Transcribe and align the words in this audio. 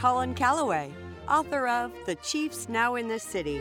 Colin 0.00 0.32
Calloway, 0.32 0.90
author 1.28 1.68
of 1.68 1.92
The 2.06 2.14
Chiefs 2.14 2.70
Now 2.70 2.94
in 2.94 3.06
the 3.06 3.18
City. 3.18 3.60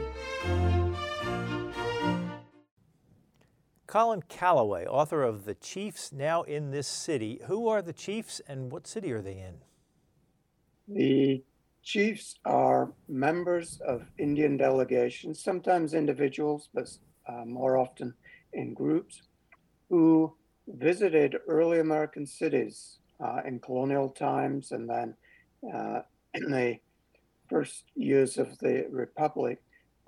Colin 3.87 4.23
Calloway, 4.29 4.85
author 4.85 5.21
of 5.21 5.43
The 5.43 5.55
Chiefs 5.55 6.13
Now 6.13 6.43
in 6.43 6.71
This 6.71 6.87
City. 6.87 7.41
Who 7.47 7.67
are 7.67 7.81
the 7.81 7.91
Chiefs 7.91 8.39
and 8.47 8.71
what 8.71 8.87
city 8.87 9.11
are 9.11 9.21
they 9.21 9.37
in? 9.37 9.55
The 10.87 11.43
chiefs 11.83 12.35
are 12.45 12.93
members 13.09 13.81
of 13.85 14.05
Indian 14.17 14.55
delegations, 14.55 15.43
sometimes 15.43 15.93
individuals, 15.93 16.69
but 16.73 16.89
uh, 17.27 17.43
more 17.43 17.77
often 17.77 18.13
in 18.53 18.73
groups, 18.73 19.23
who 19.89 20.33
visited 20.69 21.35
early 21.49 21.81
American 21.81 22.25
cities 22.25 22.99
uh, 23.19 23.41
in 23.45 23.59
colonial 23.59 24.07
times 24.07 24.71
and 24.71 24.89
then 24.89 25.15
uh, 25.75 25.99
in 26.33 26.51
the 26.51 26.79
first 27.49 27.83
years 27.95 28.37
of 28.37 28.57
the 28.59 28.85
Republic 28.91 29.61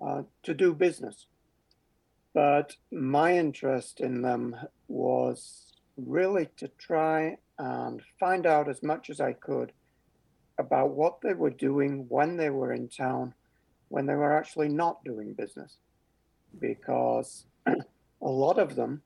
uh, 0.06 0.24
to 0.44 0.54
do 0.54 0.74
business. 0.74 1.26
But 2.34 2.76
my 2.92 3.38
interest 3.38 4.00
in 4.00 4.22
them 4.22 4.56
was 4.88 5.74
really 5.98 6.48
to 6.58 6.70
try 6.80 7.38
and 7.60 8.02
find 8.20 8.46
out 8.46 8.70
as 8.70 8.82
much 8.82 9.10
as 9.10 9.20
I 9.20 9.34
could 9.34 9.72
about 10.58 10.92
what 10.92 11.22
they 11.22 11.34
were 11.34 11.50
doing 11.50 12.06
when 12.08 12.38
they 12.38 12.50
were 12.50 12.74
in 12.74 12.88
town, 12.88 13.34
when 13.90 14.06
they 14.06 14.16
were 14.16 14.36
actually 14.36 14.70
not 14.70 15.04
doing 15.04 15.34
business. 15.34 15.78
Because 16.60 17.46
a 17.68 17.74
lot 18.22 18.60
of 18.60 18.76
them 18.76 19.02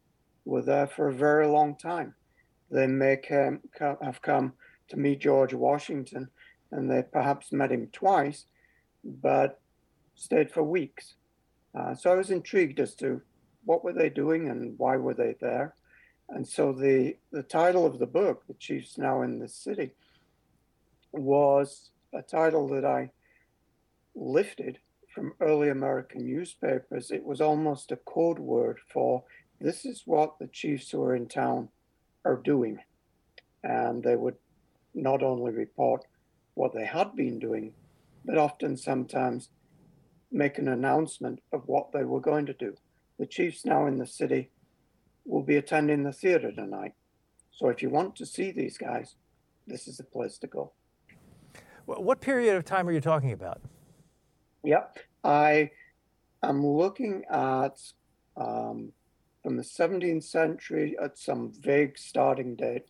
were 0.45 0.61
there 0.61 0.87
for 0.87 1.07
a 1.07 1.13
very 1.13 1.47
long 1.47 1.75
time. 1.75 2.13
They 2.69 2.87
may 2.87 3.19
have 3.79 4.21
come 4.21 4.53
to 4.89 4.97
meet 4.97 5.19
George 5.19 5.53
Washington 5.53 6.29
and 6.71 6.89
they 6.89 7.03
perhaps 7.03 7.51
met 7.51 7.71
him 7.71 7.89
twice, 7.91 8.45
but 9.03 9.59
stayed 10.15 10.51
for 10.51 10.63
weeks. 10.63 11.15
Uh, 11.77 11.93
so 11.93 12.11
I 12.11 12.15
was 12.15 12.31
intrigued 12.31 12.79
as 12.79 12.95
to 12.95 13.21
what 13.65 13.83
were 13.83 13.93
they 13.93 14.09
doing 14.09 14.49
and 14.49 14.77
why 14.77 14.97
were 14.97 15.13
they 15.13 15.35
there. 15.39 15.75
And 16.29 16.47
so 16.47 16.71
the, 16.71 17.17
the 17.31 17.43
title 17.43 17.85
of 17.85 17.99
the 17.99 18.07
book, 18.07 18.43
The 18.47 18.53
Chiefs 18.55 18.97
Now 18.97 19.21
in 19.21 19.39
the 19.39 19.47
City, 19.47 19.91
was 21.11 21.91
a 22.13 22.21
title 22.21 22.67
that 22.69 22.85
I 22.85 23.11
lifted 24.15 24.79
from 25.13 25.33
early 25.39 25.69
American 25.69 26.25
newspapers. 26.25 27.11
It 27.11 27.23
was 27.23 27.41
almost 27.41 27.91
a 27.91 27.97
code 27.97 28.39
word 28.39 28.79
for 28.91 29.23
this 29.59 29.85
is 29.85 30.03
what 30.05 30.37
the 30.39 30.47
chiefs 30.47 30.91
who 30.91 31.01
are 31.03 31.15
in 31.15 31.27
town 31.27 31.69
are 32.25 32.35
doing. 32.35 32.79
And 33.63 34.03
they 34.03 34.15
would 34.15 34.35
not 34.93 35.23
only 35.23 35.51
report 35.51 36.03
what 36.55 36.73
they 36.73 36.85
had 36.85 37.15
been 37.15 37.39
doing, 37.39 37.73
but 38.25 38.37
often 38.37 38.75
sometimes 38.75 39.49
make 40.31 40.57
an 40.57 40.67
announcement 40.67 41.41
of 41.53 41.61
what 41.67 41.91
they 41.91 42.03
were 42.03 42.19
going 42.19 42.45
to 42.47 42.53
do. 42.53 42.75
The 43.19 43.25
chiefs 43.25 43.65
now 43.65 43.85
in 43.85 43.97
the 43.97 44.07
city 44.07 44.49
will 45.25 45.43
be 45.43 45.57
attending 45.57 46.03
the 46.03 46.11
theater 46.11 46.51
tonight. 46.51 46.93
So 47.51 47.69
if 47.69 47.81
you 47.81 47.89
want 47.89 48.15
to 48.17 48.25
see 48.25 48.51
these 48.51 48.77
guys, 48.77 49.15
this 49.67 49.87
is 49.87 49.97
the 49.97 50.03
place 50.03 50.37
to 50.39 50.47
go. 50.47 50.71
What 51.85 52.19
period 52.19 52.55
of 52.55 52.65
time 52.65 52.87
are 52.87 52.91
you 52.91 53.01
talking 53.01 53.31
about? 53.31 53.61
Yeah, 54.63 54.85
I 55.23 55.71
am 56.41 56.65
looking 56.65 57.23
at 57.29 57.79
um, 58.35 58.91
from 59.43 59.57
the 59.57 59.63
17th 59.63 60.23
century 60.23 60.95
at 61.01 61.17
some 61.17 61.51
vague 61.61 61.97
starting 61.97 62.55
date 62.55 62.85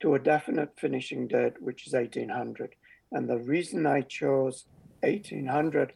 to 0.00 0.14
a 0.14 0.18
definite 0.18 0.70
finishing 0.78 1.28
date, 1.28 1.60
which 1.60 1.86
is 1.86 1.92
1800. 1.92 2.74
And 3.14 3.28
the 3.28 3.38
reason 3.38 3.86
I 3.86 4.00
chose 4.02 4.66
1800 5.02 5.92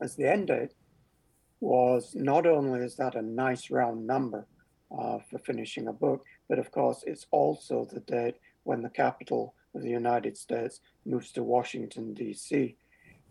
as 0.00 0.16
the 0.16 0.26
end 0.26 0.48
date 0.48 0.72
was 1.60 2.14
not 2.14 2.46
only 2.46 2.80
is 2.80 2.96
that 2.96 3.14
a 3.14 3.22
nice 3.22 3.70
round 3.70 4.06
number 4.06 4.46
uh, 4.90 5.18
for 5.30 5.38
finishing 5.38 5.86
a 5.86 5.92
book, 5.92 6.24
but 6.48 6.58
of 6.58 6.70
course 6.70 7.04
it's 7.06 7.26
also 7.30 7.86
the 7.92 8.00
date 8.00 8.36
when 8.64 8.80
the 8.80 8.88
capital 8.88 9.54
of 9.74 9.82
the 9.82 9.90
United 9.90 10.38
States 10.38 10.80
moves 11.04 11.30
to 11.32 11.44
Washington 11.44 12.14
D.C. 12.14 12.74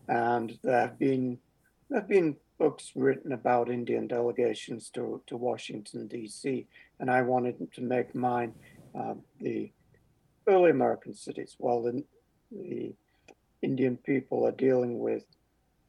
And 0.07 0.59
there 0.63 0.81
have 0.81 0.99
been 0.99 1.39
there 1.89 2.01
have 2.01 2.09
been 2.09 2.35
books 2.59 2.91
written 2.95 3.31
about 3.31 3.71
Indian 3.71 4.07
delegations 4.07 4.89
to, 4.91 5.21
to 5.25 5.35
Washington 5.35 6.07
D.C. 6.07 6.67
And 6.99 7.09
I 7.09 7.23
wanted 7.23 7.71
to 7.73 7.81
make 7.81 8.13
mine 8.13 8.53
uh, 8.93 9.15
the 9.39 9.71
early 10.47 10.71
American 10.71 11.13
cities. 11.13 11.55
While 11.57 11.83
the, 11.83 12.03
the 12.51 12.93
Indian 13.61 13.97
people 13.97 14.45
are 14.45 14.51
dealing 14.51 14.99
with 14.99 15.25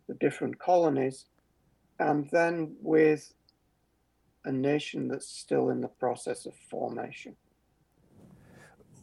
the 0.09 0.15
different 0.15 0.59
colonies, 0.59 1.27
and 1.99 2.29
then 2.31 2.77
with 2.81 3.33
a 4.45 4.53
nation 4.53 5.09
that's 5.09 5.29
still 5.29 5.71
in 5.71 5.81
the 5.81 5.89
process 5.89 6.47
of 6.47 6.55
formation. 6.71 7.37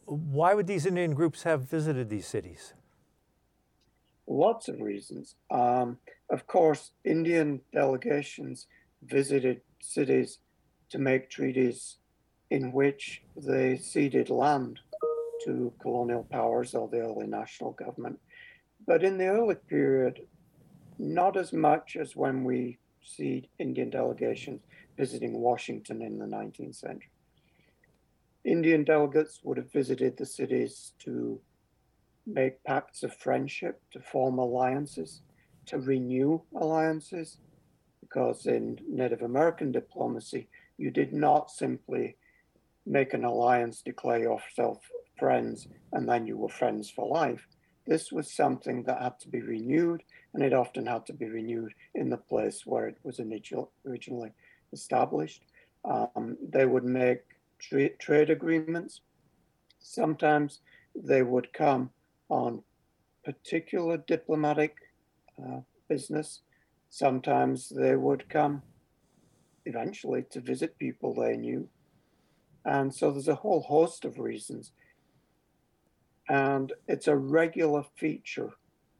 Why 0.05 0.53
would 0.53 0.67
these 0.67 0.85
Indian 0.85 1.13
groups 1.13 1.43
have 1.43 1.69
visited 1.69 2.09
these 2.09 2.27
cities? 2.27 2.73
Lots 4.27 4.67
of 4.67 4.81
reasons. 4.81 5.35
Um, 5.51 5.97
of 6.29 6.47
course, 6.47 6.91
Indian 7.03 7.61
delegations 7.71 8.67
visited 9.03 9.61
cities 9.81 10.39
to 10.89 10.97
make 10.97 11.29
treaties 11.29 11.97
in 12.49 12.71
which 12.71 13.21
they 13.35 13.77
ceded 13.77 14.29
land 14.29 14.79
to 15.45 15.73
colonial 15.81 16.23
powers 16.23 16.75
or 16.75 16.87
the 16.87 16.99
early 16.99 17.27
national 17.27 17.71
government. 17.71 18.19
But 18.85 19.03
in 19.03 19.17
the 19.17 19.27
early 19.27 19.55
period, 19.55 20.21
not 20.99 21.37
as 21.37 21.53
much 21.53 21.95
as 21.95 22.15
when 22.15 22.43
we 22.43 22.77
see 23.03 23.49
Indian 23.59 23.89
delegations 23.89 24.61
visiting 24.97 25.39
Washington 25.39 26.01
in 26.01 26.17
the 26.17 26.25
19th 26.25 26.75
century. 26.75 27.09
Indian 28.43 28.83
delegates 28.83 29.39
would 29.43 29.57
have 29.57 29.71
visited 29.71 30.17
the 30.17 30.25
cities 30.25 30.93
to 30.99 31.39
make 32.27 32.63
pacts 32.63 33.03
of 33.03 33.15
friendship, 33.15 33.81
to 33.91 33.99
form 33.99 34.39
alliances, 34.39 35.21
to 35.65 35.79
renew 35.79 36.41
alliances, 36.55 37.37
because 38.01 38.45
in 38.45 38.79
Native 38.87 39.21
American 39.21 39.71
diplomacy, 39.71 40.47
you 40.77 40.91
did 40.91 41.11
not 41.13 41.49
simply 41.49 42.17
make 42.85 43.13
an 43.13 43.23
alliance, 43.23 43.81
declare 43.81 44.19
yourself 44.19 44.79
friends, 45.17 45.67
and 45.91 46.07
then 46.07 46.25
you 46.25 46.37
were 46.37 46.49
friends 46.49 46.89
for 46.89 47.07
life. 47.07 47.47
This 47.87 48.11
was 48.11 48.31
something 48.31 48.83
that 48.83 49.01
had 49.01 49.19
to 49.19 49.29
be 49.29 49.41
renewed, 49.41 50.03
and 50.33 50.43
it 50.43 50.53
often 50.53 50.85
had 50.85 51.05
to 51.07 51.13
be 51.13 51.27
renewed 51.27 51.73
in 51.93 52.09
the 52.09 52.17
place 52.17 52.65
where 52.65 52.87
it 52.87 52.97
was 53.03 53.19
originally 53.19 54.31
established. 54.73 55.43
Um, 55.83 56.37
they 56.41 56.65
would 56.65 56.83
make 56.83 57.21
tra- 57.59 57.95
trade 57.97 58.29
agreements. 58.29 59.01
Sometimes 59.79 60.61
they 60.95 61.21
would 61.21 61.53
come 61.53 61.91
on 62.29 62.63
particular 63.23 63.97
diplomatic 63.97 64.75
uh, 65.41 65.59
business. 65.87 66.41
Sometimes 66.89 67.69
they 67.69 67.95
would 67.95 68.29
come 68.29 68.61
eventually 69.65 70.23
to 70.31 70.39
visit 70.39 70.77
people 70.77 71.13
they 71.13 71.35
knew. 71.35 71.67
And 72.63 72.93
so 72.93 73.11
there's 73.11 73.27
a 73.27 73.35
whole 73.35 73.61
host 73.61 74.05
of 74.05 74.17
reasons. 74.17 74.71
And 76.29 76.73
it's 76.87 77.07
a 77.07 77.15
regular 77.15 77.83
feature 77.95 78.51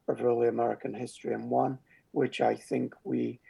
of 0.08 0.22
early 0.22 0.48
American 0.48 0.94
history 0.94 1.34
and 1.34 1.50
one 1.50 1.78
which 2.16 2.40
I 2.40 2.54
think 2.54 2.94
we 3.04 3.40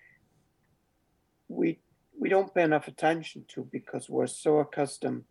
we 1.48 1.78
we 2.18 2.28
don't 2.28 2.52
pay 2.52 2.62
enough 2.62 2.88
attention 2.88 3.44
to 3.48 3.68
because 3.70 4.08
we're 4.08 4.26
so 4.26 4.58
accustomed 4.58 5.22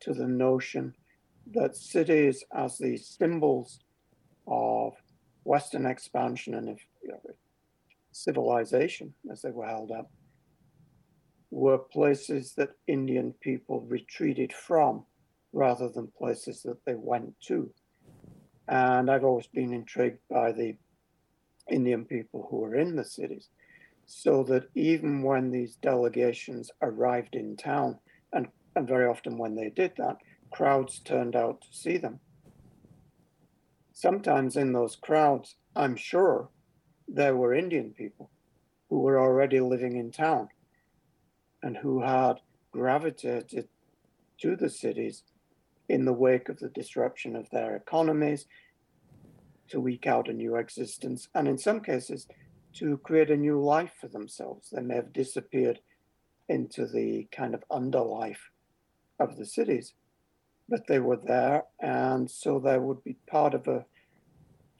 to 0.00 0.12
the 0.12 0.26
notion 0.26 0.94
that 1.54 1.76
cities 1.76 2.44
as 2.54 2.76
these 2.76 3.06
symbols 3.06 3.80
of 4.46 4.92
Western 5.44 5.86
expansion 5.86 6.54
and 6.54 6.68
if, 6.68 6.84
you 7.02 7.08
know, 7.08 7.20
civilization, 8.12 9.14
as 9.32 9.40
they 9.40 9.50
were 9.50 9.66
held 9.66 9.90
up, 9.90 10.10
were 11.50 11.78
places 11.78 12.52
that 12.58 12.76
Indian 12.86 13.32
people 13.40 13.80
retreated 13.88 14.52
from 14.52 15.06
rather 15.52 15.88
than 15.88 16.12
places 16.18 16.62
that 16.62 16.84
they 16.84 16.94
went 16.94 17.34
to. 17.40 17.70
And 18.68 19.10
I've 19.10 19.24
always 19.24 19.46
been 19.46 19.72
intrigued 19.72 20.20
by 20.30 20.52
the 20.52 20.76
Indian 21.70 22.04
people 22.04 22.46
who 22.50 22.58
were 22.58 22.76
in 22.76 22.96
the 22.96 23.04
cities, 23.04 23.48
so 24.06 24.42
that 24.44 24.68
even 24.74 25.22
when 25.22 25.50
these 25.50 25.76
delegations 25.76 26.70
arrived 26.82 27.34
in 27.34 27.56
town, 27.56 27.98
and, 28.32 28.48
and 28.76 28.86
very 28.86 29.06
often 29.06 29.38
when 29.38 29.54
they 29.54 29.70
did 29.70 29.92
that, 29.96 30.16
crowds 30.50 30.98
turned 31.00 31.36
out 31.36 31.60
to 31.60 31.68
see 31.70 31.98
them. 31.98 32.20
Sometimes 33.92 34.56
in 34.56 34.72
those 34.72 34.96
crowds, 34.96 35.56
I'm 35.74 35.96
sure 35.96 36.50
there 37.06 37.36
were 37.36 37.54
Indian 37.54 37.90
people 37.90 38.30
who 38.88 39.00
were 39.00 39.18
already 39.18 39.60
living 39.60 39.96
in 39.96 40.10
town 40.10 40.48
and 41.62 41.76
who 41.76 42.02
had 42.02 42.40
gravitated 42.70 43.68
to 44.40 44.56
the 44.56 44.70
cities 44.70 45.24
in 45.88 46.04
the 46.04 46.12
wake 46.12 46.48
of 46.48 46.58
the 46.58 46.68
disruption 46.68 47.36
of 47.36 47.48
their 47.50 47.76
economies 47.76 48.46
to 49.68 49.86
eke 49.88 50.06
out 50.06 50.28
a 50.28 50.32
new 50.32 50.56
existence, 50.56 51.28
and 51.34 51.46
in 51.46 51.58
some 51.58 51.80
cases, 51.80 52.26
to 52.74 52.98
create 52.98 53.30
a 53.30 53.36
new 53.36 53.60
life 53.62 53.92
for 54.00 54.08
themselves. 54.08 54.70
They 54.70 54.82
may 54.82 54.96
have 54.96 55.12
disappeared 55.12 55.80
into 56.48 56.86
the 56.86 57.28
kind 57.32 57.54
of 57.54 57.64
underlife 57.70 58.50
of 59.20 59.36
the 59.36 59.44
cities, 59.44 59.94
but 60.68 60.86
they 60.86 60.98
were 60.98 61.20
there, 61.22 61.64
and 61.80 62.30
so 62.30 62.58
they 62.58 62.78
would 62.78 63.02
be 63.04 63.16
part 63.26 63.54
of 63.54 63.66
a 63.68 63.84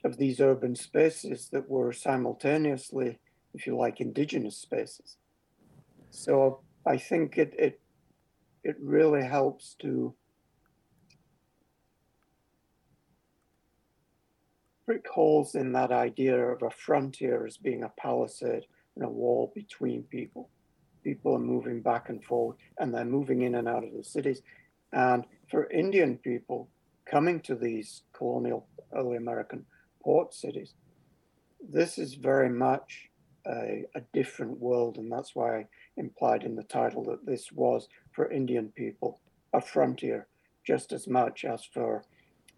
of 0.05 0.17
these 0.17 0.39
urban 0.39 0.75
spaces 0.75 1.49
that 1.51 1.69
were 1.69 1.91
simultaneously, 1.91 3.19
if 3.53 3.67
you 3.67 3.75
like, 3.75 3.99
indigenous 3.99 4.55
spaces. 4.55 5.17
So 6.09 6.61
I 6.85 6.97
think 6.97 7.37
it 7.37 7.53
it 7.57 7.81
it 8.63 8.77
really 8.79 9.23
helps 9.23 9.75
to 9.81 10.15
prick 14.89 15.07
holes 15.07 15.53
in 15.53 15.71
that 15.71 15.91
idea 15.91 16.35
of 16.35 16.63
a 16.63 16.69
frontier 16.71 17.45
as 17.45 17.57
being 17.57 17.83
a 17.83 17.91
palisade 18.01 18.65
and 18.95 19.05
a 19.05 19.07
wall 19.07 19.51
between 19.53 20.01
people. 20.01 20.49
People 21.03 21.35
are 21.35 21.37
moving 21.53 21.79
back 21.79 22.09
and 22.09 22.23
forth 22.23 22.57
and 22.79 22.91
they're 22.91 23.05
moving 23.05 23.43
in 23.43 23.53
and 23.53 23.67
out 23.67 23.83
of 23.83 23.93
the 23.95 24.03
cities. 24.03 24.41
And 24.91 25.25
for 25.51 25.69
Indian 25.69 26.17
people 26.17 26.69
coming 27.05 27.39
to 27.41 27.53
these 27.53 28.01
colonial 28.13 28.65
early 28.91 29.17
American 29.17 29.63
port 30.01 30.33
cities, 30.33 30.73
this 31.61 31.99
is 31.99 32.15
very 32.15 32.49
much 32.49 33.09
a, 33.45 33.85
a 33.93 34.01
different 34.11 34.57
world. 34.59 34.97
And 34.97 35.11
that's 35.11 35.35
why 35.35 35.57
I 35.57 35.65
implied 35.97 36.41
in 36.41 36.55
the 36.55 36.63
title 36.63 37.03
that 37.03 37.27
this 37.27 37.51
was 37.51 37.87
for 38.11 38.31
Indian 38.31 38.69
people 38.69 39.19
a 39.53 39.61
frontier 39.61 40.25
just 40.65 40.91
as 40.91 41.07
much 41.07 41.45
as 41.45 41.63
for 41.63 42.05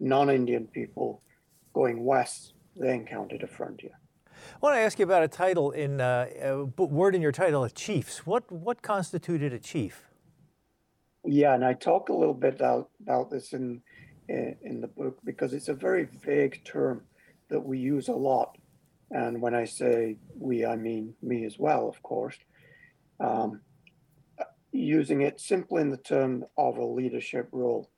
non 0.00 0.30
Indian 0.30 0.66
people 0.66 1.20
going 1.72 2.04
west, 2.04 2.54
they 2.76 2.94
encountered 2.94 3.42
a 3.42 3.46
frontier. 3.46 3.98
I 4.32 4.58
want 4.60 4.74
to 4.76 4.80
ask 4.80 4.98
you 4.98 5.04
about 5.04 5.22
a 5.22 5.28
title 5.28 5.70
in 5.70 6.00
uh, 6.00 6.26
a 6.40 6.64
word 6.64 7.14
in 7.14 7.22
your 7.22 7.32
title, 7.32 7.68
chiefs. 7.68 8.26
What 8.26 8.50
what 8.50 8.82
constituted 8.82 9.52
a 9.52 9.58
chief? 9.58 10.08
Yeah, 11.24 11.54
and 11.54 11.64
I 11.64 11.74
talk 11.74 12.08
a 12.08 12.12
little 12.12 12.34
bit 12.34 12.54
about, 12.54 12.90
about 13.02 13.30
this 13.30 13.52
in 13.52 13.82
in 14.28 14.80
the 14.80 14.88
book 14.88 15.18
because 15.24 15.52
it's 15.52 15.68
a 15.68 15.74
very 15.74 16.08
vague 16.24 16.64
term 16.64 17.02
that 17.50 17.60
we 17.60 17.78
use 17.78 18.08
a 18.08 18.14
lot. 18.14 18.56
And 19.10 19.42
when 19.42 19.54
I 19.54 19.64
say 19.64 20.16
we, 20.38 20.64
I 20.64 20.76
mean 20.76 21.14
me 21.22 21.44
as 21.44 21.58
well, 21.58 21.88
of 21.88 22.02
course. 22.02 22.38
Um, 23.20 23.60
using 24.72 25.20
it 25.20 25.38
simply 25.38 25.82
in 25.82 25.90
the 25.90 25.98
term 25.98 26.44
of 26.56 26.78
a 26.78 26.84
leadership 26.84 27.48
role. 27.52 27.90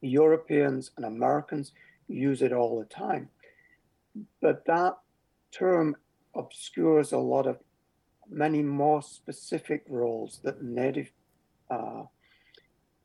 Europeans 0.00 0.90
and 0.96 1.04
Americans 1.04 1.72
use 2.08 2.42
it 2.42 2.52
all 2.52 2.78
the 2.78 2.86
time. 2.86 3.28
But 4.40 4.64
that 4.66 4.98
term 5.50 5.96
obscures 6.34 7.12
a 7.12 7.18
lot 7.18 7.46
of 7.46 7.58
many 8.28 8.62
more 8.62 9.02
specific 9.02 9.84
roles 9.88 10.40
that 10.44 10.62
native 10.62 11.10
uh, 11.70 12.02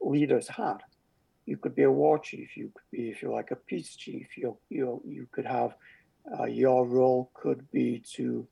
leaders 0.02 0.48
had. 0.48 0.78
You 1.46 1.58
could 1.58 1.76
be 1.76 1.84
a 1.84 1.92
war 1.92 2.20
chief. 2.20 2.58
You 2.58 2.72
could 2.74 2.92
be, 2.92 3.10
if 3.10 3.22
you 3.22 3.32
like, 3.32 3.52
a 3.52 3.56
peace 3.56 3.96
chief. 3.96 4.38
You 4.38 4.58
you 4.70 5.02
you 5.06 5.28
could 5.32 5.46
have 5.46 5.76
uh, 6.38 6.46
your 6.46 6.86
role 6.86 7.32
could 7.34 7.72
be 7.72 8.04
to 8.16 8.48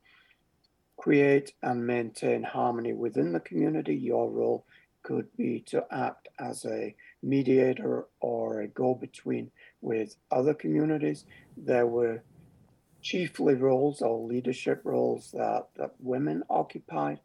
create 0.97 1.53
and 1.61 1.85
maintain 1.85 2.41
harmony 2.41 2.93
within 2.93 3.33
the 3.33 3.41
community. 3.41 3.95
Your 3.95 4.29
role 4.29 4.65
could 5.05 5.27
be 5.37 5.59
to 5.67 5.85
act 5.91 6.27
as 6.39 6.65
a 6.65 6.95
mediator 7.21 8.05
or 8.21 8.61
a 8.61 8.67
go-between 8.67 9.51
with 9.81 10.15
other 10.31 10.55
communities. 10.55 11.25
There 11.55 11.85
were 11.85 12.23
chiefly 13.03 13.53
roles 13.53 14.01
or 14.01 14.27
leadership 14.27 14.81
roles 14.83 15.29
that, 15.31 15.67
that 15.77 15.91
women 15.99 16.41
occupied. 16.49 17.19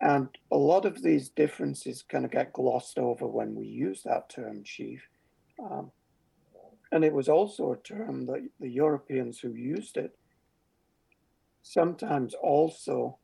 And 0.00 0.28
a 0.50 0.56
lot 0.56 0.84
of 0.84 1.00
these 1.00 1.28
differences 1.28 2.02
kind 2.02 2.24
of 2.24 2.32
get 2.32 2.52
glossed 2.52 2.98
over 2.98 3.26
when 3.26 3.54
we 3.54 3.66
use 3.66 4.02
that 4.02 4.28
term 4.28 4.64
chief. 4.64 5.06
Um, 5.62 5.92
and 6.90 7.04
it 7.04 7.12
was 7.12 7.28
also 7.28 7.72
a 7.72 7.76
term 7.76 8.26
that 8.26 8.48
the 8.58 8.68
Europeans 8.68 9.38
who 9.38 9.52
used 9.52 9.96
it 9.96 10.18
sometimes 11.62 12.34
also 12.34 13.18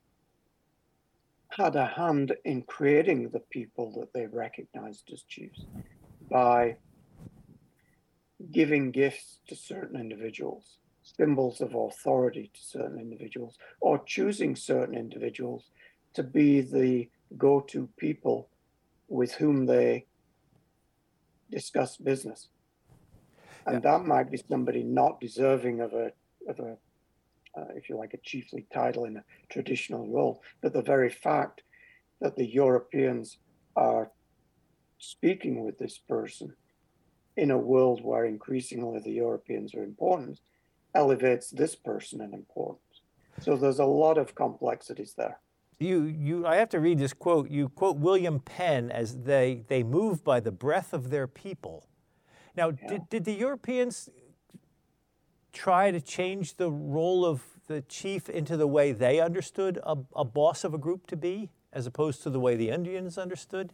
had 1.57 1.77
a 1.77 1.87
hand 1.87 2.35
in 2.45 2.63
creating 2.63 3.29
the 3.29 3.41
people 3.51 3.93
that 3.99 4.13
they 4.13 4.27
recognized 4.27 5.11
as 5.13 5.23
chiefs 5.23 5.67
by 6.31 6.77
giving 8.51 8.91
gifts 8.91 9.39
to 9.47 9.55
certain 9.55 10.01
individuals, 10.01 10.79
symbols 11.03 11.61
of 11.61 11.75
authority 11.75 12.51
to 12.55 12.61
certain 12.61 12.99
individuals, 12.99 13.59
or 13.81 14.03
choosing 14.05 14.57
certain 14.57 14.97
individuals 14.97 15.71
to 16.15 16.23
be 16.23 16.61
the 16.61 17.09
go 17.37 17.61
to 17.61 17.89
people 17.99 18.49
with 19.09 19.33
whom 19.35 19.67
they 19.67 20.07
discuss 21.51 21.97
business. 21.97 22.49
And 23.67 23.83
yeah. 23.83 23.99
that 23.99 24.07
might 24.07 24.31
be 24.31 24.43
somebody 24.51 24.83
not 24.83 25.21
deserving 25.21 25.81
of 25.81 25.93
a, 25.93 26.13
of 26.49 26.59
a 26.59 26.77
uh, 27.57 27.65
if 27.75 27.89
you 27.89 27.97
like, 27.97 28.15
a 28.15 28.19
chiefly 28.19 28.67
title 28.73 29.05
in 29.05 29.17
a 29.17 29.25
traditional 29.51 30.07
role. 30.09 30.43
But 30.61 30.73
the 30.73 30.83
very 30.83 31.11
fact 31.11 31.63
that 32.21 32.37
the 32.37 32.47
Europeans 32.47 33.39
are 33.77 34.11
speaking 34.99 35.65
with 35.65 35.79
this 35.79 35.99
person 35.99 36.55
in 37.37 37.51
a 37.51 37.59
world 37.59 38.05
where 38.05 38.25
increasingly 38.25 39.01
the 39.01 39.11
Europeans 39.11 39.75
are 39.75 39.83
important 39.83 40.41
elevates 40.95 41.51
this 41.51 41.75
person 41.75 42.21
in 42.21 42.35
importance. 42.35 43.01
So 43.41 43.57
there's 43.57 43.79
a 43.79 43.85
lot 43.85 44.19
of 44.19 44.35
complexities 44.35 45.15
there. 45.17 45.41
You, 45.79 46.05
you, 46.05 46.47
I 46.47 46.57
have 46.57 46.69
to 46.71 46.81
read 46.81 46.99
this 46.99 47.13
quote. 47.13 47.51
You 47.51 47.69
quote 47.71 47.97
William 47.97 48.39
Penn 48.39 48.91
as 48.91 49.17
they, 49.23 49.65
they 49.69 49.83
move 49.83 50.23
by 50.23 50.39
the 50.39 50.53
breath 50.53 50.93
of 50.93 51.11
their 51.11 51.27
people. 51.27 51.89
Now, 52.55 52.69
yeah. 52.71 52.89
did, 52.89 53.09
did 53.09 53.25
the 53.25 53.33
Europeans 53.33 54.09
try 55.53 55.91
to 55.91 56.01
change 56.01 56.57
the 56.57 56.71
role 56.71 57.25
of 57.25 57.43
the 57.67 57.83
chief 57.83 58.29
into 58.29 58.57
the 58.57 58.67
way 58.67 58.93
they 58.93 59.21
understood 59.21 59.79
a, 59.85 59.97
a 60.17 60.25
boss 60.25 60.65
of 60.65 60.75
a 60.75 60.79
group 60.79 61.07
to 61.07 61.17
be, 61.17 61.51
as 61.73 61.87
opposed 61.87 62.23
to 62.23 62.31
the 62.31 62.41
way 62.41 62.57
the 62.57 62.71
Indians 62.71 63.19
understood? 63.19 63.73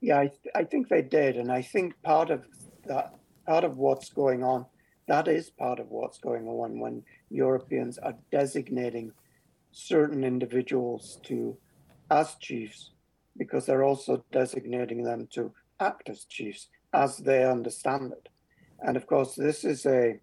Yeah, 0.00 0.20
I, 0.20 0.26
th- 0.28 0.54
I 0.54 0.64
think 0.64 0.88
they 0.88 1.02
did, 1.02 1.36
and 1.36 1.50
I 1.50 1.62
think 1.62 2.00
part 2.02 2.30
of 2.30 2.44
that, 2.86 3.14
part 3.46 3.64
of 3.64 3.76
what's 3.76 4.10
going 4.10 4.44
on, 4.44 4.66
that 5.08 5.28
is 5.28 5.50
part 5.50 5.78
of 5.78 5.88
what's 5.90 6.18
going 6.18 6.46
on 6.46 6.80
when 6.80 7.02
Europeans 7.30 7.98
are 7.98 8.14
designating 8.30 9.12
certain 9.72 10.24
individuals 10.24 11.18
to 11.24 11.56
as 12.10 12.34
chiefs, 12.36 12.90
because 13.36 13.66
they're 13.66 13.84
also 13.84 14.24
designating 14.32 15.02
them 15.02 15.28
to 15.32 15.52
act 15.80 16.08
as 16.08 16.24
chiefs 16.24 16.68
as 16.92 17.18
they 17.18 17.44
understand 17.44 18.12
it. 18.12 18.28
And 18.80 18.96
of 18.96 19.06
course, 19.06 19.34
this 19.34 19.64
is 19.64 19.86
a 19.86 20.20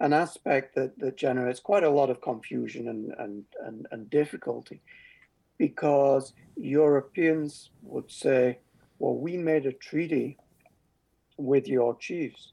an 0.00 0.12
aspect 0.12 0.74
that, 0.74 0.98
that 0.98 1.16
generates 1.16 1.60
quite 1.60 1.84
a 1.84 1.90
lot 1.90 2.10
of 2.10 2.20
confusion 2.20 2.88
and, 2.88 3.12
and, 3.18 3.44
and, 3.64 3.86
and 3.90 4.10
difficulty 4.10 4.82
because 5.58 6.32
Europeans 6.56 7.70
would 7.82 8.10
say, 8.10 8.58
well, 8.98 9.16
we 9.16 9.36
made 9.36 9.66
a 9.66 9.72
treaty 9.72 10.38
with 11.36 11.66
your 11.66 11.96
chiefs, 11.96 12.52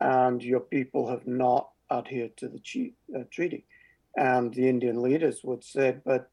and 0.00 0.42
your 0.42 0.60
people 0.60 1.08
have 1.08 1.26
not 1.26 1.70
adhered 1.90 2.36
to 2.36 2.48
the 2.48 2.58
chief, 2.58 2.92
uh, 3.16 3.22
treaty. 3.30 3.66
And 4.16 4.52
the 4.52 4.68
Indian 4.68 5.00
leaders 5.00 5.40
would 5.44 5.64
say, 5.64 5.96
but 6.04 6.30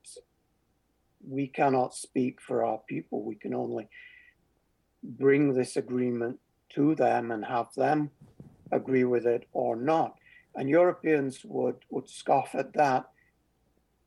we 1.27 1.47
cannot 1.47 1.93
speak 1.93 2.41
for 2.41 2.65
our 2.65 2.79
people. 2.87 3.23
We 3.23 3.35
can 3.35 3.53
only 3.53 3.89
bring 5.03 5.53
this 5.53 5.77
agreement 5.77 6.39
to 6.69 6.95
them 6.95 7.31
and 7.31 7.45
have 7.45 7.73
them 7.75 8.11
agree 8.71 9.03
with 9.03 9.25
it 9.25 9.47
or 9.53 9.75
not. 9.75 10.15
And 10.55 10.69
Europeans 10.69 11.41
would, 11.45 11.77
would 11.89 12.09
scoff 12.09 12.55
at 12.55 12.73
that 12.73 13.09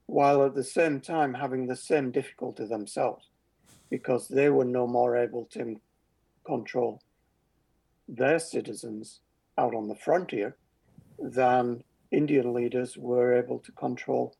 while 0.07 0.45
at 0.45 0.55
the 0.55 0.65
same 0.65 1.01
time 1.01 1.35
having 1.35 1.67
the 1.67 1.77
same 1.77 2.11
difficulty 2.11 2.67
themselves 2.67 3.29
because 3.91 4.29
they 4.29 4.51
were 4.51 4.65
no 4.65 4.87
more 4.87 5.17
able 5.17 5.45
to 5.53 5.81
control 6.45 7.01
their 8.09 8.39
citizens 8.39 9.21
out 9.59 9.75
on 9.75 9.89
the 9.89 9.95
frontier 9.95 10.57
than 11.19 11.83
Indian 12.11 12.53
leaders 12.53 12.97
were 12.97 13.35
able 13.35 13.59
to 13.61 13.73
control 13.73 14.37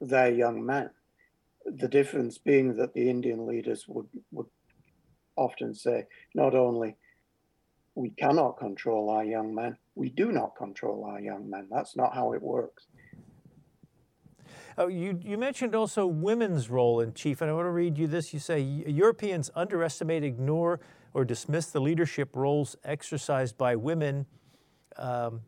their 0.00 0.32
young 0.32 0.64
men. 0.64 0.90
The 1.66 1.88
difference 1.88 2.38
being 2.38 2.76
that 2.76 2.94
the 2.94 3.08
Indian 3.08 3.46
leaders 3.46 3.86
would, 3.86 4.08
would 4.30 4.46
often 5.36 5.74
say, 5.74 6.06
not 6.34 6.54
only 6.54 6.96
we 7.94 8.10
cannot 8.10 8.58
control 8.58 9.10
our 9.10 9.24
young 9.24 9.54
men, 9.54 9.76
we 9.94 10.08
do 10.08 10.32
not 10.32 10.56
control 10.56 11.04
our 11.04 11.20
young 11.20 11.48
men. 11.48 11.68
That's 11.70 11.96
not 11.96 12.14
how 12.14 12.32
it 12.32 12.42
works. 12.42 12.86
Oh, 14.78 14.88
you, 14.88 15.20
you 15.22 15.36
mentioned 15.36 15.74
also 15.74 16.06
women's 16.06 16.70
role 16.70 17.00
in 17.00 17.12
chief, 17.12 17.42
and 17.42 17.50
I 17.50 17.54
want 17.54 17.66
to 17.66 17.70
read 17.70 17.98
you 17.98 18.06
this. 18.06 18.32
You 18.32 18.40
say 18.40 18.60
Europeans 18.60 19.50
underestimate, 19.54 20.24
ignore, 20.24 20.80
or 21.12 21.26
dismiss 21.26 21.66
the 21.66 21.80
leadership 21.80 22.34
roles 22.34 22.74
exercised 22.82 23.58
by 23.58 23.76
women, 23.76 24.24
um, 24.96 25.42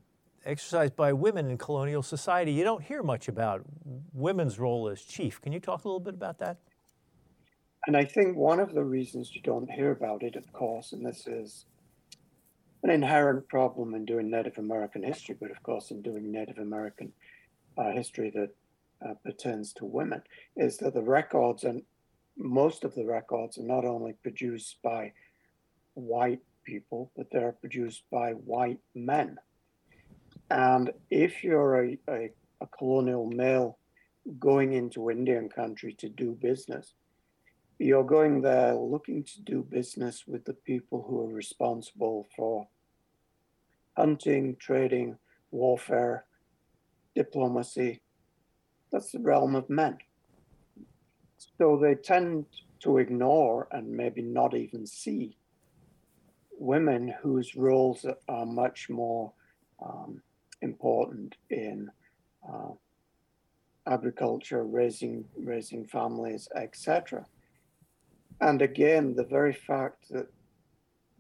exercised 0.44 0.94
by 0.94 1.14
women 1.14 1.50
in 1.50 1.56
colonial 1.56 2.02
society. 2.02 2.52
You 2.52 2.64
don't 2.64 2.82
hear 2.82 3.02
much 3.02 3.28
about 3.28 3.62
women's 4.12 4.58
role 4.58 4.88
as 4.88 5.00
chief. 5.00 5.40
Can 5.40 5.52
you 5.52 5.60
talk 5.60 5.84
a 5.84 5.88
little 5.88 6.00
bit 6.00 6.14
about 6.14 6.38
that? 6.40 6.58
And 7.86 7.96
I 7.96 8.04
think 8.04 8.36
one 8.36 8.60
of 8.60 8.74
the 8.74 8.84
reasons 8.84 9.34
you 9.34 9.40
don't 9.40 9.70
hear 9.70 9.90
about 9.90 10.22
it, 10.22 10.36
of 10.36 10.52
course, 10.52 10.92
and 10.92 11.04
this 11.04 11.26
is 11.26 11.64
an 12.84 12.90
inherent 12.90 13.48
problem 13.48 13.94
in 13.94 14.04
doing 14.04 14.30
Native 14.30 14.58
American 14.58 15.02
history, 15.02 15.34
but 15.40 15.50
of 15.50 15.62
course 15.62 15.90
in 15.90 16.02
doing 16.02 16.30
Native 16.30 16.58
American 16.58 17.10
uh, 17.78 17.90
history 17.90 18.30
that 18.34 18.50
uh, 19.04 19.14
pertains 19.24 19.72
to 19.72 19.86
women, 19.86 20.22
is 20.56 20.76
that 20.78 20.92
the 20.92 21.02
records 21.02 21.64
and 21.64 21.82
most 22.36 22.84
of 22.84 22.94
the 22.94 23.04
records 23.04 23.56
are 23.58 23.64
not 23.64 23.86
only 23.86 24.12
produced 24.22 24.76
by 24.82 25.12
white 25.94 26.42
people, 26.64 27.10
but 27.16 27.26
they're 27.32 27.52
produced 27.52 28.02
by 28.10 28.32
white 28.32 28.80
men. 28.94 29.38
And 30.50 30.92
if 31.10 31.42
you're 31.42 31.84
a, 31.84 31.98
a, 32.08 32.30
a 32.60 32.66
colonial 32.66 33.26
male 33.30 33.78
going 34.38 34.74
into 34.74 35.10
Indian 35.10 35.48
country 35.48 35.94
to 35.94 36.08
do 36.10 36.32
business, 36.32 36.92
you're 37.78 38.04
going 38.04 38.42
there 38.42 38.74
looking 38.74 39.24
to 39.24 39.40
do 39.42 39.62
business 39.62 40.24
with 40.26 40.44
the 40.44 40.52
people 40.52 41.04
who 41.08 41.20
are 41.20 41.32
responsible 41.32 42.26
for 42.36 42.66
hunting, 43.96 44.56
trading, 44.56 45.16
warfare, 45.50 46.24
diplomacy. 47.14 48.00
That's 48.90 49.12
the 49.12 49.20
realm 49.20 49.54
of 49.54 49.70
men. 49.70 49.98
So 51.58 51.76
they 51.76 51.94
tend 51.94 52.46
to 52.80 52.98
ignore 52.98 53.68
and 53.70 53.90
maybe 53.90 54.22
not 54.22 54.54
even 54.54 54.86
see 54.86 55.36
women 56.58 57.14
whose 57.22 57.56
roles 57.56 58.06
are 58.28 58.46
much 58.46 58.88
more 58.88 59.32
um, 59.84 60.22
important 60.62 61.34
in 61.50 61.90
uh, 62.48 62.70
agriculture, 63.86 64.64
raising 64.64 65.24
raising 65.36 65.86
families, 65.86 66.48
etc. 66.56 67.26
And 68.40 68.62
again, 68.62 69.14
the 69.14 69.24
very 69.24 69.52
fact 69.52 70.08
that 70.10 70.28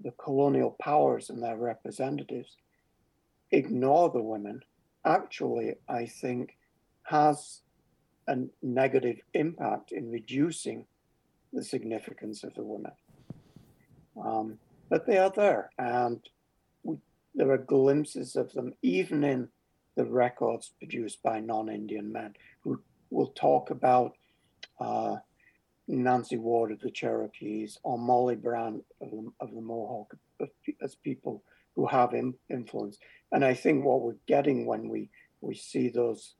the 0.02 0.12
colonial 0.12 0.76
powers 0.80 1.30
and 1.30 1.42
their 1.42 1.56
representatives 1.56 2.56
ignore 3.54 4.10
the 4.10 4.22
women 4.22 4.62
actually, 5.04 5.74
I 5.88 6.06
think, 6.06 6.56
has 7.04 7.60
a 8.26 8.36
negative 8.62 9.18
impact 9.34 9.92
in 9.92 10.10
reducing 10.10 10.86
the 11.52 11.62
significance 11.62 12.42
of 12.42 12.54
the 12.54 12.62
women. 12.62 12.92
Um, 14.22 14.58
but 14.88 15.06
they 15.06 15.18
are 15.18 15.30
there, 15.30 15.70
and 15.78 16.20
we, 16.82 16.96
there 17.34 17.50
are 17.50 17.58
glimpses 17.58 18.36
of 18.36 18.52
them 18.52 18.74
even 18.82 19.24
in 19.24 19.48
the 19.96 20.04
records 20.04 20.72
produced 20.78 21.22
by 21.22 21.40
non 21.40 21.68
Indian 21.68 22.10
men 22.12 22.34
who 22.62 22.80
will 23.10 23.28
talk 23.28 23.70
about 23.70 24.12
uh, 24.80 25.16
Nancy 25.86 26.36
Ward 26.36 26.72
of 26.72 26.80
the 26.80 26.90
Cherokees 26.90 27.78
or 27.82 27.98
Molly 27.98 28.36
Brant 28.36 28.84
of 29.00 29.10
the, 29.10 29.32
of 29.40 29.54
the 29.54 29.60
Mohawk 29.60 30.16
as 30.82 30.94
people 30.96 31.42
who 31.76 31.86
have 31.86 32.14
in, 32.14 32.34
influence. 32.50 32.98
And 33.32 33.44
I 33.44 33.54
think 33.54 33.84
what 33.84 34.02
we're 34.02 34.16
getting 34.26 34.66
when 34.66 34.88
we, 34.88 35.10
we 35.40 35.54
see 35.54 35.88
those 35.88 36.34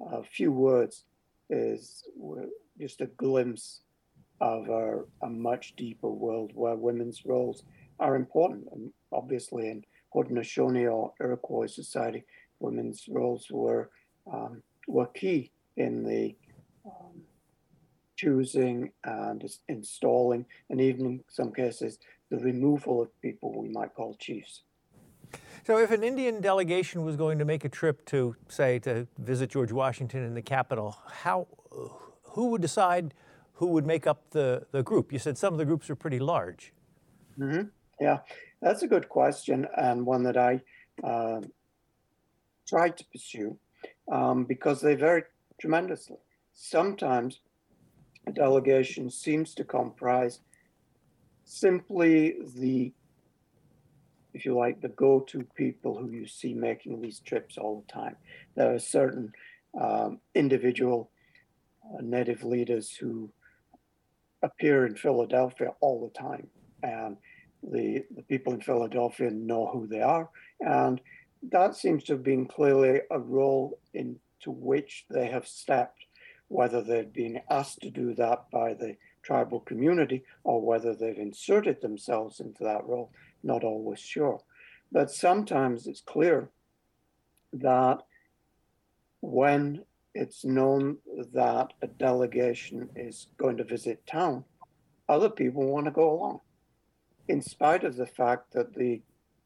uh, 0.00 0.22
few 0.22 0.52
words 0.52 1.04
is 1.50 2.04
just 2.78 3.00
a 3.00 3.06
glimpse 3.06 3.82
of 4.40 4.68
a, 4.68 5.00
a, 5.22 5.28
much 5.28 5.74
deeper 5.76 6.08
world 6.08 6.52
where 6.54 6.74
women's 6.74 7.26
roles 7.26 7.64
are 7.98 8.16
important. 8.16 8.66
And 8.72 8.92
obviously, 9.12 9.68
in 9.68 9.84
Haudenosaunee 10.14 10.90
or 10.90 11.12
Iroquois 11.20 11.66
society, 11.66 12.24
women's 12.58 13.06
roles 13.08 13.48
were 13.50 13.90
um, 14.32 14.62
were 14.86 15.06
key 15.06 15.50
in 15.76 16.04
the 16.04 16.34
um, 16.86 17.22
choosing 18.16 18.90
and 19.04 19.44
installing, 19.68 20.46
and 20.68 20.80
even 20.80 21.06
in 21.06 21.24
some 21.28 21.52
cases, 21.52 21.98
the 22.30 22.38
removal 22.38 23.02
of 23.02 23.20
people 23.20 23.60
we 23.60 23.68
might 23.68 23.94
call 23.94 24.16
chiefs. 24.18 24.62
So, 25.66 25.78
if 25.78 25.90
an 25.90 26.02
Indian 26.02 26.40
delegation 26.40 27.04
was 27.04 27.16
going 27.16 27.38
to 27.38 27.44
make 27.44 27.64
a 27.64 27.68
trip 27.68 28.04
to, 28.06 28.34
say, 28.48 28.78
to 28.80 29.06
visit 29.18 29.50
George 29.50 29.72
Washington 29.72 30.24
in 30.24 30.34
the 30.34 30.42
Capitol, 30.42 30.96
how, 31.06 31.46
who 32.22 32.46
would 32.46 32.62
decide 32.62 33.14
who 33.54 33.66
would 33.66 33.86
make 33.86 34.06
up 34.06 34.30
the, 34.30 34.66
the 34.72 34.82
group? 34.82 35.12
You 35.12 35.18
said 35.18 35.36
some 35.36 35.52
of 35.52 35.58
the 35.58 35.66
groups 35.66 35.90
are 35.90 35.94
pretty 35.94 36.18
large. 36.18 36.72
Mm-hmm. 37.38 37.68
Yeah, 38.00 38.20
that's 38.62 38.82
a 38.82 38.88
good 38.88 39.08
question, 39.08 39.66
and 39.76 40.06
one 40.06 40.22
that 40.22 40.38
I 40.38 40.62
uh, 41.04 41.42
tried 42.66 42.96
to 42.96 43.04
pursue 43.12 43.58
um, 44.10 44.44
because 44.44 44.80
they 44.80 44.94
vary 44.94 45.24
tremendously. 45.60 46.16
Sometimes 46.54 47.40
a 48.26 48.32
delegation 48.32 49.10
seems 49.10 49.54
to 49.54 49.64
comprise 49.64 50.40
simply 51.50 52.36
the, 52.56 52.92
if 54.32 54.44
you 54.44 54.54
like, 54.56 54.80
the 54.80 54.88
go 54.88 55.20
to 55.20 55.44
people 55.56 55.96
who 55.96 56.10
you 56.10 56.26
see 56.26 56.54
making 56.54 57.00
these 57.00 57.20
trips 57.20 57.58
all 57.58 57.84
the 57.84 57.92
time. 57.92 58.16
There 58.54 58.72
are 58.72 58.78
certain 58.78 59.32
um, 59.78 60.20
individual 60.34 61.10
uh, 61.84 62.02
native 62.02 62.44
leaders 62.44 62.92
who 62.92 63.32
appear 64.42 64.86
in 64.86 64.94
Philadelphia 64.94 65.72
all 65.80 66.00
the 66.00 66.18
time. 66.18 66.46
And 66.82 67.16
the, 67.62 68.04
the 68.14 68.22
people 68.22 68.54
in 68.54 68.60
Philadelphia 68.60 69.30
know 69.30 69.66
who 69.66 69.88
they 69.88 70.02
are. 70.02 70.30
And 70.60 71.00
that 71.50 71.74
seems 71.74 72.04
to 72.04 72.12
have 72.12 72.22
been 72.22 72.46
clearly 72.46 73.00
a 73.10 73.18
role 73.18 73.78
into 73.92 74.20
which 74.46 75.04
they 75.10 75.26
have 75.26 75.46
stepped 75.46 76.04
whether 76.46 76.82
they've 76.82 77.12
been 77.12 77.40
asked 77.48 77.80
to 77.80 77.90
do 77.90 78.12
that 78.14 78.50
by 78.50 78.74
the 78.74 78.96
tribal 79.22 79.60
community 79.60 80.24
or 80.44 80.60
whether 80.60 80.94
they've 80.94 81.18
inserted 81.18 81.80
themselves 81.80 82.40
into 82.40 82.64
that 82.64 82.86
role, 82.86 83.10
not 83.42 83.64
always 83.64 84.00
sure. 84.00 84.40
But 84.92 85.10
sometimes 85.10 85.86
it's 85.86 86.00
clear 86.00 86.50
that 87.52 88.02
when 89.20 89.84
it's 90.14 90.44
known 90.44 90.98
that 91.32 91.72
a 91.82 91.86
delegation 91.86 92.88
is 92.96 93.28
going 93.36 93.56
to 93.58 93.64
visit 93.64 94.06
town, 94.06 94.44
other 95.08 95.30
people 95.30 95.66
want 95.66 95.86
to 95.86 95.92
go 95.92 96.10
along, 96.10 96.40
in 97.28 97.42
spite 97.42 97.84
of 97.84 97.96
the 97.96 98.06
fact 98.06 98.52
that 98.52 98.74
the 98.74 99.02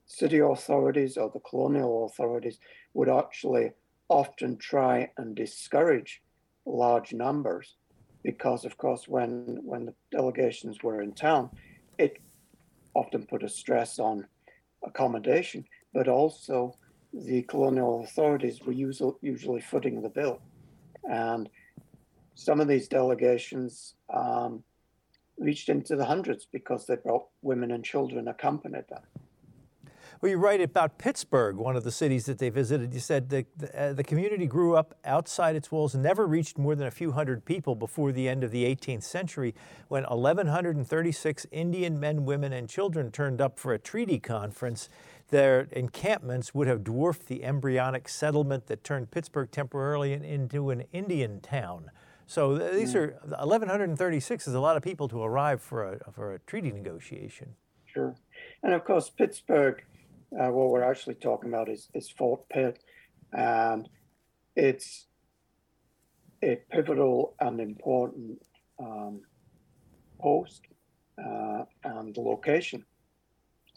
city 0.06 0.38
authorities 0.38 1.16
or 1.16 1.30
the 1.30 1.40
colonial 1.40 2.06
authorities 2.06 2.58
would 2.92 3.08
actually 3.08 3.72
often 4.08 4.56
try 4.56 5.10
and 5.16 5.34
discourage 5.34 6.22
large 6.66 7.12
numbers 7.12 7.76
because 8.24 8.64
of 8.64 8.76
course 8.76 9.06
when 9.06 9.60
when 9.62 9.86
the 9.86 9.94
delegations 10.10 10.82
were 10.82 11.02
in 11.02 11.12
town 11.12 11.48
it 11.98 12.18
often 12.94 13.24
put 13.26 13.44
a 13.44 13.48
stress 13.48 13.98
on 13.98 14.26
accommodation 14.82 15.64
but 15.92 16.08
also 16.08 16.74
the 17.14 17.42
colonial 17.42 18.02
authorities 18.02 18.60
were 18.66 18.72
usually, 18.72 19.14
usually 19.22 19.60
footing 19.60 20.02
the 20.02 20.08
bill. 20.08 20.40
And 21.08 21.48
some 22.34 22.60
of 22.60 22.66
these 22.66 22.88
delegations 22.88 23.94
um, 24.12 24.64
reached 25.38 25.68
into 25.68 25.94
the 25.94 26.04
hundreds 26.04 26.46
because 26.50 26.86
they 26.86 26.96
brought 26.96 27.26
women 27.42 27.70
and 27.70 27.84
children 27.84 28.28
accompanied 28.28 28.88
them 28.88 29.02
well, 30.24 30.30
you 30.30 30.38
write 30.38 30.62
about 30.62 30.96
Pittsburgh, 30.96 31.56
one 31.56 31.76
of 31.76 31.84
the 31.84 31.90
cities 31.90 32.24
that 32.24 32.38
they 32.38 32.48
visited. 32.48 32.94
You 32.94 33.00
said 33.00 33.28
the, 33.28 33.44
the, 33.58 33.78
uh, 33.78 33.92
the, 33.92 34.02
community 34.02 34.46
grew 34.46 34.74
up 34.74 34.94
outside 35.04 35.54
its 35.54 35.70
walls 35.70 35.92
and 35.92 36.02
never 36.02 36.26
reached 36.26 36.56
more 36.56 36.74
than 36.74 36.86
a 36.86 36.90
few 36.90 37.12
hundred 37.12 37.44
people 37.44 37.74
before 37.74 38.10
the 38.10 38.26
end 38.26 38.42
of 38.42 38.50
the 38.50 38.64
18th 38.64 39.02
century 39.02 39.54
when 39.88 40.04
1,136 40.04 41.46
Indian 41.52 42.00
men, 42.00 42.24
women, 42.24 42.54
and 42.54 42.70
children 42.70 43.10
turned 43.10 43.42
up 43.42 43.58
for 43.58 43.74
a 43.74 43.78
treaty 43.78 44.18
conference. 44.18 44.88
Their 45.28 45.68
encampments 45.72 46.54
would 46.54 46.68
have 46.68 46.84
dwarfed 46.84 47.26
the 47.26 47.44
embryonic 47.44 48.08
settlement 48.08 48.66
that 48.68 48.82
turned 48.82 49.10
Pittsburgh 49.10 49.50
temporarily 49.50 50.14
into 50.14 50.70
an 50.70 50.84
Indian 50.90 51.42
town. 51.42 51.90
So 52.26 52.56
these 52.56 52.94
are 52.94 53.18
1,136 53.24 54.48
is 54.48 54.54
a 54.54 54.60
lot 54.60 54.78
of 54.78 54.82
people 54.82 55.06
to 55.08 55.22
arrive 55.22 55.60
for 55.60 55.84
a, 55.84 56.12
for 56.12 56.32
a 56.32 56.38
treaty 56.38 56.72
negotiation. 56.72 57.56
Sure. 57.84 58.14
And 58.62 58.72
of 58.72 58.84
course, 58.84 59.10
Pittsburgh, 59.10 59.84
uh, 60.40 60.50
what 60.50 60.70
we're 60.70 60.82
actually 60.82 61.14
talking 61.14 61.48
about 61.48 61.68
is, 61.68 61.88
is 61.94 62.10
Fort 62.10 62.48
Pitt, 62.48 62.78
and 63.32 63.88
it's 64.56 65.06
a 66.42 66.60
pivotal 66.70 67.34
and 67.40 67.60
important 67.60 68.38
um, 68.78 69.22
post 70.20 70.62
uh, 71.18 71.64
and 71.84 72.16
location. 72.16 72.84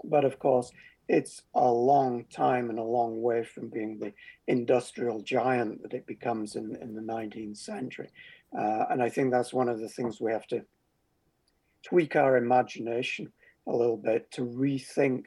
But 0.03 0.25
of 0.25 0.39
course, 0.39 0.71
it's 1.07 1.43
a 1.53 1.71
long 1.71 2.25
time 2.25 2.69
and 2.69 2.79
a 2.79 2.83
long 2.83 3.21
way 3.21 3.43
from 3.43 3.69
being 3.69 3.97
the 3.97 4.13
industrial 4.47 5.21
giant 5.21 5.81
that 5.83 5.93
it 5.93 6.05
becomes 6.05 6.55
in, 6.55 6.75
in 6.81 6.93
the 6.93 7.01
19th 7.01 7.57
century. 7.57 8.09
Uh, 8.57 8.85
and 8.89 9.01
I 9.01 9.09
think 9.09 9.31
that's 9.31 9.53
one 9.53 9.69
of 9.69 9.79
the 9.79 9.89
things 9.89 10.19
we 10.19 10.31
have 10.31 10.47
to 10.47 10.61
tweak 11.83 12.15
our 12.15 12.37
imagination 12.37 13.31
a 13.67 13.71
little 13.71 13.97
bit 13.97 14.29
to 14.31 14.41
rethink 14.41 15.25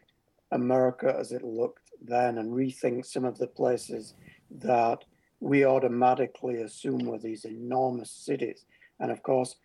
America 0.52 1.14
as 1.18 1.32
it 1.32 1.42
looked 1.42 1.90
then 2.02 2.38
and 2.38 2.52
rethink 2.52 3.04
some 3.04 3.24
of 3.24 3.38
the 3.38 3.46
places 3.46 4.14
that 4.50 5.04
we 5.40 5.64
automatically 5.64 6.56
assume 6.62 6.98
were 6.98 7.18
these 7.18 7.44
enormous 7.44 8.10
cities. 8.10 8.64
And 8.98 9.10
of 9.10 9.22
course, 9.22 9.56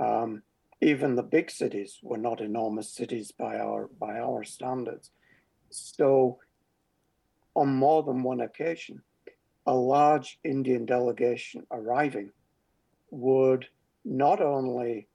um, 0.00 0.42
even 0.80 1.14
the 1.14 1.22
big 1.22 1.50
cities 1.50 1.98
were 2.02 2.18
not 2.18 2.40
enormous 2.40 2.94
cities 2.94 3.32
by 3.32 3.58
our 3.58 3.88
by 3.98 4.18
our 4.18 4.44
standards. 4.44 5.10
So, 5.68 6.38
on 7.54 7.68
more 7.68 8.02
than 8.02 8.22
one 8.22 8.40
occasion, 8.40 9.02
a 9.66 9.74
large 9.74 10.38
Indian 10.42 10.86
delegation 10.86 11.66
arriving 11.70 12.30
would 13.10 13.66
not 14.04 14.40
only 14.40 15.08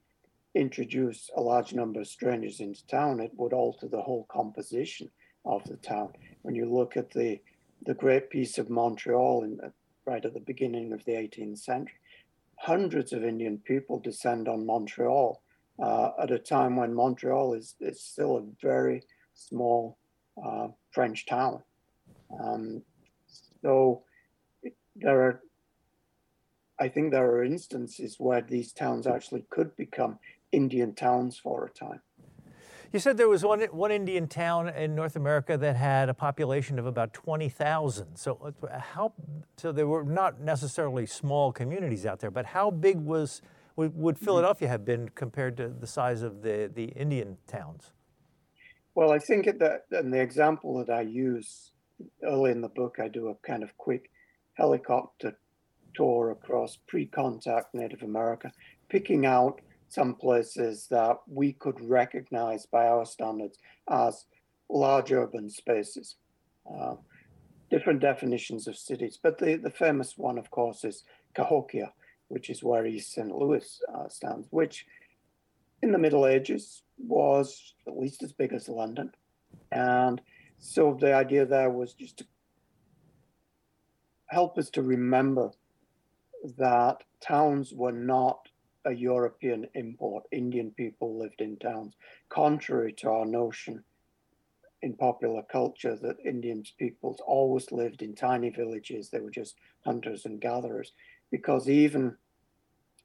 introduce 0.56 1.30
a 1.36 1.40
large 1.40 1.74
number 1.74 2.00
of 2.00 2.08
strangers 2.08 2.60
into 2.60 2.86
town, 2.86 3.20
it 3.20 3.32
would 3.36 3.52
alter 3.52 3.88
the 3.88 4.02
whole 4.02 4.26
composition 4.30 5.10
of 5.44 5.62
the 5.64 5.76
town. 5.76 6.12
When 6.42 6.54
you 6.54 6.72
look 6.72 6.96
at 6.96 7.10
the 7.10 7.40
the 7.84 7.94
great 7.94 8.30
peace 8.30 8.58
of 8.58 8.70
Montreal 8.70 9.44
in, 9.44 9.60
right 10.06 10.24
at 10.24 10.34
the 10.34 10.40
beginning 10.40 10.92
of 10.92 11.04
the 11.04 11.12
18th 11.12 11.58
century, 11.58 11.98
hundreds 12.56 13.12
of 13.12 13.24
Indian 13.24 13.58
people 13.58 13.98
descend 13.98 14.48
on 14.48 14.66
Montreal 14.66 15.42
uh, 15.78 16.10
at 16.20 16.30
a 16.30 16.38
time 16.38 16.76
when 16.76 16.94
Montreal 16.94 17.54
is, 17.54 17.74
is 17.80 18.02
still 18.02 18.38
a 18.38 18.66
very 18.66 19.02
small 19.34 19.98
uh, 20.42 20.68
French 20.90 21.26
town. 21.26 21.62
Um, 22.42 22.82
so 23.62 24.02
there 24.96 25.20
are, 25.20 25.42
I 26.80 26.88
think 26.88 27.12
there 27.12 27.30
are 27.30 27.44
instances 27.44 28.16
where 28.18 28.40
these 28.40 28.72
towns 28.72 29.06
actually 29.06 29.44
could 29.50 29.76
become 29.76 30.18
Indian 30.56 30.94
towns 30.94 31.38
for 31.38 31.66
a 31.66 31.70
time. 31.70 32.00
You 32.92 32.98
said 32.98 33.18
there 33.18 33.28
was 33.28 33.44
one, 33.44 33.60
one 33.72 33.90
Indian 33.90 34.26
town 34.26 34.70
in 34.70 34.94
North 34.94 35.16
America 35.16 35.58
that 35.58 35.76
had 35.76 36.08
a 36.08 36.14
population 36.14 36.78
of 36.78 36.86
about 36.86 37.12
20,000. 37.12 38.16
So 38.16 38.54
how, 38.72 39.12
so 39.58 39.70
there 39.70 39.86
were 39.86 40.02
not 40.02 40.40
necessarily 40.40 41.04
small 41.04 41.52
communities 41.52 42.06
out 42.06 42.20
there, 42.20 42.30
but 42.30 42.46
how 42.46 42.70
big 42.70 42.96
was, 42.96 43.42
would, 43.76 43.92
mm-hmm. 43.92 44.24
Philadelphia 44.24 44.68
have 44.68 44.84
been 44.84 45.10
compared 45.10 45.58
to 45.58 45.68
the 45.68 45.86
size 45.86 46.22
of 46.22 46.40
the, 46.40 46.70
the 46.74 46.84
Indian 46.84 47.36
towns? 47.46 47.92
Well, 48.94 49.12
I 49.12 49.18
think 49.18 49.44
that 49.44 49.84
in 49.92 50.10
the 50.10 50.20
example 50.20 50.82
that 50.82 50.90
I 50.90 51.02
use 51.02 51.72
early 52.24 52.50
in 52.50 52.62
the 52.62 52.70
book, 52.70 52.96
I 52.98 53.08
do 53.08 53.28
a 53.28 53.34
kind 53.46 53.62
of 53.62 53.76
quick 53.76 54.10
helicopter 54.54 55.36
tour 55.94 56.30
across 56.30 56.78
pre-contact 56.86 57.74
Native 57.74 58.02
America, 58.02 58.52
picking 58.88 59.26
out 59.26 59.60
some 59.88 60.14
places 60.14 60.86
that 60.90 61.16
we 61.26 61.52
could 61.52 61.80
recognize 61.80 62.66
by 62.66 62.86
our 62.86 63.06
standards 63.06 63.58
as 63.90 64.26
large 64.68 65.12
urban 65.12 65.48
spaces. 65.48 66.16
Uh, 66.70 66.96
different 67.70 68.00
definitions 68.00 68.66
of 68.66 68.76
cities, 68.76 69.18
but 69.20 69.38
the, 69.38 69.56
the 69.56 69.70
famous 69.70 70.16
one, 70.16 70.38
of 70.38 70.50
course, 70.50 70.84
is 70.84 71.04
Cahokia, 71.34 71.92
which 72.28 72.50
is 72.50 72.62
where 72.62 72.86
East 72.86 73.12
St. 73.12 73.30
Louis 73.30 73.80
uh, 73.92 74.08
stands, 74.08 74.46
which 74.50 74.86
in 75.82 75.92
the 75.92 75.98
Middle 75.98 76.26
Ages 76.26 76.82
was 76.98 77.74
at 77.86 77.98
least 77.98 78.22
as 78.22 78.32
big 78.32 78.52
as 78.52 78.68
London. 78.68 79.12
And 79.72 80.20
so 80.58 80.96
the 80.98 81.14
idea 81.14 81.44
there 81.44 81.70
was 81.70 81.92
just 81.94 82.18
to 82.18 82.26
help 84.26 84.58
us 84.58 84.70
to 84.70 84.82
remember 84.82 85.50
that 86.58 87.02
towns 87.20 87.72
were 87.72 87.92
not 87.92 88.48
a 88.86 88.92
European 88.92 89.66
import. 89.74 90.24
Indian 90.32 90.70
people 90.70 91.18
lived 91.18 91.40
in 91.40 91.56
towns, 91.58 91.94
contrary 92.28 92.92
to 92.94 93.10
our 93.10 93.26
notion 93.26 93.82
in 94.82 94.94
popular 94.94 95.42
culture 95.50 95.96
that 95.96 96.16
Indian 96.24 96.62
peoples 96.78 97.20
always 97.26 97.72
lived 97.72 98.02
in 98.02 98.14
tiny 98.14 98.50
villages. 98.50 99.10
They 99.10 99.20
were 99.20 99.30
just 99.30 99.56
hunters 99.84 100.24
and 100.24 100.40
gatherers. 100.40 100.92
Because 101.30 101.68
even 101.68 102.16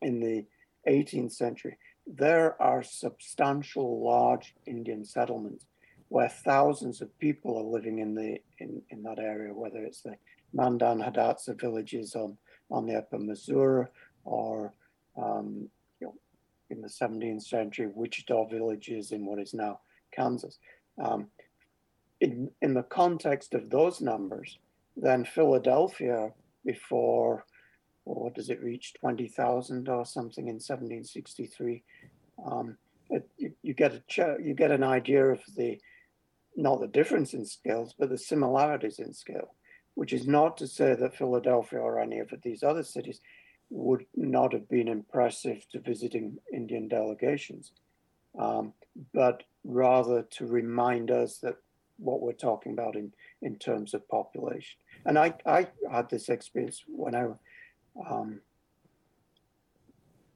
in 0.01 0.19
the 0.19 0.45
18th 0.87 1.31
century, 1.31 1.77
there 2.05 2.61
are 2.61 2.83
substantial 2.83 4.03
large 4.03 4.53
Indian 4.65 5.03
settlements 5.03 5.65
where 6.09 6.29
thousands 6.29 7.01
of 7.01 7.17
people 7.19 7.57
are 7.57 7.63
living 7.63 7.99
in 7.99 8.13
the 8.13 8.37
in, 8.59 8.81
in 8.89 9.01
that 9.03 9.17
area, 9.17 9.53
whether 9.53 9.83
it's 9.83 10.01
the 10.01 10.15
Mandan 10.53 10.99
Hidatsa 10.99 11.59
villages 11.59 12.15
on, 12.15 12.37
on 12.69 12.85
the 12.85 12.95
upper 12.95 13.17
Missouri 13.17 13.87
or 14.25 14.73
um, 15.17 15.69
you 15.99 16.07
know, 16.07 16.15
in 16.69 16.81
the 16.81 16.87
17th 16.87 17.43
century, 17.43 17.89
Wichita 17.93 18.47
villages 18.47 19.11
in 19.11 19.25
what 19.25 19.39
is 19.39 19.53
now 19.53 19.79
Kansas. 20.11 20.57
Um, 21.01 21.27
in, 22.19 22.51
in 22.61 22.73
the 22.73 22.83
context 22.83 23.53
of 23.53 23.69
those 23.69 24.01
numbers, 24.01 24.59
then 24.95 25.25
Philadelphia 25.25 26.31
before, 26.65 27.45
well, 28.05 28.23
what 28.23 28.35
does 28.35 28.49
it 28.49 28.61
reach, 28.61 28.93
20,000 28.99 29.89
or 29.89 30.05
something 30.05 30.47
in 30.47 30.55
1763, 30.55 31.83
um, 32.45 32.77
it, 33.09 33.27
you, 33.37 33.51
you, 33.61 33.73
get 33.73 33.93
a 33.93 34.37
you 34.41 34.53
get 34.53 34.71
an 34.71 34.83
idea 34.83 35.25
of 35.25 35.39
the 35.57 35.77
not 36.55 36.79
the 36.79 36.87
difference 36.87 37.33
in 37.33 37.45
scales, 37.45 37.93
but 37.97 38.09
the 38.09 38.17
similarities 38.17 38.99
in 38.99 39.13
scale, 39.13 39.55
which 39.95 40.13
is 40.13 40.27
not 40.27 40.57
to 40.57 40.67
say 40.67 40.95
that 40.95 41.15
Philadelphia 41.15 41.79
or 41.79 41.99
any 41.99 42.19
of 42.19 42.31
these 42.43 42.63
other 42.63 42.83
cities 42.83 43.21
would 43.71 44.05
not 44.15 44.51
have 44.53 44.67
been 44.69 44.89
impressive 44.89 45.65
to 45.71 45.79
visiting 45.79 46.37
Indian 46.53 46.87
delegations, 46.87 47.71
um, 48.37 48.73
but 49.13 49.43
rather 49.63 50.23
to 50.23 50.45
remind 50.45 51.09
us 51.09 51.37
that 51.37 51.55
what 51.97 52.21
we're 52.21 52.33
talking 52.33 52.73
about 52.73 52.95
in, 52.95 53.13
in 53.41 53.55
terms 53.55 53.93
of 53.93 54.07
population. 54.09 54.77
And 55.05 55.17
I, 55.17 55.33
I 55.45 55.67
had 55.89 56.09
this 56.09 56.29
experience 56.29 56.83
when 56.87 57.15
I, 57.15 57.27
um, 58.09 58.41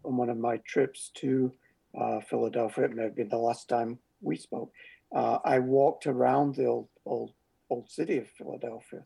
on 0.04 0.18
one 0.18 0.30
of 0.30 0.38
my 0.38 0.58
trips 0.58 1.12
to 1.16 1.52
uh, 2.00 2.22
Philadelphia, 2.22 2.86
it 2.86 2.96
may 2.96 3.04
have 3.04 3.16
been 3.16 3.30
the 3.30 3.38
last 3.38 3.68
time 3.68 4.00
we 4.22 4.38
spoke, 4.38 4.72
uh, 5.14 5.40
I 5.44 5.60
walked 5.60 6.08
around 6.08 6.56
the 6.56 6.66
old, 6.66 6.88
old, 7.06 7.34
old 7.70 7.90
city 7.90 8.18
of 8.18 8.30
Philadelphia. 8.30 9.04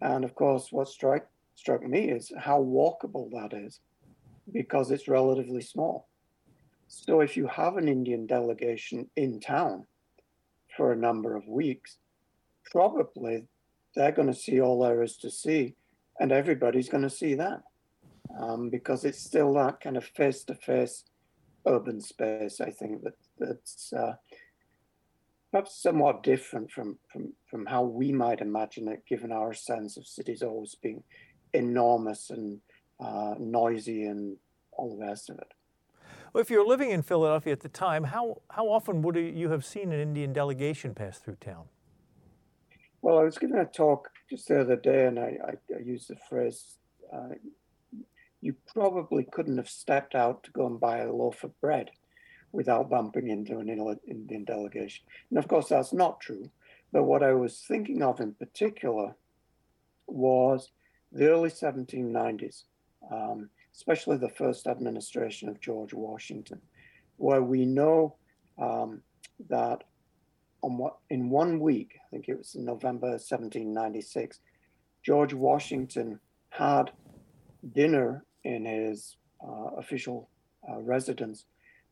And 0.00 0.24
of 0.24 0.34
course, 0.34 0.68
what 0.70 0.88
struck, 0.88 1.26
struck 1.56 1.82
me 1.82 2.10
is 2.10 2.30
how 2.38 2.60
walkable 2.60 3.30
that 3.32 3.56
is 3.56 3.80
because 4.52 4.90
it's 4.90 5.08
relatively 5.08 5.62
small. 5.62 6.08
So 6.86 7.20
if 7.20 7.36
you 7.36 7.48
have 7.48 7.76
an 7.76 7.88
Indian 7.88 8.26
delegation 8.26 9.10
in 9.16 9.40
town 9.40 9.86
for 10.76 10.92
a 10.92 10.96
number 10.96 11.34
of 11.34 11.48
weeks, 11.48 11.96
probably 12.70 13.48
they're 13.96 14.12
going 14.12 14.28
to 14.28 14.34
see 14.34 14.60
all 14.60 14.80
there 14.80 15.02
is 15.02 15.16
to 15.18 15.30
see, 15.30 15.74
and 16.20 16.30
everybody's 16.30 16.88
going 16.88 17.02
to 17.02 17.10
see 17.10 17.34
that 17.34 17.62
um, 18.38 18.70
because 18.70 19.04
it's 19.04 19.22
still 19.22 19.52
that 19.54 19.80
kind 19.80 19.96
of 19.96 20.04
face 20.04 20.44
to 20.44 20.54
face 20.54 21.04
urban 21.66 22.00
space. 22.00 22.60
I 22.60 22.70
think 22.70 23.02
that 23.02 23.14
that's 23.38 23.92
uh, 23.92 24.14
perhaps 25.50 25.82
somewhat 25.82 26.22
different 26.22 26.70
from, 26.70 26.98
from, 27.10 27.32
from 27.50 27.66
how 27.66 27.82
we 27.82 28.12
might 28.12 28.40
imagine 28.40 28.88
it, 28.88 29.02
given 29.08 29.32
our 29.32 29.54
sense 29.54 29.96
of 29.96 30.06
cities 30.06 30.42
always 30.42 30.74
being 30.74 31.02
enormous 31.56 32.30
and 32.30 32.60
uh, 33.00 33.34
noisy 33.38 34.04
and 34.04 34.36
all 34.72 34.96
the 34.96 35.04
rest 35.04 35.30
of 35.30 35.38
it. 35.38 35.52
Well, 36.32 36.42
if 36.42 36.50
you're 36.50 36.66
living 36.66 36.90
in 36.90 37.02
Philadelphia 37.02 37.52
at 37.52 37.60
the 37.60 37.68
time, 37.68 38.04
how, 38.04 38.42
how 38.50 38.66
often 38.68 39.02
would 39.02 39.16
you 39.16 39.48
have 39.50 39.64
seen 39.64 39.92
an 39.92 40.00
Indian 40.00 40.32
delegation 40.32 40.94
pass 40.94 41.18
through 41.18 41.36
town? 41.36 41.64
Well, 43.00 43.18
I 43.18 43.22
was 43.22 43.38
giving 43.38 43.58
a 43.58 43.64
talk 43.64 44.10
just 44.28 44.48
the 44.48 44.60
other 44.60 44.76
day, 44.76 45.06
and 45.06 45.18
I, 45.18 45.38
I, 45.46 45.74
I 45.74 45.78
used 45.84 46.08
the 46.08 46.16
phrase 46.28 46.76
uh, 47.12 47.34
you 48.40 48.54
probably 48.72 49.24
couldn't 49.24 49.56
have 49.56 49.68
stepped 49.68 50.14
out 50.14 50.42
to 50.44 50.50
go 50.50 50.66
and 50.66 50.78
buy 50.78 50.98
a 50.98 51.12
loaf 51.12 51.42
of 51.42 51.58
bread 51.60 51.90
without 52.52 52.88
bumping 52.88 53.28
into 53.28 53.58
an 53.58 53.68
Indian 54.08 54.44
delegation. 54.44 55.04
And 55.30 55.38
of 55.38 55.48
course, 55.48 55.68
that's 55.68 55.92
not 55.92 56.20
true. 56.20 56.50
But 56.92 57.04
what 57.04 57.22
I 57.22 57.32
was 57.32 57.64
thinking 57.66 58.02
of 58.02 58.20
in 58.20 58.34
particular 58.34 59.14
was 60.06 60.70
the 61.12 61.28
early 61.28 61.50
1790s, 61.50 62.64
um, 63.10 63.48
especially 63.74 64.16
the 64.16 64.28
first 64.30 64.66
administration 64.66 65.48
of 65.48 65.60
George 65.60 65.94
Washington, 65.94 66.60
where 67.16 67.42
we 67.42 67.64
know 67.64 68.16
um, 68.58 69.02
that 69.48 69.84
on 70.62 70.78
what 70.78 70.96
in 71.10 71.30
one 71.30 71.60
week, 71.60 71.92
I 71.94 72.10
think 72.10 72.28
it 72.28 72.38
was 72.38 72.54
in 72.54 72.64
November 72.64 73.08
1796, 73.08 74.40
George 75.04 75.34
Washington 75.34 76.18
had 76.50 76.90
dinner 77.72 78.24
in 78.44 78.64
his 78.64 79.16
uh, 79.46 79.76
official 79.76 80.28
uh, 80.68 80.80
residence 80.80 81.44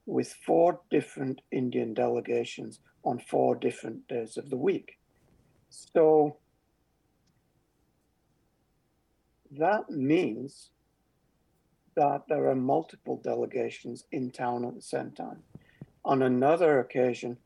with 0.06 0.34
four 0.46 0.80
different 0.90 1.40
Indian 1.52 1.94
delegations 1.94 2.80
on 3.04 3.18
four 3.18 3.54
different 3.54 4.06
days 4.08 4.36
of 4.36 4.50
the 4.50 4.56
week. 4.56 4.98
So 5.70 6.36
that 9.58 9.90
means 9.90 10.70
that 11.96 12.22
there 12.28 12.48
are 12.48 12.56
multiple 12.56 13.20
delegations 13.22 14.04
in 14.12 14.30
town 14.30 14.64
at 14.64 14.74
the 14.74 14.82
same 14.82 15.12
time. 15.12 15.42
On 16.04 16.22
another 16.22 16.80
occasion, 16.80 17.36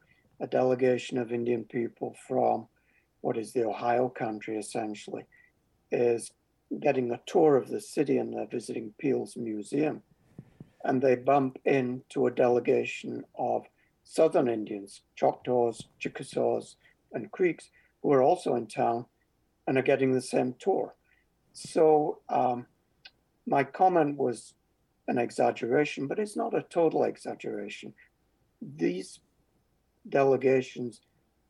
a 0.40 0.47
delegation 0.47 1.18
of 1.18 1.33
Indian 1.33 1.64
people 1.64 2.16
from 2.27 2.66
what 3.21 3.37
is 3.37 3.53
the 3.53 3.66
Ohio 3.66 4.09
country 4.09 4.57
essentially 4.57 5.25
is 5.90 6.31
getting 6.81 7.11
a 7.11 7.21
tour 7.27 7.57
of 7.57 7.68
the 7.68 7.81
city 7.81 8.18
and 8.18 8.33
they're 8.33 8.47
visiting 8.47 8.94
Peale's 8.99 9.37
Museum. 9.37 10.03
And 10.85 11.03
they 11.03 11.16
bump 11.16 11.59
into 11.64 12.27
a 12.27 12.31
delegation 12.31 13.25
of 13.38 13.64
Southern 14.05 14.49
Indians, 14.49 15.03
Choctaws, 15.16 15.88
Chickasaws, 15.99 16.77
and 17.12 17.31
Creeks, 17.33 17.71
who 18.03 18.12
are 18.12 18.23
also 18.23 18.55
in 18.55 18.66
town 18.66 19.07
and 19.66 19.77
are 19.77 19.83
getting 19.83 20.12
the 20.12 20.23
same 20.23 20.55
tour. 20.59 20.94
So 21.59 22.21
um, 22.29 22.66
my 23.44 23.64
comment 23.64 24.16
was 24.16 24.55
an 25.09 25.18
exaggeration, 25.18 26.07
but 26.07 26.21
it's 26.21 26.37
not 26.37 26.55
a 26.55 26.62
total 26.62 27.03
exaggeration. 27.03 27.94
These 28.62 29.18
delegations 30.09 31.01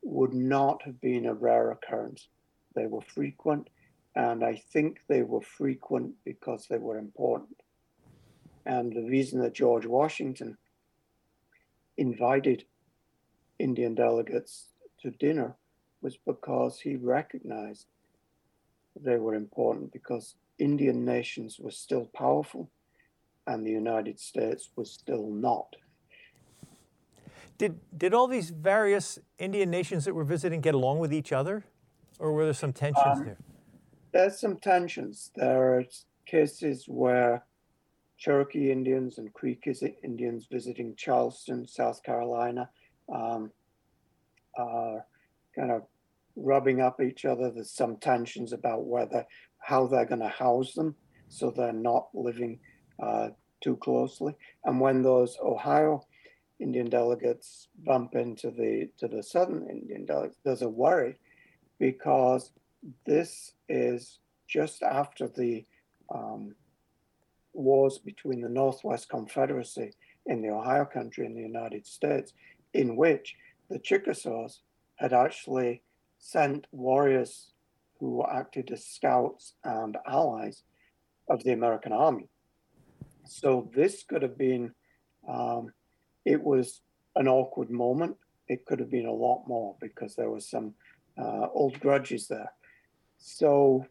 would 0.03 0.33
not 0.33 0.83
have 0.85 0.99
been 1.03 1.27
a 1.27 1.35
rare 1.35 1.73
occurrence. 1.73 2.29
They 2.75 2.87
were 2.87 3.03
frequent, 3.03 3.69
and 4.17 4.43
I 4.43 4.63
think 4.73 5.01
they 5.09 5.23
were 5.23 5.43
frequent 5.43 6.15
because 6.25 6.67
they 6.67 6.79
were 6.79 6.99
important. 6.99 7.61
And 8.65 8.95
the 8.95 9.11
reason 9.11 9.41
that 9.43 9.53
George 9.53 9.85
Washington 9.85 10.57
invited 11.99 12.65
Indian 13.59 13.95
delegates 13.95 14.69
to 15.03 15.11
dinner 15.11 15.55
was 16.01 16.17
because 16.17 16.81
he 16.81 16.97
recognized 16.97 17.87
they 19.03 19.17
were 19.17 19.35
important 19.35 19.93
because 19.93 20.35
Indian 20.59 21.05
nations 21.05 21.59
were 21.59 21.71
still 21.71 22.07
powerful 22.15 22.71
and 23.47 23.67
the 23.67 23.71
United 23.71 24.21
States 24.21 24.71
was 24.77 24.91
still 24.91 25.29
not. 25.31 25.77
Did, 27.57 27.81
did 27.97 28.15
all 28.15 28.29
these 28.29 28.51
various 28.51 29.19
Indian 29.39 29.71
nations 29.71 30.05
that 30.05 30.15
were 30.15 30.25
visiting 30.25 30.61
get 30.61 30.75
along 30.75 30.99
with 30.99 31.13
each 31.13 31.33
other? 31.33 31.65
Or 32.19 32.33
were 32.33 32.45
there 32.45 32.55
some 32.55 32.73
tensions 32.73 33.19
um, 33.19 33.25
there? 33.25 33.39
There's 34.13 34.39
some 34.39 34.57
tensions. 34.57 35.31
There 35.35 35.79
are 35.79 35.85
cases 36.27 36.85
where 36.87 37.45
Cherokee 38.17 38.71
Indians 38.71 39.19
and 39.19 39.33
Creek 39.33 39.67
Indians 40.05 40.47
visiting 40.51 40.95
Charleston, 40.97 41.67
South 41.67 42.03
Carolina, 42.03 42.69
um, 43.13 43.51
are 44.57 45.05
kind 45.55 45.71
of 45.71 45.83
rubbing 46.39 46.81
up 46.81 47.01
each 47.01 47.25
other. 47.25 47.51
There's 47.51 47.71
some 47.71 47.97
tensions 47.97 48.53
about 48.53 48.87
whether 48.87 49.27
how 49.59 49.87
they're 49.87 50.07
going 50.07 50.21
to 50.21 50.29
house 50.29 50.73
them 50.75 50.95
so 51.29 51.51
they're 51.51 51.73
not 51.73 52.09
living 52.15 52.59
uh, 53.03 53.29
too 53.63 53.77
closely. 53.77 54.35
And 54.65 54.81
when 54.81 55.03
those 55.03 55.37
Ohio 55.43 56.07
Indian 56.61 56.89
delegates 56.89 57.69
bump 57.85 58.15
into 58.15 58.51
the 58.51 58.89
to 58.99 59.09
the 59.09 59.23
Southern 59.23 59.69
Indian 59.69 60.05
delegates, 60.05 60.39
there's 60.45 60.63
a 60.63 60.69
worry 60.69 61.17
because 61.79 62.53
this 63.07 63.53
is 63.69 64.19
just 64.49 64.83
after 64.83 65.29
the 65.29 65.65
um, 66.13 66.55
wars 67.53 67.99
between 67.99 68.41
the 68.41 68.49
Northwest 68.49 69.09
Confederacy 69.09 69.93
in 70.27 70.43
the 70.43 70.51
Ohio 70.51 70.85
country 70.85 71.27
and 71.27 71.37
the 71.37 71.43
United 71.43 71.87
States, 71.87 72.33
in 72.75 72.97
which 72.97 73.37
the 73.69 73.79
Chickasaws 73.79 74.61
had 74.97 75.13
actually 75.13 75.83
sent 76.19 76.67
warriors 76.73 77.53
who 77.99 78.25
acted 78.25 78.71
as 78.71 78.85
scouts 78.85 79.55
and 79.65 79.97
allies 80.07 80.63
of 81.29 81.43
the 81.45 81.53
American 81.53 81.93
army. 81.93 82.29
So 83.25 83.71
this 83.75 84.03
could 84.03 84.23
have 84.23 84.39
been, 84.39 84.73
um, 85.29 85.73
it 86.25 86.43
was 86.43 86.81
an 87.17 87.29
awkward 87.29 87.71
moment. 87.71 88.17
It 88.49 88.65
could 88.65 88.79
have 88.79 88.91
been 88.91 89.07
a 89.07 89.13
lot 89.13 89.45
more 89.47 89.77
because 89.81 90.15
there 90.15 90.31
was 90.31 90.49
some 90.49 90.75
uh, 91.19 91.49
old 91.53 91.79
grudges 91.81 92.29
there. 92.29 92.53
So 93.19 93.85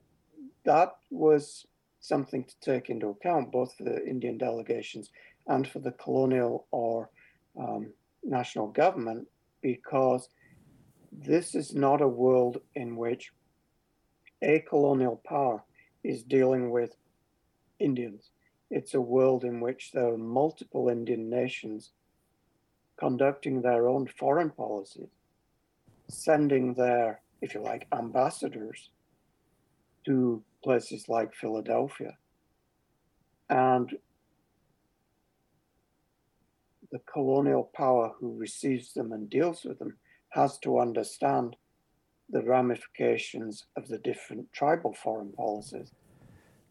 that 0.63 0.96
was 1.12 1.66
something 2.00 2.44
to 2.46 2.60
take 2.62 2.90
into 2.90 3.10
account, 3.10 3.52
both 3.52 3.76
for 3.76 3.84
the 3.84 4.06
Indian 4.06 4.38
delegations 4.38 5.10
and 5.48 5.68
for 5.68 5.80
the 5.80 5.92
colonial 5.92 6.66
or 6.72 7.10
um, 7.60 7.92
national 8.24 8.68
government, 8.68 9.28
because 9.62 10.30
this 11.12 11.56
is 11.56 11.74
not 11.74 12.02
a 12.02 12.08
world 12.08 12.62
in 12.76 12.96
which 12.96 13.32
a 14.41 14.60
colonial 14.60 15.22
power 15.28 15.63
is 16.04 16.24
dealing 16.24 16.70
with 16.70 16.96
Indians. 17.80 18.32
It's 18.70 18.93
a 18.93 19.02
world 19.02 19.43
in 19.43 19.60
which 19.62 19.91
there 19.91 20.13
are 20.13 20.17
multiple 20.17 20.89
Indian 20.89 21.30
nations 21.30 21.91
conducting 23.00 23.62
their 23.62 23.88
own 23.88 24.08
foreign 24.08 24.50
policies, 24.50 25.10
sending 26.10 26.74
their, 26.74 27.22
if 27.41 27.54
you 27.54 27.62
like, 27.62 27.88
ambassadors 27.93 28.89
to 30.06 30.43
places 30.63 31.08
like 31.08 31.34
Philadelphia. 31.34 32.17
And 33.50 33.98
the 36.91 37.00
colonial 37.00 37.70
power 37.74 38.13
who 38.20 38.38
receives 38.38 38.93
them 38.93 39.12
and 39.12 39.30
deals 39.30 39.63
with 39.63 39.80
them 39.80 39.98
has 40.30 40.58
to 40.60 40.80
understand 40.80 41.56
the 42.30 42.44
ramifications 42.44 43.66
of 43.76 43.88
the 43.88 43.98
different 44.00 44.52
tribal 44.54 44.94
foreign 44.94 45.32
policies 45.32 45.92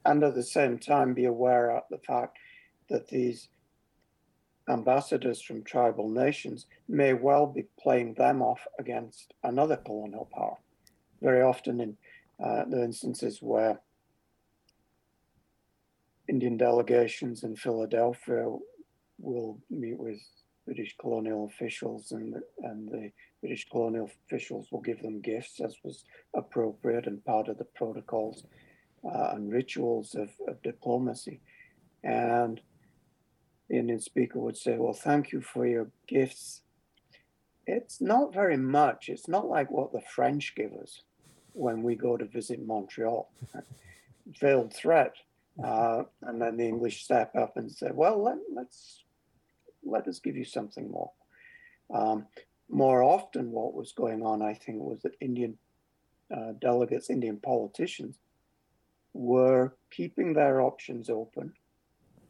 and 0.07 0.23
at 0.23 0.35
the 0.35 0.43
same 0.43 0.79
time 0.79 1.15
be 1.15 1.25
aware 1.25 1.77
of 1.77 1.83
the 1.91 1.99
fact 1.99 2.39
that 2.89 3.09
these 3.09 3.49
ambassadors 4.69 5.41
from 5.43 5.63
tribal 5.63 6.09
nations 6.09 6.67
may 6.89 7.13
well 7.13 7.47
be 7.47 7.65
playing 7.79 8.15
them 8.15 8.41
off 8.41 8.67
against 8.79 9.35
another 9.43 9.77
colonial 9.77 10.29
power. 10.33 10.57
Very 11.21 11.43
often 11.43 11.81
in 11.81 11.97
uh, 12.43 12.65
the 12.69 12.83
instances 12.83 13.39
where 13.41 13.81
Indian 16.29 16.57
delegations 16.57 17.43
in 17.45 17.57
Philadelphia 17.57 18.49
will 19.19 19.59
meet 19.71 19.99
with 19.99 20.21
British 20.65 20.97
colonial 21.01 21.47
officials 21.47 22.13
and, 22.13 22.35
and 22.63 22.89
the 22.89 23.11
British 23.47 23.69
colonial 23.71 24.11
officials 24.27 24.67
will 24.73 24.81
give 24.81 25.01
them 25.03 25.21
gifts 25.21 25.61
as 25.61 25.77
was 25.85 26.03
appropriate 26.35 27.07
and 27.07 27.25
part 27.25 27.47
of 27.47 27.59
the 27.59 27.65
protocols 27.65 28.43
uh, 29.05 29.35
and 29.35 29.53
rituals 29.53 30.17
of, 30.17 30.31
of 30.49 30.61
diplomacy. 30.63 31.41
And 32.03 32.61
the 33.71 33.77
Indian 33.77 34.01
speaker 34.01 34.41
would 34.41 34.57
say, 34.57 34.77
Well, 34.79 34.95
thank 34.95 35.31
you 35.31 35.41
for 35.41 35.65
your 35.65 35.93
gifts. 36.09 36.63
It's 37.69 38.01
not 38.01 38.35
very 38.35 38.57
much. 38.57 39.09
It's 39.09 39.29
not 39.29 39.47
like 39.47 39.71
what 39.71 39.93
the 39.93 40.01
French 40.01 40.57
give 40.57 40.73
us 40.73 41.03
when 41.53 41.85
we 41.85 41.95
go 41.95 42.17
to 42.17 42.25
visit 42.25 42.67
Montreal. 42.67 43.31
Veiled 44.41 44.75
threat. 44.75 45.15
Uh, 45.63 46.03
and 46.23 46.43
then 46.43 46.57
the 46.57 46.67
English 46.67 47.05
step 47.05 47.37
up 47.37 47.57
and 47.57 47.71
say, 47.71 47.91
Well, 47.95 48.21
let, 48.25 48.39
let's 48.53 49.05
let 49.85 50.09
us 50.09 50.19
give 50.19 50.37
you 50.37 50.45
something 50.45 50.91
more. 50.91 51.13
Um, 51.95 52.27
more 52.69 53.03
often, 53.03 53.51
what 53.51 53.75
was 53.75 53.93
going 53.93 54.23
on, 54.23 54.43
I 54.43 54.55
think, 54.55 54.83
was 54.83 55.03
that 55.03 55.17
Indian 55.21 55.57
uh, 56.35 56.53
delegates, 56.61 57.11
Indian 57.11 57.39
politicians, 57.39 58.19
were 59.13 59.75
keeping 59.91 60.35
their 60.35 60.61
options 60.61 61.09
open 61.09 61.53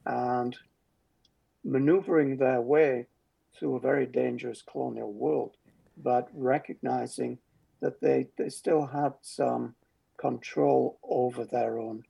and 0.05 0.57
maneuvering 1.65 2.37
their 2.37 2.61
way 2.61 3.07
through 3.59 3.77
a 3.77 3.81
very 3.81 4.07
dangerous 4.07 4.63
colonial 4.63 5.13
world, 5.13 5.57
but 5.97 6.29
recognizing 6.33 7.39
that 7.81 8.01
they, 8.01 8.29
they 8.39 8.49
still 8.49 8.87
had 8.87 9.15
some 9.23 9.75
control 10.19 10.99
over 11.03 11.45
their 11.45 11.79
own 11.79 12.05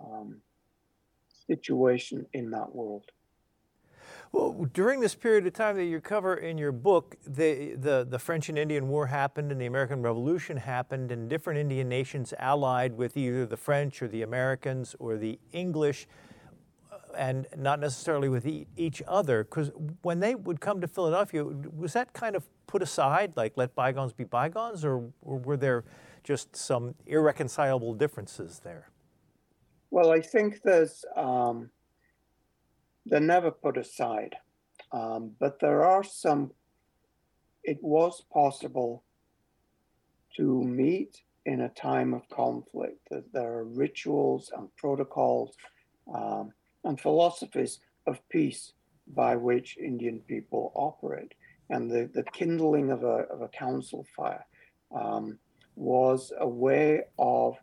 um, 0.00 0.36
situation 1.46 2.26
in 2.32 2.50
that 2.50 2.74
world. 2.74 3.10
Well, 4.34 4.68
during 4.72 4.98
this 4.98 5.14
period 5.14 5.46
of 5.46 5.52
time 5.52 5.76
that 5.76 5.84
you 5.84 6.00
cover 6.00 6.34
in 6.34 6.58
your 6.58 6.72
book, 6.72 7.16
the, 7.24 7.76
the, 7.76 8.04
the, 8.10 8.18
French 8.18 8.48
and 8.48 8.58
Indian 8.58 8.88
War 8.88 9.06
happened 9.06 9.52
and 9.52 9.60
the 9.60 9.66
American 9.66 10.02
Revolution 10.02 10.56
happened, 10.56 11.12
and 11.12 11.30
different 11.30 11.60
Indian 11.60 11.88
nations 11.88 12.34
allied 12.40 12.96
with 12.96 13.16
either 13.16 13.46
the 13.46 13.56
French 13.56 14.02
or 14.02 14.08
the 14.08 14.22
Americans 14.22 14.96
or 14.98 15.16
the 15.16 15.38
English. 15.52 16.08
Uh, 16.90 16.96
and 17.16 17.46
not 17.56 17.78
necessarily 17.78 18.28
with 18.28 18.44
each 18.76 19.04
other. 19.06 19.44
Because 19.44 19.70
when 20.02 20.18
they 20.18 20.34
would 20.34 20.60
come 20.60 20.80
to 20.80 20.88
Philadelphia, 20.88 21.44
was 21.44 21.92
that 21.92 22.12
kind 22.12 22.34
of 22.34 22.44
put 22.66 22.82
aside, 22.82 23.34
like 23.36 23.52
let 23.54 23.72
bygones 23.76 24.12
be 24.12 24.24
bygones, 24.24 24.84
or, 24.84 25.12
or 25.22 25.38
were 25.38 25.56
there 25.56 25.84
just 26.24 26.56
some 26.56 26.96
irreconcilable 27.06 27.94
differences 27.94 28.62
there? 28.64 28.90
Well, 29.92 30.10
I 30.10 30.20
think 30.20 30.62
there's 30.64 31.04
um, 31.14 31.70
they're 33.06 33.20
never 33.20 33.50
put 33.50 33.76
aside, 33.76 34.36
um, 34.92 35.32
but 35.38 35.60
there 35.60 35.84
are 35.84 36.02
some. 36.02 36.52
It 37.62 37.78
was 37.82 38.22
possible 38.32 39.04
to 40.36 40.62
meet 40.62 41.22
in 41.46 41.62
a 41.62 41.68
time 41.70 42.14
of 42.14 42.28
conflict. 42.28 43.08
There 43.32 43.52
are 43.52 43.64
rituals 43.64 44.50
and 44.56 44.74
protocols 44.76 45.56
um, 46.12 46.52
and 46.84 47.00
philosophies 47.00 47.80
of 48.06 48.26
peace 48.28 48.72
by 49.06 49.36
which 49.36 49.76
Indian 49.78 50.20
people 50.20 50.72
operate. 50.74 51.34
And 51.70 51.90
the, 51.90 52.10
the 52.12 52.24
kindling 52.24 52.90
of 52.90 53.04
a, 53.04 53.26
of 53.30 53.42
a 53.42 53.48
council 53.48 54.06
fire 54.16 54.44
um, 54.94 55.38
was 55.76 56.32
a 56.38 56.48
way 56.48 57.02
of 57.18 57.56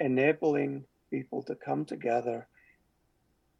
enabling 0.00 0.84
people 1.10 1.42
to 1.44 1.54
come 1.54 1.84
together 1.84 2.46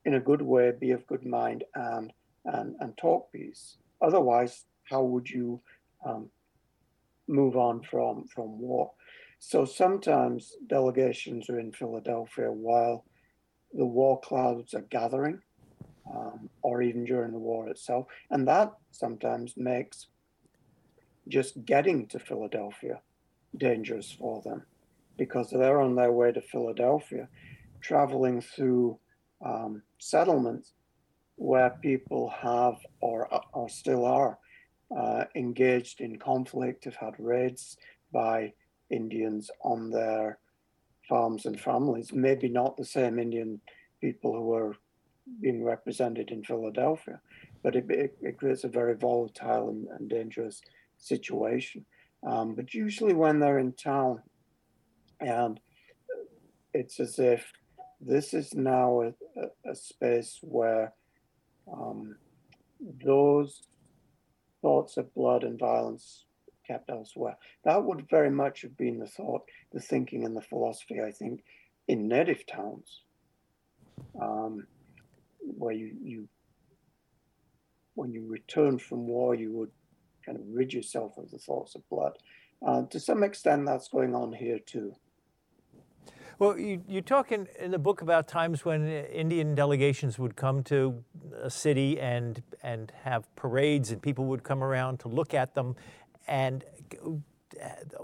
in 0.09 0.15
a 0.15 0.21
good 0.21 0.41
way, 0.41 0.73
be 0.73 0.93
of 0.93 1.07
good 1.07 1.27
mind, 1.27 1.65
and 1.75 2.13
and, 2.47 2.77
and 2.81 2.97
talk 2.97 3.31
peace. 3.31 3.77
Otherwise, 4.01 4.65
how 4.85 5.03
would 5.03 5.29
you 5.29 5.61
um, 6.07 6.31
move 7.29 7.57
on 7.59 7.83
from 7.83 8.27
from 8.35 8.59
war? 8.59 8.91
So 9.39 9.67
sometimes 9.67 10.55
delegations 10.67 11.51
are 11.51 11.61
in 11.61 11.73
Philadelphia 11.73 12.51
while 12.51 13.05
the 13.75 13.85
war 13.85 14.19
clouds 14.21 14.73
are 14.73 14.87
gathering, 14.89 15.41
um, 16.11 16.49
or 16.63 16.81
even 16.81 17.05
during 17.05 17.33
the 17.33 17.47
war 17.51 17.69
itself, 17.69 18.07
and 18.31 18.49
that 18.49 18.73
sometimes 18.91 19.59
makes 19.59 20.07
just 21.29 21.67
getting 21.67 22.07
to 22.07 22.19
Philadelphia 22.19 23.03
dangerous 23.59 24.11
for 24.11 24.41
them 24.41 24.63
because 25.19 25.51
they're 25.51 25.83
on 25.83 25.97
their 25.97 26.13
way 26.13 26.33
to 26.33 26.41
Philadelphia, 26.41 27.29
traveling 27.83 28.41
through 28.41 28.99
um, 29.45 29.83
settlements 29.99 30.73
where 31.37 31.71
people 31.83 32.31
have 32.31 32.77
or, 33.01 33.29
or 33.53 33.69
still 33.69 34.05
are 34.05 34.39
uh, 34.97 35.25
engaged 35.37 36.01
in 36.01 36.19
conflict, 36.19 36.85
have 36.85 36.97
had 36.97 37.15
raids 37.19 37.77
by 38.13 38.53
Indians 38.91 39.51
on 39.63 39.91
their 39.91 40.39
farms 41.09 41.47
and 41.47 41.61
families. 41.61 42.13
Maybe 42.13 42.49
not 42.49 42.77
the 42.77 42.85
same 42.85 43.19
Indian 43.19 43.61
people 44.01 44.33
who 44.33 44.53
are 44.55 44.77
being 45.41 45.63
represented 45.63 46.31
in 46.31 46.43
Philadelphia, 46.43 47.21
but 47.63 47.77
it, 47.77 47.87
it, 47.91 48.17
it 48.23 48.39
creates 48.39 48.65
a 48.65 48.69
very 48.69 48.95
volatile 48.95 49.69
and, 49.69 49.87
and 49.89 50.09
dangerous 50.09 50.61
situation. 50.99 51.85
Um, 52.27 52.55
but 52.55 52.75
usually, 52.75 53.13
when 53.13 53.39
they're 53.39 53.59
in 53.59 53.73
town, 53.73 54.23
and 55.21 55.61
it's 56.75 56.99
as 56.99 57.19
if 57.19 57.53
this 58.01 58.35
is 58.35 58.55
now 58.55 59.03
a, 59.03 59.13
a, 59.69 59.75
space 59.75 60.39
where 60.43 60.93
um, 61.73 62.17
those 63.05 63.63
thoughts 64.63 64.97
of 64.97 65.13
blood 65.15 65.43
and 65.43 65.59
violence 65.59 66.25
kept 66.67 66.91
elsewhere. 66.91 67.37
That 67.65 67.83
would 67.83 68.09
very 68.09 68.31
much 68.31 68.63
have 68.63 68.77
been 68.77 68.99
the 68.99 69.07
thought, 69.07 69.43
the 69.73 69.81
thinking, 69.81 70.25
and 70.25 70.37
the 70.37 70.43
philosophy, 70.43 71.01
I 71.01 71.11
think, 71.11 71.43
in 71.89 72.09
native 72.09 72.47
towns, 72.47 73.03
um, 74.21 74.67
where 75.41 75.73
you, 75.73 75.97
you, 76.01 76.29
when 77.95 78.13
you 78.13 78.27
returned 78.27 78.83
from 78.83 79.07
war, 79.09 79.35
you 79.35 79.53
would 79.53 79.71
kind 80.25 80.39
of 80.39 80.45
rid 80.49 80.73
yourself 80.73 81.17
of 81.17 81.31
the 81.31 81.39
thoughts 81.39 81.75
of 81.75 81.89
blood. 81.89 82.13
Uh, 82.65 82.83
to 82.91 83.01
some 83.01 83.23
extent, 83.23 83.65
that's 83.67 83.89
going 83.89 84.15
on 84.15 84.33
here 84.33 84.59
too. 84.59 84.95
Well, 86.39 86.57
you, 86.57 86.85
you 86.87 87.03
talk 87.03 87.33
in, 87.33 87.49
in 87.59 87.73
the 87.73 87.81
book 87.81 88.01
about 88.01 88.29
times 88.29 88.65
when 88.65 88.87
Indian 88.87 89.57
delegations 89.57 90.21
would 90.21 90.37
come 90.37 90.63
to 90.65 91.03
a 91.43 91.51
city 91.51 91.99
and, 91.99 92.41
and 92.63 92.93
have 93.03 93.35
parades, 93.35 93.91
and 93.91 94.01
people 94.01 94.25
would 94.27 94.45
come 94.45 94.63
around 94.63 95.01
to 95.01 95.09
look 95.09 95.35
at 95.35 95.57
them. 95.57 95.75
And 96.29 96.65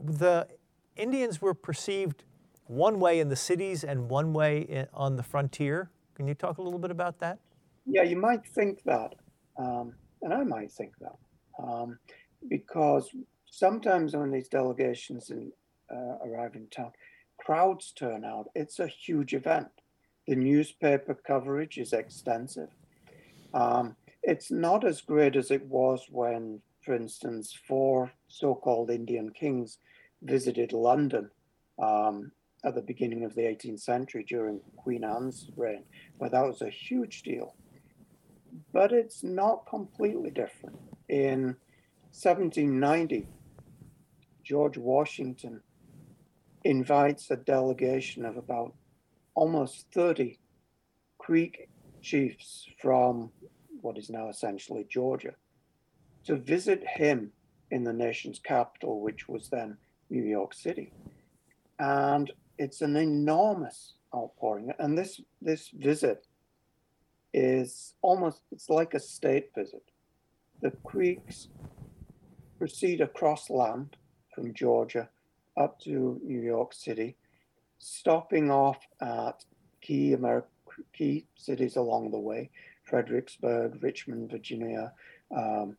the 0.02 0.48
Indians 0.96 1.40
were 1.40 1.54
perceived 1.54 2.24
one 2.66 2.98
way 2.98 3.20
in 3.20 3.28
the 3.28 3.36
cities 3.36 3.84
and 3.84 4.08
one 4.08 4.32
way 4.32 4.62
in, 4.62 4.88
on 4.92 5.14
the 5.14 5.22
frontier. 5.22 5.90
Can 6.16 6.26
you 6.26 6.34
talk 6.34 6.58
a 6.58 6.62
little 6.62 6.80
bit 6.80 6.90
about 6.90 7.20
that? 7.20 7.38
Yeah, 7.86 8.02
you 8.02 8.16
might 8.16 8.44
think 8.44 8.82
that, 8.82 9.14
um, 9.58 9.94
and 10.22 10.34
I 10.34 10.42
might 10.42 10.72
think 10.72 10.94
that, 11.00 11.16
um, 11.62 11.98
because 12.48 13.10
sometimes 13.46 14.16
when 14.16 14.32
these 14.32 14.48
delegations 14.48 15.30
in, 15.30 15.52
uh, 15.88 16.18
arrive 16.26 16.56
in 16.56 16.66
town, 16.68 16.90
crowds 17.38 17.92
turn 17.92 18.24
out. 18.24 18.48
It's 18.54 18.78
a 18.78 18.86
huge 18.86 19.34
event. 19.34 19.68
The 20.26 20.36
newspaper 20.36 21.14
coverage 21.14 21.78
is 21.78 21.92
extensive. 21.92 22.70
Um, 23.52 23.96
it's 24.22 24.50
not 24.50 24.84
as 24.84 25.02
great 25.02 25.36
as 25.36 25.50
it 25.50 25.64
was 25.66 26.06
when, 26.10 26.60
for 26.82 26.94
instance, 26.94 27.56
four 27.68 28.12
so 28.28 28.54
called 28.54 28.90
Indian 28.90 29.30
kings 29.30 29.78
visited 30.22 30.72
London 30.72 31.30
um, 31.78 32.32
at 32.64 32.74
the 32.74 32.80
beginning 32.80 33.24
of 33.24 33.34
the 33.34 33.42
18th 33.42 33.80
century 33.80 34.24
during 34.26 34.60
Queen 34.76 35.04
Anne's 35.04 35.50
reign, 35.56 35.84
where 36.16 36.30
that 36.30 36.46
was 36.46 36.62
a 36.62 36.70
huge 36.70 37.22
deal. 37.22 37.54
But 38.72 38.92
it's 38.92 39.22
not 39.22 39.66
completely 39.66 40.30
different. 40.30 40.78
In 41.08 41.56
1790, 42.12 43.28
George 44.42 44.78
Washington 44.78 45.60
invites 46.64 47.30
a 47.30 47.36
delegation 47.36 48.24
of 48.24 48.36
about 48.36 48.74
almost 49.34 49.86
30 49.92 50.38
Creek 51.18 51.68
chiefs 52.02 52.68
from 52.80 53.30
what 53.80 53.98
is 53.98 54.10
now 54.10 54.28
essentially 54.28 54.86
Georgia 54.90 55.34
to 56.24 56.36
visit 56.36 56.82
him 56.86 57.30
in 57.70 57.84
the 57.84 57.92
nation's 57.92 58.38
capital, 58.38 59.00
which 59.00 59.28
was 59.28 59.48
then 59.48 59.76
New 60.10 60.22
York 60.22 60.54
City. 60.54 60.92
And 61.78 62.30
it's 62.58 62.82
an 62.82 62.96
enormous 62.96 63.94
outpouring. 64.14 64.72
And 64.78 64.96
this 64.96 65.20
this 65.42 65.70
visit 65.70 66.26
is 67.32 67.94
almost 68.00 68.42
it's 68.52 68.70
like 68.70 68.94
a 68.94 69.00
state 69.00 69.50
visit. 69.54 69.82
The 70.62 70.70
Creeks 70.84 71.48
proceed 72.58 73.00
across 73.00 73.50
land 73.50 73.96
from 74.34 74.54
Georgia 74.54 75.08
up 75.56 75.80
to 75.80 76.20
New 76.24 76.40
York 76.40 76.72
City, 76.72 77.16
stopping 77.78 78.50
off 78.50 78.78
at 79.00 79.44
key 79.80 80.16
key 80.92 81.26
cities 81.36 81.76
along 81.76 82.10
the 82.10 82.18
way, 82.18 82.50
Fredericksburg, 82.84 83.82
Richmond, 83.82 84.30
Virginia, 84.30 84.92
um, 85.34 85.76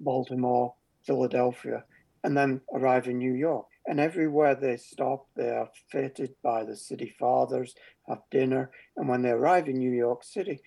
Baltimore, 0.00 0.74
Philadelphia, 1.04 1.84
and 2.24 2.36
then 2.36 2.60
arrive 2.72 3.06
in 3.06 3.18
New 3.18 3.34
York. 3.34 3.66
And 3.86 3.98
everywhere 3.98 4.54
they 4.54 4.76
stop, 4.76 5.26
they 5.34 5.50
are 5.50 5.68
feted 5.90 6.34
by 6.42 6.64
the 6.64 6.76
city 6.76 7.14
fathers, 7.18 7.74
have 8.08 8.22
dinner. 8.30 8.70
And 8.96 9.08
when 9.08 9.22
they 9.22 9.30
arrive 9.30 9.68
in 9.68 9.78
New 9.78 9.90
York 9.90 10.22
City, 10.22 10.60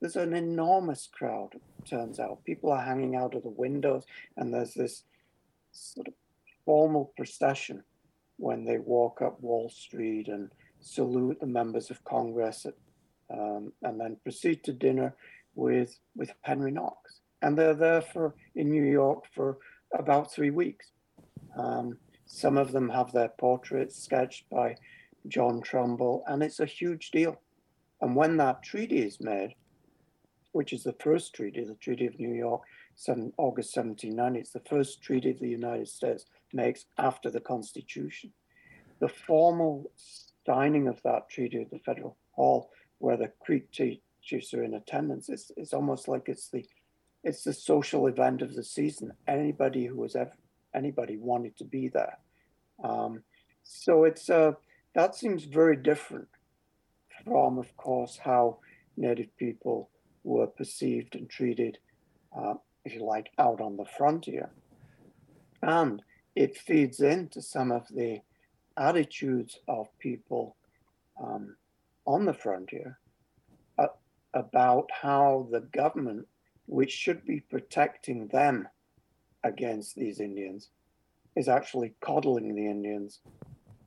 there's 0.00 0.16
an 0.16 0.34
enormous 0.34 1.08
crowd, 1.12 1.54
turns 1.84 2.18
out. 2.18 2.44
People 2.44 2.72
are 2.72 2.84
hanging 2.84 3.16
out 3.16 3.34
of 3.34 3.42
the 3.42 3.48
windows, 3.48 4.04
and 4.36 4.52
there's 4.52 4.74
this 4.74 5.04
sort 5.72 6.08
of 6.08 6.14
formal 6.68 7.14
procession 7.16 7.82
when 8.36 8.62
they 8.62 8.76
walk 8.76 9.22
up 9.22 9.40
Wall 9.40 9.70
Street 9.70 10.28
and 10.28 10.50
salute 10.80 11.40
the 11.40 11.46
members 11.46 11.90
of 11.90 12.04
Congress 12.04 12.66
at, 12.66 12.74
um, 13.32 13.72
and 13.84 13.98
then 13.98 14.18
proceed 14.22 14.62
to 14.64 14.74
dinner 14.74 15.16
with, 15.54 15.98
with 16.14 16.30
Henry 16.42 16.70
Knox. 16.70 17.20
And 17.40 17.56
they're 17.56 17.72
there 17.72 18.02
for 18.02 18.34
in 18.54 18.70
New 18.70 18.84
York 18.84 19.24
for 19.34 19.56
about 19.98 20.30
three 20.30 20.50
weeks. 20.50 20.92
Um, 21.56 21.96
some 22.26 22.58
of 22.58 22.72
them 22.72 22.90
have 22.90 23.12
their 23.12 23.30
portraits 23.40 23.96
sketched 24.04 24.50
by 24.50 24.76
John 25.26 25.62
Trumbull, 25.62 26.22
and 26.26 26.42
it's 26.42 26.60
a 26.60 26.66
huge 26.66 27.12
deal. 27.12 27.40
And 28.02 28.14
when 28.14 28.36
that 28.36 28.62
treaty 28.62 28.98
is 28.98 29.22
made, 29.22 29.54
which 30.52 30.74
is 30.74 30.84
the 30.84 30.96
first 31.00 31.34
treaty, 31.34 31.64
the 31.64 31.76
Treaty 31.76 32.04
of 32.04 32.20
New 32.20 32.34
York, 32.34 32.60
some 32.94 33.32
August 33.38 33.74
1790, 33.74 34.38
it's 34.38 34.50
the 34.50 34.68
first 34.68 35.00
treaty 35.00 35.30
of 35.30 35.40
the 35.40 35.48
United 35.48 35.88
States 35.88 36.26
makes 36.52 36.86
after 36.98 37.30
the 37.30 37.40
Constitution. 37.40 38.32
The 39.00 39.08
formal 39.08 39.90
signing 40.46 40.88
of 40.88 41.00
that 41.02 41.28
treaty 41.28 41.60
at 41.60 41.70
the 41.70 41.78
Federal 41.78 42.16
Hall, 42.32 42.70
where 42.98 43.16
the 43.16 43.32
Creek 43.40 43.70
chiefs 43.70 44.54
are 44.54 44.64
in 44.64 44.74
attendance, 44.74 45.28
it's, 45.28 45.52
it's 45.56 45.72
almost 45.72 46.08
like 46.08 46.28
it's 46.28 46.48
the 46.48 46.64
it's 47.24 47.42
the 47.42 47.52
social 47.52 48.06
event 48.06 48.42
of 48.42 48.54
the 48.54 48.62
season. 48.62 49.12
Anybody 49.26 49.86
who 49.86 49.96
was 49.96 50.14
ever 50.14 50.32
anybody 50.74 51.16
wanted 51.16 51.56
to 51.56 51.64
be 51.64 51.88
there. 51.88 52.18
Um, 52.82 53.22
so 53.64 54.04
it's 54.04 54.30
uh, 54.30 54.52
that 54.94 55.14
seems 55.14 55.44
very 55.44 55.76
different 55.76 56.28
from, 57.24 57.58
of 57.58 57.76
course, 57.76 58.18
how 58.22 58.58
Native 58.96 59.36
people 59.36 59.90
were 60.24 60.46
perceived 60.46 61.14
and 61.14 61.28
treated, 61.28 61.78
uh, 62.36 62.54
if 62.84 62.94
you 62.94 63.04
like, 63.04 63.30
out 63.38 63.60
on 63.60 63.76
the 63.76 63.84
frontier. 63.96 64.50
And 65.62 66.02
it 66.38 66.56
feeds 66.56 67.00
into 67.00 67.42
some 67.42 67.72
of 67.72 67.84
the 67.88 68.20
attitudes 68.76 69.58
of 69.66 69.88
people 69.98 70.54
um, 71.20 71.56
on 72.06 72.24
the 72.24 72.32
frontier 72.32 72.96
uh, 73.76 73.88
about 74.34 74.88
how 75.02 75.48
the 75.50 75.62
government, 75.72 76.24
which 76.66 76.92
should 76.92 77.24
be 77.24 77.40
protecting 77.40 78.28
them 78.28 78.68
against 79.42 79.96
these 79.96 80.20
Indians, 80.20 80.68
is 81.34 81.48
actually 81.48 81.92
coddling 82.00 82.54
the 82.54 82.70
Indians 82.70 83.18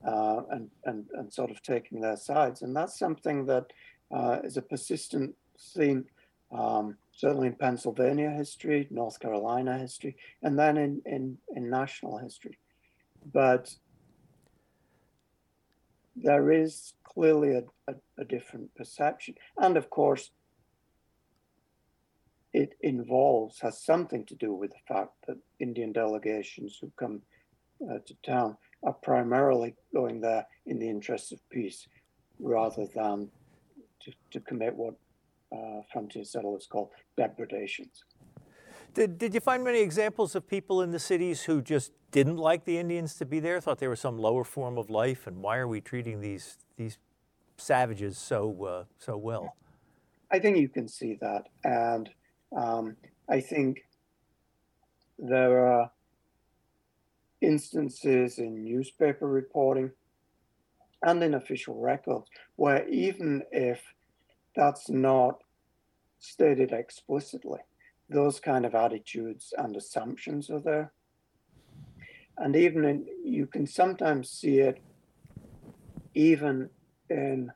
uh, 0.06 0.42
and, 0.52 0.70
and, 0.84 1.06
and 1.14 1.32
sort 1.32 1.52
of 1.52 1.64
taking 1.64 2.02
their 2.02 2.18
sides. 2.18 2.64
And 2.64 2.76
that's 2.76 3.00
something 3.00 3.46
that 3.46 3.68
uh, 4.14 4.40
is 4.44 4.58
a 4.58 4.62
persistent 4.62 5.34
theme, 5.74 6.04
um, 6.52 6.98
certainly 7.14 7.48
in 7.48 7.56
Pennsylvania 7.56 8.30
history, 8.30 8.88
North 8.90 9.20
Carolina 9.20 9.78
history, 9.78 10.16
and 10.42 10.58
then 10.58 10.78
in, 10.78 11.02
in, 11.06 11.38
in 11.56 11.70
national 11.70 12.18
history. 12.18 12.58
But 13.34 13.76
there 16.16 16.52
is 16.52 16.94
clearly 17.04 17.56
a, 17.56 17.64
a, 17.88 17.96
a 18.20 18.26
different 18.26 18.74
perception. 18.76 19.36
And 19.58 19.78
of 19.78 19.90
course, 19.90 20.32
it 22.54 22.74
involves, 22.82 23.60
has 23.62 23.82
something 23.82 24.26
to 24.26 24.36
do 24.36 24.54
with 24.54 24.72
the 24.72 24.94
fact 24.94 25.12
that 25.28 25.38
Indian 25.60 25.94
delegations 25.94 26.78
who 26.80 26.92
come 26.98 27.22
uh, 27.90 28.00
to 28.06 28.14
town 28.26 28.58
are 28.84 28.94
primarily 28.94 29.76
going 29.94 30.22
there 30.22 30.46
in 30.66 30.80
the 30.80 30.90
interests 30.90 31.32
of 31.32 31.50
peace 31.50 31.88
rather 32.40 32.88
than 32.94 33.30
to, 34.02 34.12
to 34.32 34.40
commit 34.40 34.76
what 34.76 34.96
frontier 35.92 36.24
settlers 36.24 36.68
called 36.68 36.90
depredations. 37.18 38.04
Did, 38.94 39.18
did 39.18 39.34
you 39.34 39.40
find 39.40 39.64
many 39.64 39.80
examples 39.80 40.36
of 40.36 40.48
people 40.48 40.82
in 40.82 40.92
the 40.92 41.00
cities 41.00 41.44
who 41.44 41.62
just 41.62 41.94
didn't 42.12 42.38
like 42.38 42.66
the 42.66 42.78
Indians 42.78 43.16
to 43.16 43.26
be 43.26 43.40
there, 43.40 43.62
thought 43.62 43.80
they 43.80 43.88
were 43.88 43.96
some 43.96 44.18
lower 44.18 44.44
form 44.44 44.78
of 44.78 44.90
life, 44.90 45.28
and 45.28 45.38
why 45.42 45.58
are 45.58 45.68
we 45.68 45.80
treating 45.80 46.20
these 46.20 46.58
these 46.76 46.98
savages 47.58 48.18
so 48.18 48.66
uh, 48.66 48.84
so 48.98 49.16
well? 49.16 49.56
I 50.30 50.40
think 50.40 50.58
you 50.58 50.68
can 50.68 50.88
see 50.88 51.18
that, 51.22 51.44
and 51.64 52.10
um, 52.56 52.98
I 53.30 53.40
think 53.40 53.86
there 55.18 55.66
are 55.66 55.92
instances 57.40 58.40
in 58.40 58.64
newspaper 58.64 59.28
reporting 59.28 59.92
and 61.04 61.24
in 61.24 61.34
official 61.34 61.80
records 61.80 62.28
where 62.56 62.88
even 62.88 63.42
if 63.52 63.82
that's 64.56 64.90
not 64.90 65.44
stated 66.20 66.72
explicitly, 66.72 67.60
those 68.10 68.40
kind 68.40 68.66
of 68.66 68.76
attitudes 68.76 69.54
and 69.58 69.76
assumptions 69.76 70.50
are 70.50 70.60
there. 70.60 70.92
And 72.38 72.56
even 72.56 72.86
in, 72.86 73.06
you 73.24 73.46
can 73.46 73.68
sometimes 73.68 74.30
see 74.30 74.60
it 74.60 74.82
even 76.14 76.70
in 77.10 77.52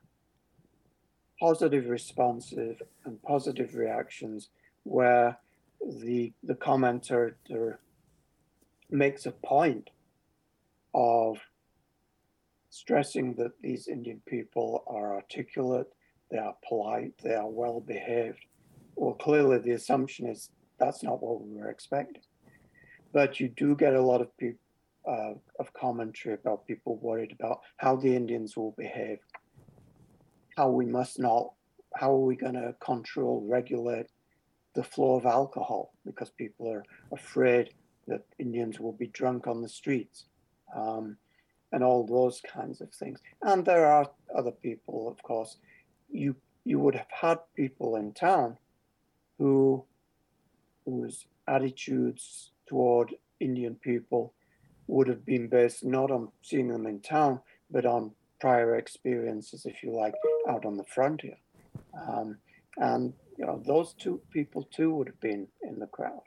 positive 1.40 1.88
responses 1.88 2.76
and 3.04 3.22
positive 3.22 3.74
reactions 3.74 4.48
where 4.84 5.38
the 5.80 6.32
the 6.42 6.54
commenter 6.54 7.34
makes 8.90 9.26
a 9.26 9.32
point 9.32 9.90
of 10.94 11.38
stressing 12.70 13.34
that 13.34 13.52
these 13.60 13.88
Indian 13.88 14.20
people 14.26 14.84
are 14.86 15.14
articulate, 15.14 15.92
they 16.30 16.38
are 16.38 16.56
polite, 16.66 17.14
they 17.22 17.34
are 17.34 17.48
well 17.48 17.80
behaved. 17.80 18.44
Well, 18.96 19.14
clearly 19.14 19.58
the 19.58 19.72
assumption 19.72 20.26
is 20.26 20.50
that's 20.78 21.02
not 21.02 21.22
what 21.22 21.42
we 21.42 21.58
were 21.58 21.70
expecting. 21.70 22.22
But 23.12 23.40
you 23.40 23.48
do 23.48 23.74
get 23.76 23.94
a 23.94 24.02
lot 24.02 24.20
of 24.20 24.36
people 24.36 24.60
uh, 25.06 25.34
of 25.60 25.72
commentary 25.72 26.34
about 26.34 26.66
people 26.66 26.96
worried 26.96 27.32
about 27.38 27.60
how 27.76 27.96
the 27.96 28.14
Indians 28.14 28.56
will 28.56 28.74
behave, 28.76 29.18
how 30.56 30.68
we 30.68 30.84
must 30.84 31.18
not, 31.18 31.52
how 31.94 32.10
are 32.10 32.24
we 32.24 32.34
going 32.34 32.54
to 32.54 32.74
control, 32.80 33.46
regulate 33.48 34.06
the 34.74 34.82
flow 34.82 35.14
of 35.14 35.24
alcohol 35.24 35.92
because 36.04 36.30
people 36.30 36.68
are 36.68 36.84
afraid 37.12 37.70
that 38.08 38.24
Indians 38.38 38.78
will 38.80 38.92
be 38.92 39.06
drunk 39.08 39.46
on 39.46 39.62
the 39.62 39.68
streets, 39.68 40.24
um, 40.74 41.16
and 41.72 41.82
all 41.82 42.06
those 42.06 42.40
kinds 42.40 42.80
of 42.80 42.92
things. 42.92 43.20
And 43.42 43.64
there 43.64 43.86
are 43.86 44.08
other 44.36 44.52
people, 44.52 45.08
of 45.08 45.20
course. 45.22 45.56
You 46.08 46.36
you 46.64 46.78
would 46.80 46.94
have 46.94 47.10
had 47.10 47.38
people 47.54 47.96
in 47.96 48.12
town 48.12 48.58
who 49.38 49.84
whose 50.84 51.26
attitudes 51.46 52.50
toward 52.68 53.14
Indian 53.40 53.74
people 53.76 54.32
would 54.86 55.08
have 55.08 55.24
been 55.24 55.48
based 55.48 55.84
not 55.84 56.10
on 56.10 56.28
seeing 56.42 56.68
them 56.68 56.86
in 56.86 57.00
town, 57.00 57.40
but 57.70 57.84
on 57.84 58.12
prior 58.40 58.76
experiences, 58.76 59.66
if 59.66 59.82
you 59.82 59.92
like, 59.92 60.14
out 60.48 60.64
on 60.64 60.76
the 60.76 60.84
frontier. 60.84 61.36
Um, 61.94 62.38
and 62.76 63.12
you 63.38 63.46
know, 63.46 63.62
those 63.66 63.94
two 63.94 64.20
people 64.30 64.62
too 64.72 64.94
would 64.94 65.08
have 65.08 65.20
been 65.20 65.48
in 65.62 65.78
the 65.78 65.86
crowd. 65.86 66.22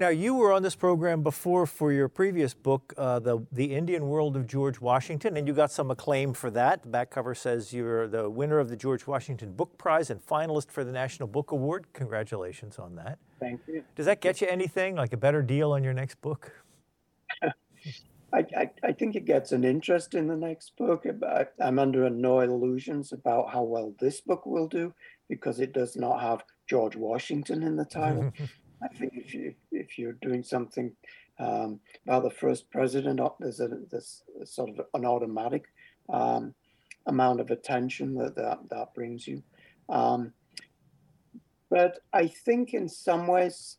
Now, 0.00 0.10
you 0.10 0.36
were 0.36 0.52
on 0.52 0.62
this 0.62 0.76
program 0.76 1.24
before 1.24 1.66
for 1.66 1.92
your 1.92 2.08
previous 2.08 2.54
book, 2.54 2.94
uh, 2.96 3.18
the, 3.18 3.44
the 3.50 3.74
Indian 3.74 4.08
World 4.08 4.36
of 4.36 4.46
George 4.46 4.80
Washington, 4.80 5.36
and 5.36 5.48
you 5.48 5.52
got 5.52 5.72
some 5.72 5.90
acclaim 5.90 6.34
for 6.34 6.52
that. 6.52 6.82
The 6.82 6.88
back 6.88 7.10
cover 7.10 7.34
says 7.34 7.72
you're 7.72 8.06
the 8.06 8.30
winner 8.30 8.60
of 8.60 8.68
the 8.68 8.76
George 8.76 9.08
Washington 9.08 9.54
Book 9.54 9.76
Prize 9.76 10.08
and 10.08 10.24
finalist 10.24 10.70
for 10.70 10.84
the 10.84 10.92
National 10.92 11.26
Book 11.26 11.50
Award. 11.50 11.86
Congratulations 11.94 12.78
on 12.78 12.94
that. 12.94 13.18
Thank 13.40 13.62
you. 13.66 13.82
Does 13.96 14.06
that 14.06 14.20
get 14.20 14.40
you 14.40 14.46
anything, 14.46 14.94
like 14.94 15.12
a 15.12 15.16
better 15.16 15.42
deal 15.42 15.72
on 15.72 15.82
your 15.82 15.94
next 15.94 16.20
book? 16.20 16.52
I, 18.32 18.44
I, 18.56 18.70
I, 18.84 18.92
think 18.92 19.16
it 19.16 19.24
gets 19.24 19.50
an 19.50 19.64
interest 19.64 20.14
in 20.14 20.28
the 20.28 20.36
next 20.36 20.76
book. 20.76 21.06
But 21.18 21.54
I'm 21.60 21.80
under 21.80 22.08
no 22.08 22.38
illusions 22.38 23.12
about 23.12 23.50
how 23.52 23.64
well 23.64 23.94
this 23.98 24.20
book 24.20 24.46
will 24.46 24.68
do 24.68 24.94
because 25.28 25.58
it 25.58 25.72
does 25.72 25.96
not 25.96 26.20
have 26.20 26.44
George 26.68 26.94
Washington 26.94 27.64
in 27.64 27.74
the 27.74 27.84
title. 27.84 28.32
I 28.82 28.88
think 28.88 29.12
if 29.16 29.34
you 29.34 29.54
if 29.72 29.98
you're 29.98 30.12
doing 30.12 30.42
something 30.42 30.92
um, 31.38 31.80
about 32.06 32.22
the 32.22 32.30
first 32.30 32.70
president, 32.70 33.20
uh, 33.20 33.30
there's 33.40 33.60
a 33.60 33.68
there's 33.90 34.22
sort 34.44 34.70
of 34.70 34.80
an 34.94 35.04
automatic 35.04 35.64
um, 36.08 36.54
amount 37.06 37.40
of 37.40 37.50
attention 37.50 38.14
that 38.16 38.36
that, 38.36 38.58
that 38.70 38.94
brings 38.94 39.26
you. 39.26 39.42
Um, 39.88 40.32
but 41.70 41.98
I 42.12 42.28
think 42.28 42.72
in 42.72 42.88
some 42.88 43.26
ways, 43.26 43.76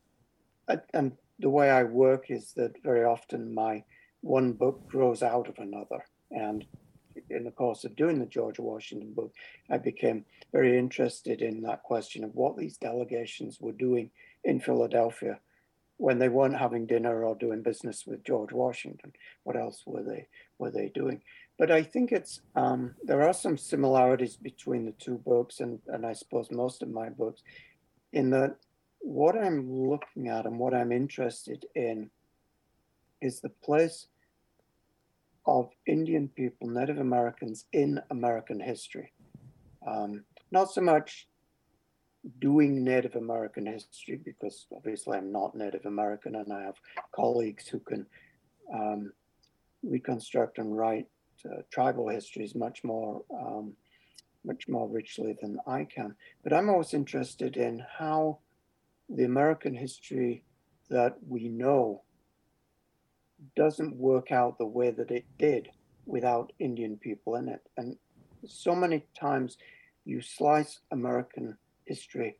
and 0.94 1.14
the 1.40 1.50
way 1.50 1.70
I 1.70 1.84
work 1.84 2.30
is 2.30 2.54
that 2.54 2.82
very 2.84 3.04
often 3.04 3.54
my 3.54 3.84
one 4.22 4.54
book 4.54 4.88
grows 4.88 5.24
out 5.24 5.48
of 5.48 5.58
another, 5.60 6.04
and 6.32 6.66
in 7.30 7.44
the 7.44 7.52
course 7.52 7.84
of 7.84 7.96
doing 7.96 8.20
the 8.20 8.26
George 8.26 8.60
Washington 8.60 9.14
book, 9.14 9.34
I 9.70 9.78
became 9.78 10.26
very 10.52 10.78
interested 10.78 11.42
in 11.42 11.62
that 11.62 11.84
question 11.84 12.24
of 12.24 12.36
what 12.36 12.58
these 12.58 12.78
delegations 12.78 13.60
were 13.60 13.72
doing 13.72 14.12
in 14.44 14.60
Philadelphia 14.60 15.40
when 15.98 16.18
they 16.18 16.30
weren't 16.30 16.58
having 16.58 16.86
dinner 16.86 17.26
or 17.26 17.36
doing 17.36 17.62
business 17.62 18.06
with 18.08 18.24
George 18.24 18.54
Washington. 18.54 19.12
What 19.44 19.58
else 19.58 19.84
were 19.86 20.04
they 20.04 20.28
were 20.58 20.72
they 20.72 20.90
doing? 20.90 21.22
But 21.58 21.72
I 21.72 21.84
think 21.84 22.12
it's 22.12 22.40
um, 22.56 22.96
there 23.04 23.22
are 23.22 23.34
some 23.34 23.58
similarities 23.58 24.38
between 24.38 24.86
the 24.86 24.94
two 24.94 25.18
books 25.18 25.60
and 25.60 25.80
and 25.88 26.06
I 26.06 26.14
suppose 26.14 26.50
most 26.52 26.82
of 26.82 26.90
my 26.90 27.10
books, 27.10 27.44
in 28.14 28.30
that 28.32 28.56
what 29.00 29.38
I'm 29.38 29.90
looking 29.90 30.28
at 30.30 30.46
and 30.46 30.58
what 30.60 30.74
I'm 30.74 30.92
interested 30.92 31.66
in 31.76 32.10
is 33.22 33.40
the 33.40 33.50
place 33.50 34.08
of 35.46 35.70
Indian 35.86 36.28
people, 36.30 36.70
Native 36.70 37.00
Americans 37.00 37.66
in 37.74 38.00
American 38.12 38.60
history. 38.60 39.12
Um, 39.86 40.24
not 40.52 40.72
so 40.72 40.82
much 40.82 41.28
doing 42.40 42.84
Native 42.84 43.16
American 43.16 43.66
history, 43.66 44.20
because 44.24 44.68
obviously 44.76 45.18
I'm 45.18 45.32
not 45.32 45.56
Native 45.56 45.86
American 45.86 46.36
and 46.36 46.52
I 46.52 46.64
have 46.64 46.76
colleagues 47.12 47.68
who 47.68 47.80
can 47.80 48.06
um, 48.74 49.12
reconstruct 49.84 50.58
and 50.58 50.78
write 50.78 51.08
uh, 51.46 51.62
tribal 51.72 52.10
histories 52.10 52.56
much 52.56 52.84
more, 52.84 53.24
um, 53.34 53.74
much 54.44 54.68
more 54.68 54.88
richly 54.90 55.38
than 55.42 55.60
I 55.66 55.86
can. 55.86 56.16
But 56.44 56.54
I'm 56.54 56.70
always 56.70 56.94
interested 56.94 57.56
in 57.56 57.84
how 57.98 58.40
the 59.10 59.24
American 59.24 59.74
history 59.74 60.44
that 60.90 61.18
we 61.28 61.48
know 61.48 62.02
doesn't 63.56 63.96
work 63.96 64.32
out 64.32 64.58
the 64.58 64.66
way 64.66 64.92
that 64.92 65.12
it 65.12 65.26
did 65.38 65.70
without 66.06 66.52
Indian 66.60 66.98
people 66.98 67.36
in 67.36 67.48
it. 67.48 67.62
And 67.78 67.96
so 68.46 68.76
many 68.76 69.06
times 69.18 69.58
you 70.06 70.22
slice 70.22 70.80
American 70.92 71.58
history 71.90 72.38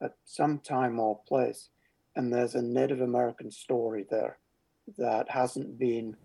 at 0.00 0.14
some 0.24 0.58
time 0.60 0.98
or 0.98 1.20
place, 1.28 1.68
and 2.16 2.32
there's 2.32 2.54
a 2.54 2.62
Native 2.62 3.02
American 3.02 3.50
story 3.50 4.06
there 4.10 4.38
that 4.96 5.28
hasn't 5.30 5.78
been 5.78 6.16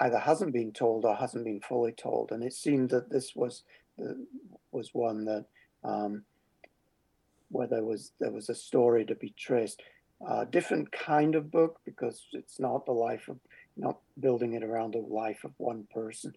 either 0.00 0.18
hasn't 0.18 0.52
been 0.52 0.72
told 0.72 1.04
or 1.06 1.16
hasn't 1.16 1.44
been 1.44 1.60
fully 1.60 1.92
told. 1.92 2.32
And 2.32 2.44
it 2.44 2.52
seemed 2.52 2.90
that 2.90 3.10
this 3.10 3.34
was 3.34 3.62
was 4.72 4.90
one 4.92 5.24
that 5.24 5.46
um, 5.84 6.22
where 7.50 7.66
there 7.66 7.84
was 7.84 8.12
there 8.20 8.30
was 8.30 8.48
a 8.48 8.54
story 8.54 9.04
to 9.06 9.14
be 9.14 9.34
traced. 9.38 9.82
A 10.28 10.44
different 10.44 10.92
kind 10.92 11.34
of 11.34 11.50
book 11.50 11.80
because 11.86 12.26
it's 12.32 12.60
not 12.60 12.84
the 12.84 12.92
life 12.92 13.28
of 13.28 13.38
not 13.78 14.00
building 14.18 14.52
it 14.52 14.62
around 14.62 14.92
the 14.92 14.98
life 14.98 15.44
of 15.44 15.52
one 15.56 15.86
person, 15.94 16.34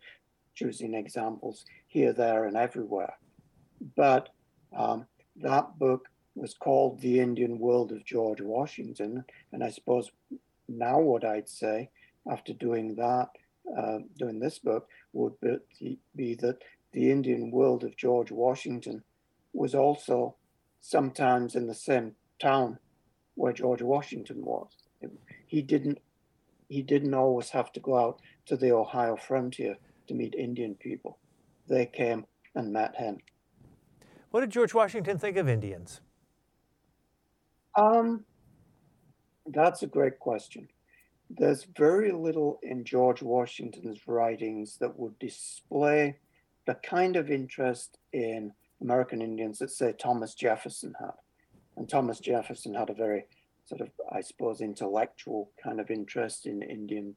choosing 0.56 0.94
examples 0.94 1.66
here, 1.88 2.14
there, 2.14 2.46
and 2.46 2.56
everywhere. 2.56 3.16
But 3.96 4.30
um, 4.76 5.06
that 5.38 5.78
book 5.78 6.10
was 6.36 6.54
called 6.54 7.00
The 7.00 7.20
Indian 7.20 7.60
World 7.60 7.92
of 7.92 8.06
George 8.06 8.42
Washington. 8.42 9.24
And 9.52 9.64
I 9.64 9.70
suppose 9.70 10.12
now 10.68 11.00
what 11.00 11.26
I'd 11.26 11.50
say 11.50 11.90
after 12.30 12.54
doing 12.54 12.96
that, 12.96 13.30
uh, 13.78 14.00
doing 14.18 14.40
this 14.40 14.60
book, 14.60 14.88
would 15.14 15.34
be, 15.42 16.00
be 16.16 16.36
that 16.36 16.64
the 16.92 17.12
Indian 17.12 17.52
world 17.52 17.84
of 17.84 17.98
George 17.98 18.32
Washington 18.32 19.04
was 19.54 19.76
also 19.76 20.36
sometimes 20.82 21.56
in 21.56 21.68
the 21.68 21.76
same 21.76 22.16
town 22.40 22.78
where 23.36 23.54
George 23.54 23.82
Washington 23.82 24.44
was. 24.44 24.70
He 25.48 25.62
didn't 25.62 26.00
he 26.70 26.82
didn't 26.82 27.14
always 27.14 27.50
have 27.50 27.72
to 27.74 27.80
go 27.80 27.98
out 27.98 28.20
to 28.48 28.58
the 28.58 28.72
Ohio 28.72 29.16
frontier 29.16 29.78
to 30.08 30.14
meet 30.14 30.34
Indian 30.34 30.74
people. 30.76 31.20
They 31.68 31.86
came 31.86 32.26
and 32.56 32.74
met 32.74 32.96
him. 32.96 33.20
What 34.34 34.42
did 34.42 34.50
George 34.50 34.74
Washington 34.74 35.20
think 35.20 35.38
of 35.38 35.48
Indians? 35.48 36.02
Um, 37.78 38.26
that's 39.46 39.84
a 39.84 39.88
great 39.88 40.18
question. 40.18 40.70
There's 41.30 41.68
very 41.78 42.12
little 42.12 42.60
in 42.64 42.84
George 42.84 43.22
Washington's 43.22 44.08
writings 44.08 44.78
that 44.80 44.98
would 44.98 45.20
display 45.20 46.18
the 46.66 46.74
kind 46.74 47.16
of 47.16 47.30
interest 47.30 48.00
in 48.12 48.52
American 48.82 49.22
Indians 49.22 49.60
that, 49.60 49.70
say, 49.70 49.94
Thomas 49.94 50.34
Jefferson 50.34 50.96
had. 51.00 51.14
And 51.78 51.88
Thomas 51.88 52.20
Jefferson 52.20 52.74
had 52.74 52.90
a 52.90 52.96
very 52.96 53.28
sort 53.66 53.82
of, 53.82 53.92
I 54.12 54.22
suppose, 54.22 54.62
intellectual 54.62 55.52
kind 55.64 55.80
of 55.80 55.92
interest 55.92 56.48
in 56.48 56.64
Indians 56.64 57.16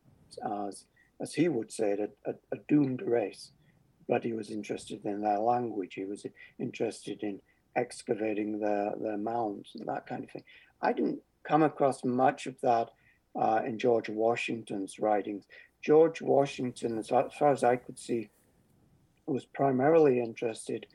as, 0.69 0.85
as 1.23 1.33
he 1.33 1.49
would 1.49 1.73
say 1.73 1.93
it, 1.93 2.15
a, 2.27 2.33
a 2.55 2.59
doomed 2.69 3.01
race. 3.01 3.53
But 4.09 4.25
he 4.25 4.33
was 4.33 4.51
interested 4.51 5.05
in 5.05 5.21
their 5.21 5.39
language. 5.39 5.95
He 5.95 6.05
was 6.05 6.25
interested 6.59 7.23
in 7.23 7.41
excavating 7.75 8.59
their, 8.59 8.93
their 9.01 9.17
mounds 9.17 9.73
and 9.75 9.87
that 9.89 10.07
kind 10.07 10.25
of 10.25 10.31
thing. 10.31 10.45
I 10.81 10.93
didn't 10.93 11.21
come 11.45 11.63
across 11.63 12.05
much 12.05 12.47
of 12.47 12.61
that 12.63 12.91
uh, 13.35 13.63
in 13.67 13.79
George 13.79 14.09
Washington's 14.09 14.99
writings. 14.99 15.45
George 15.83 16.23
Washington, 16.23 16.99
as 16.99 17.09
far 17.09 17.53
as 17.53 17.65
I 17.65 17.77
could 17.77 17.99
see, 17.99 18.29
was 19.27 19.45
primarily 19.45 20.21
interested 20.21 20.87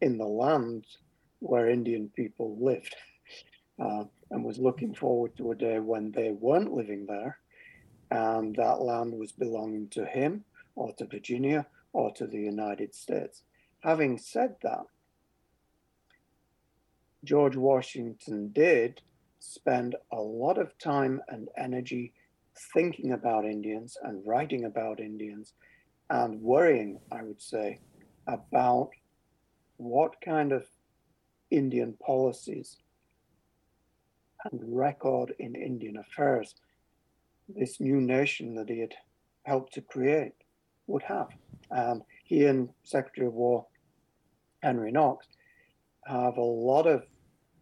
in 0.00 0.16
the 0.16 0.26
land 0.26 0.86
where 1.40 1.68
Indian 1.68 2.10
people 2.14 2.56
lived 2.60 2.94
uh, 3.82 4.04
and 4.30 4.44
was 4.44 4.58
looking 4.58 4.94
forward 4.94 5.36
to 5.36 5.50
a 5.50 5.56
day 5.56 5.78
when 5.78 6.12
they 6.12 6.30
weren't 6.30 6.72
living 6.72 7.06
there 7.06 7.38
and 8.10 8.54
that 8.56 8.80
land 8.80 9.12
was 9.12 9.32
belonging 9.32 9.88
to 9.88 10.04
him 10.04 10.44
or 10.74 10.92
to 10.94 11.06
Virginia 11.06 11.66
or 11.92 12.12
to 12.12 12.26
the 12.26 12.38
United 12.38 12.94
States. 12.94 13.42
Having 13.80 14.18
said 14.18 14.56
that, 14.62 14.84
George 17.24 17.56
Washington 17.56 18.50
did 18.52 19.02
spend 19.38 19.96
a 20.12 20.20
lot 20.20 20.58
of 20.58 20.76
time 20.78 21.20
and 21.28 21.48
energy 21.56 22.12
thinking 22.74 23.12
about 23.12 23.44
Indians 23.44 23.96
and 24.02 24.26
writing 24.26 24.64
about 24.64 25.00
Indians 25.00 25.54
and 26.08 26.40
worrying, 26.40 26.98
I 27.10 27.22
would 27.22 27.40
say, 27.40 27.80
about 28.26 28.90
what 29.76 30.20
kind 30.20 30.52
of 30.52 30.66
Indian 31.50 31.94
policies 32.04 32.76
and 34.44 34.60
record 34.64 35.34
in 35.38 35.54
Indian 35.54 35.96
affairs 35.96 36.54
this 37.48 37.80
new 37.80 38.00
nation 38.00 38.54
that 38.54 38.68
he 38.68 38.80
had 38.80 38.94
helped 39.44 39.74
to 39.74 39.80
create 39.80 40.34
would 40.90 41.02
have. 41.04 41.28
And 41.70 42.02
he 42.24 42.44
and 42.44 42.68
Secretary 42.82 43.26
of 43.26 43.34
War 43.34 43.66
Henry 44.62 44.92
Knox 44.92 45.26
have 46.04 46.36
a 46.36 46.42
lot 46.42 46.86
of 46.86 47.04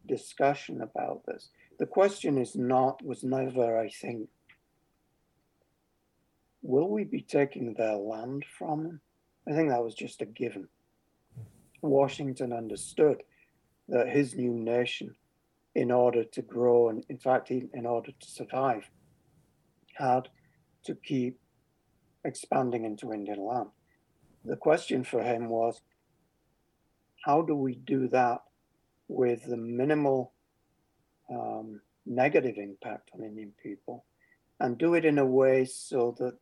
discussion 0.07 0.81
about 0.83 1.25
this. 1.27 1.51
The 1.79 1.87
question 1.87 2.39
is 2.39 2.57
not, 2.57 3.05
was 3.05 3.23
never, 3.23 3.79
I 3.79 3.89
think, 3.89 4.29
will 6.63 6.89
we 6.89 7.05
be 7.05 7.21
taking 7.21 7.75
their 7.75 7.97
land 7.97 8.45
from 8.59 8.83
them? 8.83 9.01
I 9.49 9.53
think 9.53 9.69
that 9.71 9.85
was 9.85 9.95
just 9.95 10.23
a 10.23 10.27
given. 10.27 10.69
Washington 11.83 12.53
understood 12.53 13.23
that 13.89 14.09
his 14.09 14.35
new 14.35 14.53
nation, 14.53 15.15
in 15.75 15.91
order 15.93 16.25
to 16.25 16.43
grow 16.43 16.89
and, 16.89 17.05
in 17.09 17.19
fact, 17.19 17.51
in 17.51 17.87
order 17.87 18.11
to 18.11 18.31
survive, 18.31 18.91
had 19.95 20.29
to 20.85 20.95
keep 20.97 21.39
expanding 22.25 22.85
into 22.85 23.13
Indian 23.13 23.45
land. 23.45 23.69
The 24.45 24.57
question 24.57 25.05
for 25.05 25.23
him 25.23 25.49
was 25.49 25.81
how 27.25 27.43
do 27.43 27.55
we 27.55 27.75
do 27.75 28.09
that 28.09 28.43
with 29.09 29.45
the 29.47 29.57
minimal 29.57 30.33
um, 31.31 31.81
negative 32.07 32.57
impact 32.57 33.11
on 33.15 33.25
Indian 33.25 33.53
people 33.63 34.05
and 34.61 34.79
do 34.79 34.95
it 34.95 35.05
in 35.05 35.19
a 35.19 35.27
way 35.27 35.65
so 35.65 36.15
that 36.19 36.39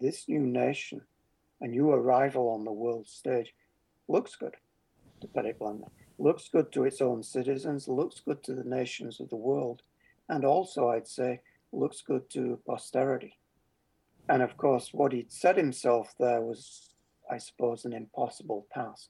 this 0.00 0.28
new 0.28 0.40
nation, 0.40 1.02
a 1.60 1.66
new 1.66 1.90
arrival 1.90 2.48
on 2.48 2.64
the 2.64 2.72
world 2.72 3.06
stage, 3.06 3.54
looks 4.08 4.36
good, 4.36 4.56
to 5.20 5.28
put 5.28 5.44
looks 6.18 6.48
good 6.48 6.72
to 6.72 6.84
its 6.84 7.00
own 7.00 7.22
citizens, 7.22 7.88
looks 7.88 8.20
good 8.20 8.42
to 8.44 8.54
the 8.54 8.64
nations 8.64 9.20
of 9.20 9.28
the 9.30 9.36
world, 9.36 9.82
and 10.28 10.44
also, 10.44 10.88
I'd 10.88 11.08
say, 11.08 11.40
looks 11.72 12.02
good 12.02 12.28
to 12.30 12.58
posterity. 12.66 13.36
And 14.30 14.42
of 14.42 14.56
course, 14.56 14.90
what 14.92 15.12
he'd 15.12 15.32
set 15.32 15.56
himself 15.56 16.14
there 16.20 16.40
was, 16.40 16.90
I 17.28 17.38
suppose, 17.38 17.84
an 17.84 17.92
impossible 17.92 18.64
task. 18.72 19.08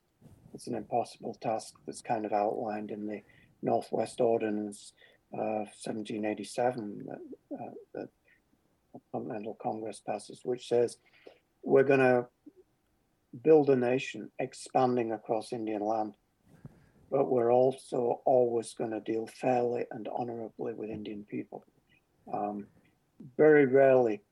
It's 0.54 0.66
an 0.66 0.74
impossible 0.74 1.36
task 1.42 1.74
that's 1.84 2.00
kind 2.00 2.24
of 2.24 2.32
outlined 2.32 2.90
in 2.90 3.06
the 3.06 3.20
Northwest 3.60 4.22
Ordinance 4.22 4.94
uh, 5.34 5.68
1787 5.84 7.06
that, 7.06 7.18
uh, 7.54 7.70
the 7.92 8.08
Continental 9.12 9.58
Congress 9.62 10.00
passes, 10.04 10.40
which 10.42 10.66
says 10.66 10.96
we're 11.62 11.84
going 11.84 12.00
to 12.00 12.26
build 13.44 13.68
a 13.68 13.76
nation 13.76 14.30
expanding 14.38 15.12
across 15.12 15.52
Indian 15.52 15.82
land, 15.82 16.14
but 17.10 17.30
we're 17.30 17.52
also 17.52 18.22
always 18.24 18.72
going 18.72 18.90
to 18.92 19.00
deal 19.00 19.26
fairly 19.26 19.84
and 19.90 20.08
honorably 20.16 20.72
with 20.72 20.88
Indian 20.88 21.26
people. 21.28 21.62
Um, 22.32 22.68
very 23.36 23.66
rarely 23.66 24.22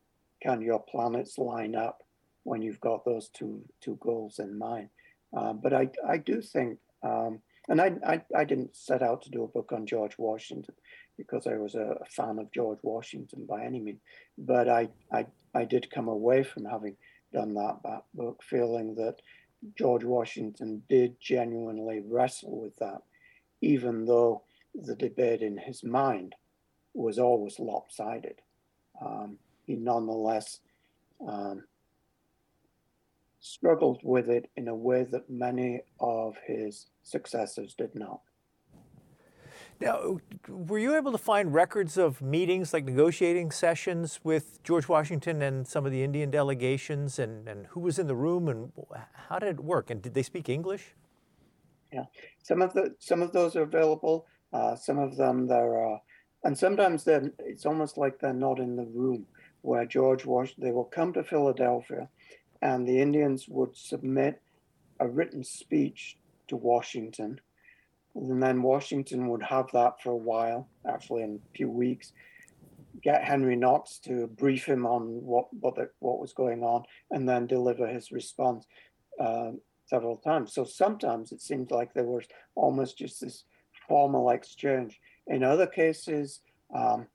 can 0.43 0.61
your 0.61 0.80
planets 0.80 1.39
line 1.39 1.74
up 1.74 2.03
when 2.45 2.62
you've 2.62 2.80
got 2.80 3.05
those 3.05 3.28
two 3.28 3.62
two 3.80 3.99
goals 4.01 4.39
in 4.39 4.59
mind. 4.59 4.89
Uh, 5.36 5.53
but 5.53 5.72
I 5.72 5.89
I 6.07 6.16
do 6.18 6.41
think, 6.41 6.78
um, 7.03 7.41
and 7.68 7.80
I, 7.80 7.93
I 8.07 8.22
I 8.34 8.45
didn't 8.45 8.76
set 8.76 9.03
out 9.03 9.22
to 9.22 9.30
do 9.30 9.45
a 9.45 9.49
book 9.49 9.72
on 9.72 9.86
George 9.86 10.16
Washington 10.18 10.74
because 11.16 11.47
I 11.47 11.57
was 11.57 11.74
a, 11.74 11.97
fan 12.09 12.39
of 12.39 12.53
George 12.53 12.78
Washington 12.82 13.45
by 13.45 13.64
any 13.64 13.80
means, 13.80 14.01
but 14.39 14.68
I 14.68 14.89
I 15.12 15.26
I 15.55 15.64
did 15.64 15.91
come 15.91 16.09
away 16.09 16.43
from 16.43 16.64
having 16.64 16.97
done 17.32 17.55
that, 17.55 17.78
that 17.84 18.05
book 18.14 18.43
feeling 18.43 18.95
that 18.95 19.16
George 19.76 20.05
Washington 20.05 20.82
did 20.89 21.20
genuinely 21.20 22.01
wrestle 22.01 22.61
with 22.61 22.76
that, 22.76 23.03
even 23.61 24.07
though 24.07 24.43
the 24.74 24.95
debate 24.95 25.43
in 25.43 25.59
his 25.59 25.82
mind 25.82 26.34
was 26.95 27.18
always 27.18 27.59
lopsided. 27.59 28.41
Um, 29.05 29.39
he 29.68 29.76
nonetheless 29.76 30.60
um, 31.28 31.62
struggled 33.38 34.00
with 34.02 34.28
it 34.28 34.50
in 34.56 34.66
a 34.66 34.74
way 34.74 35.04
that 35.04 35.28
many 35.28 35.82
of 36.00 36.36
his 36.44 36.86
successors 37.02 37.74
did 37.74 37.94
not. 37.94 38.20
Now, 39.80 40.18
were 40.48 40.78
you 40.78 40.96
able 40.96 41.12
to 41.12 41.18
find 41.18 41.54
records 41.54 41.96
of 41.98 42.20
meetings, 42.20 42.72
like 42.72 42.84
negotiating 42.84 43.52
sessions 43.52 44.18
with 44.24 44.60
George 44.64 44.88
Washington 44.88 45.42
and 45.42 45.68
some 45.68 45.86
of 45.86 45.92
the 45.92 46.02
Indian 46.02 46.30
delegations, 46.30 47.18
and, 47.20 47.46
and 47.46 47.66
who 47.66 47.80
was 47.80 47.98
in 47.98 48.08
the 48.08 48.16
room, 48.16 48.48
and 48.48 48.72
how 49.28 49.38
did 49.38 49.50
it 49.50 49.60
work? 49.60 49.90
And 49.90 50.02
did 50.02 50.14
they 50.14 50.24
speak 50.24 50.48
English? 50.48 50.94
Yeah, 51.92 52.06
some 52.42 52.60
of 52.60 52.72
the 52.72 52.96
some 52.98 53.22
of 53.22 53.32
those 53.32 53.54
are 53.54 53.62
available. 53.62 54.26
Uh, 54.52 54.74
some 54.74 54.98
of 54.98 55.16
them 55.16 55.46
there 55.46 55.76
are, 55.78 56.00
and 56.42 56.58
sometimes 56.58 57.04
then 57.04 57.32
it's 57.38 57.64
almost 57.64 57.96
like 57.96 58.18
they're 58.18 58.32
not 58.32 58.58
in 58.58 58.74
the 58.74 58.86
room 58.86 59.26
where 59.62 59.86
George 59.86 60.24
Washington. 60.24 60.64
They 60.64 60.72
will 60.72 60.84
come 60.84 61.12
to 61.14 61.24
Philadelphia, 61.24 62.09
and 62.62 62.86
the 62.86 63.00
Indians 63.00 63.46
would 63.48 63.76
submit 63.76 64.40
a 65.00 65.09
written 65.09 65.44
speech 65.44 66.18
to 66.48 66.56
Washington 66.56 67.40
and 68.14 68.42
then 68.42 68.62
Washington 68.62 69.28
would 69.28 69.42
have 69.42 69.70
that 69.72 70.02
for 70.02 70.11
a 70.11 70.16
while, 70.16 70.68
actually 70.88 71.22
in 71.22 71.40
a 71.42 71.56
few 71.56 71.70
weeks. 71.70 72.12
get 73.00 73.22
Henry 73.22 73.54
Knox 73.54 73.98
to 74.00 74.26
brief 74.26 74.64
him 74.64 74.84
on 74.84 75.24
what 75.24 75.46
what, 75.61 75.76
the, 75.76 75.90
what 76.00 76.18
was 76.18 76.32
going 76.32 76.62
on, 76.62 76.82
and 77.11 77.28
then 77.28 77.46
deliver 77.46 77.86
his 77.86 78.11
response 78.11 78.66
uh, 79.20 79.52
several 79.86 80.16
times. 80.16 80.52
So 80.52 80.64
sometimes 80.64 81.32
it 81.32 81.40
seemed 81.40 81.70
like 81.70 81.94
there 81.94 82.04
was 82.04 82.26
almost 82.54 82.98
just 82.98 83.20
this 83.20 83.44
formal 83.86 84.30
exchange. 84.30 85.00
In 85.28 85.44
other 85.44 85.66
cases, 85.66 86.40
um, 86.74 87.06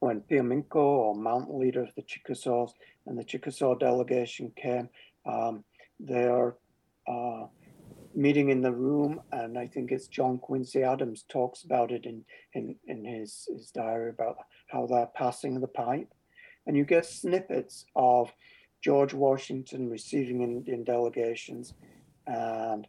when 0.00 0.22
Piomingo 0.22 0.76
or 0.76 1.14
mountain 1.14 1.58
leader 1.58 1.82
of 1.82 1.94
the 1.94 2.02
Chickasaws 2.02 2.72
and 3.06 3.18
the 3.18 3.24
Chickasaw 3.24 3.76
delegation 3.76 4.50
came, 4.56 4.88
um, 5.26 5.62
they 6.00 6.24
are 6.24 6.56
uh, 7.06 7.46
meeting 8.14 8.48
in 8.48 8.62
the 8.62 8.72
room, 8.72 9.20
and 9.32 9.58
I 9.58 9.66
think 9.66 9.92
it's 9.92 10.08
John 10.08 10.38
Quincy 10.38 10.82
Adams 10.82 11.24
talks 11.28 11.62
about 11.62 11.92
it 11.92 12.06
in 12.06 12.24
in, 12.54 12.76
in 12.86 13.04
his, 13.04 13.46
his 13.52 13.70
diary 13.70 14.10
about 14.10 14.36
how 14.68 14.86
they're 14.86 15.06
passing 15.14 15.60
the 15.60 15.68
pipe. 15.68 16.08
And 16.66 16.76
you 16.76 16.84
get 16.84 17.06
snippets 17.06 17.84
of 17.94 18.32
George 18.82 19.12
Washington 19.12 19.90
receiving 19.90 20.42
Indian 20.42 20.84
delegations 20.84 21.74
and 22.26 22.86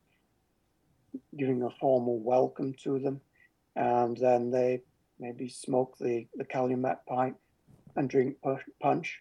giving 1.37 1.63
a 1.63 1.69
formal 1.79 2.19
welcome 2.19 2.73
to 2.83 2.99
them. 2.99 3.19
And 3.75 4.17
then 4.17 4.51
they 4.51 4.81
maybe 5.21 5.47
smoke 5.47 5.95
the, 5.99 6.25
the 6.35 6.43
Calumet 6.43 6.97
pipe 7.07 7.35
and 7.95 8.09
drink 8.09 8.35
punch. 8.81 9.19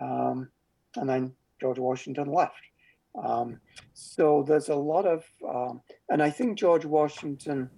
Um, 0.00 0.48
and 0.96 1.08
then 1.08 1.32
George 1.60 1.78
Washington 1.78 2.32
left. 2.32 2.54
Um, 3.22 3.60
so 3.94 4.44
there's 4.46 4.68
a 4.68 4.74
lot 4.74 5.06
of, 5.06 5.24
um, 5.48 5.80
and 6.08 6.22
I 6.22 6.30
think 6.30 6.58
George 6.58 6.84
Washington 6.84 7.70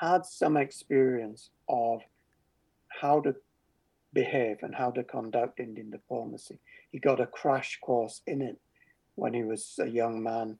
had 0.00 0.24
some 0.24 0.56
experience 0.56 1.50
of 1.68 2.00
how 2.88 3.20
to 3.20 3.34
behave 4.12 4.58
and 4.62 4.74
how 4.74 4.90
to 4.92 5.02
conduct 5.04 5.60
Indian 5.60 5.90
diplomacy. 5.90 6.58
He 6.92 6.98
got 6.98 7.20
a 7.20 7.26
crash 7.26 7.78
course 7.82 8.22
in 8.26 8.40
it 8.40 8.58
when 9.16 9.34
he 9.34 9.42
was 9.42 9.78
a 9.80 9.86
young 9.86 10.22
man 10.22 10.58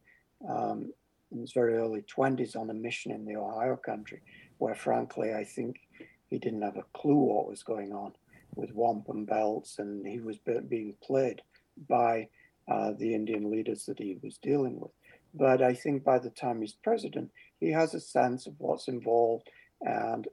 um, 0.49 0.93
in 1.33 1.41
his 1.41 1.53
very 1.53 1.75
early 1.75 2.03
20s 2.03 2.57
on 2.57 2.71
a 2.71 2.75
mission 2.75 3.13
in 3.13 3.25
the 3.25 3.37
Ohio 3.37 3.77
country, 3.77 4.21
where 4.59 4.75
frankly, 4.75 5.33
I 5.35 5.45
think 5.45 5.81
he 6.29 6.39
didn't 6.39 6.63
have 6.63 6.77
a 6.77 6.99
clue 6.99 7.17
what 7.17 7.49
was 7.49 7.63
going 7.63 7.93
on 7.93 8.13
with 8.55 8.75
wampum 8.75 9.25
belts 9.25 9.79
and 9.79 10.07
he 10.07 10.21
was 10.21 10.39
being 10.69 10.95
played 11.03 11.43
by 11.89 12.29
uh, 12.69 12.93
the 12.99 13.15
Indian 13.15 13.51
leaders 13.51 13.87
that 13.87 13.99
he 13.99 14.19
was 14.23 14.39
dealing 14.39 14.81
with. 14.81 14.93
But 15.35 15.63
I 15.63 15.75
think 15.75 16.05
by 16.05 16.19
the 16.19 16.31
time 16.31 16.61
he's 16.61 16.75
president, 16.75 17.31
he 17.59 17.71
has 17.73 17.95
a 17.95 18.01
sense 18.01 18.47
of 18.47 18.55
what's 18.59 18.89
involved 18.89 19.49
and 19.81 20.29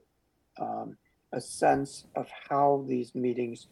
um, 0.60 0.96
a 1.32 1.40
sense 1.40 2.04
of 2.14 2.28
how 2.48 2.84
these 2.86 3.14
meetings 3.14 3.66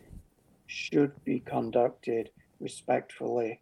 should 0.67 1.13
be 1.25 1.41
conducted 1.41 2.31
respectfully 2.59 3.61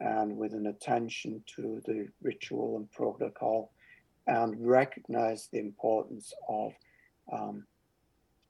and 0.00 0.36
with 0.36 0.52
an 0.52 0.66
attention 0.66 1.42
to 1.56 1.80
the 1.86 2.08
ritual 2.22 2.76
and 2.76 2.90
protocol 2.90 3.70
and 4.26 4.54
recognize 4.66 5.48
the 5.52 5.58
importance 5.58 6.32
of 6.48 6.72
um, 7.32 7.64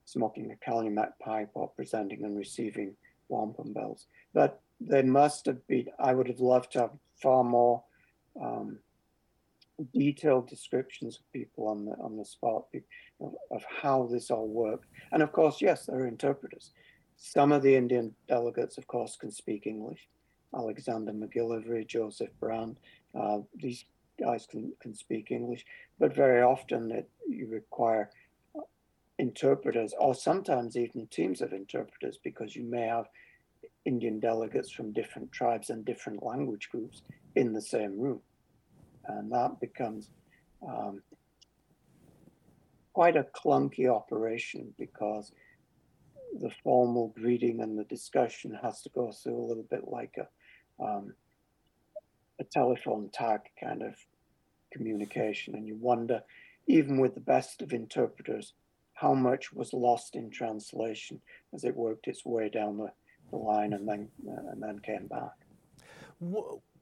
smoking 0.05 0.51
a 0.51 0.65
calumet 0.65 1.09
pipe 1.19 1.49
or 1.53 1.69
presenting 1.69 2.23
and 2.23 2.37
receiving 2.37 2.95
wampum 3.29 3.73
belts. 3.73 4.07
But 4.33 4.61
they 4.79 5.01
must 5.01 5.45
have 5.45 5.65
been, 5.67 5.87
I 5.99 6.13
would 6.13 6.27
have 6.27 6.39
loved 6.39 6.73
to 6.73 6.81
have 6.81 6.91
far 7.21 7.43
more 7.43 7.83
um, 8.41 8.79
detailed 9.93 10.47
descriptions 10.47 11.17
of 11.17 11.31
people 11.31 11.67
on 11.67 11.85
the 11.85 11.93
on 11.93 12.17
the 12.17 12.25
spot 12.25 12.65
of, 13.19 13.33
of, 13.51 13.63
how 13.81 14.07
this 14.11 14.29
all 14.29 14.47
worked. 14.47 14.85
And 15.11 15.23
of 15.23 15.31
course, 15.31 15.61
yes, 15.61 15.85
there 15.85 15.99
are 15.99 16.07
interpreters. 16.07 16.71
Some 17.17 17.51
of 17.51 17.63
the 17.63 17.75
Indian 17.75 18.13
delegates, 18.27 18.77
of 18.77 18.87
course, 18.87 19.17
can 19.19 19.31
speak 19.31 19.65
English. 19.65 20.07
Alexander 20.55 21.11
McGillivray, 21.11 21.87
Joseph 21.87 22.29
Brant, 22.39 22.77
uh, 23.19 23.39
these 23.55 23.85
guys 24.19 24.47
can, 24.49 24.73
can 24.81 24.93
speak 24.93 25.31
English, 25.31 25.65
but 25.99 26.15
very 26.15 26.41
often 26.41 26.91
it, 26.91 27.09
you 27.27 27.47
require 27.47 28.09
interpreters 29.19 29.93
or 29.99 30.15
sometimes 30.15 30.75
even 30.75 31.07
teams 31.07 31.41
of 31.41 31.53
interpreters 31.53 32.17
because 32.23 32.55
you 32.55 32.63
may 32.63 32.87
have 32.87 33.05
Indian 33.85 34.19
delegates 34.19 34.71
from 34.71 34.93
different 34.93 35.31
tribes 35.31 35.69
and 35.69 35.85
different 35.85 36.23
language 36.23 36.69
groups 36.71 37.03
in 37.35 37.53
the 37.53 37.61
same 37.61 37.99
room. 37.99 38.21
And 39.05 39.31
that 39.31 39.59
becomes 39.59 40.09
um, 40.65 41.01
quite 42.93 43.17
a 43.17 43.27
clunky 43.35 43.89
operation 43.89 44.73
because 44.77 45.31
the 46.39 46.51
formal 46.63 47.13
greeting 47.19 47.61
and 47.61 47.77
the 47.77 47.83
discussion 47.85 48.57
has 48.61 48.81
to 48.81 48.89
go 48.89 49.11
through 49.11 49.37
a 49.37 49.47
little 49.47 49.65
bit 49.69 49.87
like 49.87 50.15
a, 50.17 50.83
um, 50.83 51.13
a 52.39 52.43
telephone 52.43 53.09
tag 53.13 53.41
kind 53.61 53.81
of 53.83 53.95
communication. 54.71 55.55
And 55.55 55.67
you 55.67 55.75
wonder, 55.75 56.21
even 56.67 56.99
with 56.99 57.13
the 57.13 57.21
best 57.21 57.61
of 57.61 57.73
interpreters, 57.73 58.53
how 58.93 59.13
much 59.13 59.51
was 59.53 59.73
lost 59.73 60.15
in 60.15 60.29
translation 60.29 61.21
as 61.53 61.63
it 61.63 61.75
worked 61.75 62.07
its 62.07 62.25
way 62.25 62.49
down 62.49 62.77
the 62.77 62.91
the 63.33 63.37
line 63.37 63.73
and 63.73 63.87
then 63.87 64.07
uh, 64.27 64.51
and 64.51 64.61
then 64.61 64.79
came 64.79 65.07
back. 65.07 65.33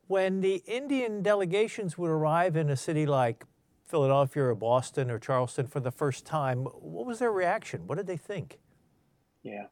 When 0.07 0.41
the 0.41 0.61
Indian 0.67 1.23
delegations 1.23 1.97
would 1.97 2.09
arrive 2.09 2.55
in 2.55 2.69
a 2.69 2.75
city 2.75 3.05
like 3.05 3.45
Philadelphia 3.87 4.43
or 4.43 4.55
Boston 4.55 5.09
or 5.09 5.17
Charleston 5.17 5.67
for 5.67 5.79
the 5.79 5.91
first 5.91 6.25
time, 6.25 6.59
what 6.63 7.05
was 7.05 7.19
their 7.19 7.31
reaction? 7.31 7.87
What 7.87 7.97
did 7.97 8.07
they 8.07 8.17
think? 8.17 8.59
Yeah. 9.43 9.67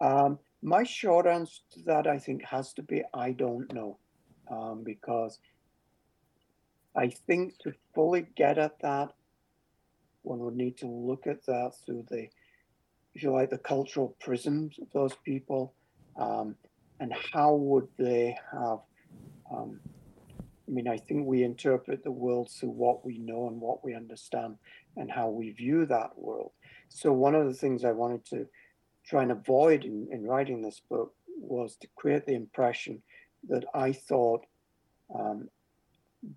Um, 0.00 0.38
my 0.62 0.84
short 0.84 1.26
answer 1.26 1.60
to 1.72 1.82
that, 1.84 2.06
I 2.06 2.18
think, 2.18 2.44
has 2.44 2.72
to 2.74 2.82
be 2.82 3.02
I 3.14 3.32
don't 3.32 3.72
know. 3.72 3.98
Um, 4.50 4.82
because 4.84 5.38
I 6.96 7.08
think 7.08 7.58
to 7.58 7.74
fully 7.94 8.26
get 8.34 8.58
at 8.58 8.80
that, 8.80 9.12
one 10.22 10.40
would 10.40 10.56
need 10.56 10.78
to 10.78 10.86
look 10.86 11.26
at 11.26 11.44
that 11.46 11.72
through 11.84 12.06
the, 12.08 12.28
if 13.14 13.22
you 13.22 13.32
like, 13.32 13.50
the 13.50 13.58
cultural 13.58 14.16
prisms 14.20 14.78
of 14.80 14.90
those 14.92 15.14
people 15.24 15.74
um, 16.16 16.56
and 17.00 17.12
how 17.32 17.54
would 17.54 17.88
they 17.98 18.36
have 18.52 18.80
um, 19.50 19.80
I 20.68 20.70
mean, 20.70 20.86
I 20.86 20.98
think 20.98 21.26
we 21.26 21.44
interpret 21.44 22.04
the 22.04 22.10
world 22.10 22.50
through 22.50 22.70
what 22.70 23.04
we 23.04 23.18
know 23.18 23.48
and 23.48 23.58
what 23.58 23.82
we 23.82 23.94
understand 23.94 24.56
and 24.96 25.10
how 25.10 25.30
we 25.30 25.50
view 25.52 25.86
that 25.86 26.18
world. 26.18 26.52
So, 26.90 27.12
one 27.12 27.34
of 27.34 27.46
the 27.46 27.54
things 27.54 27.84
I 27.84 27.92
wanted 27.92 28.24
to 28.26 28.46
try 29.06 29.22
and 29.22 29.32
avoid 29.32 29.84
in, 29.84 30.08
in 30.12 30.24
writing 30.24 30.60
this 30.60 30.82
book 30.90 31.14
was 31.38 31.76
to 31.76 31.88
create 31.96 32.26
the 32.26 32.34
impression 32.34 33.02
that 33.48 33.64
I 33.74 33.92
thought 33.92 34.44
um, 35.14 35.48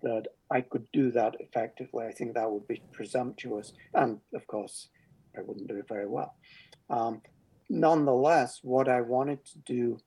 that 0.02 0.28
I 0.50 0.60
could 0.60 0.86
do 0.92 1.10
that 1.12 1.36
effectively. 1.40 2.06
I 2.06 2.12
think 2.12 2.34
that 2.34 2.50
would 2.50 2.68
be 2.68 2.82
presumptuous. 2.92 3.72
And 3.94 4.20
of 4.34 4.46
course, 4.46 4.88
I 5.36 5.40
wouldn't 5.42 5.68
do 5.68 5.76
it 5.76 5.88
very 5.88 6.06
well. 6.06 6.34
Um, 6.90 7.22
nonetheless, 7.68 8.60
what 8.62 8.88
I 8.88 9.00
wanted 9.00 9.44
to 9.46 9.58
do 9.58 9.98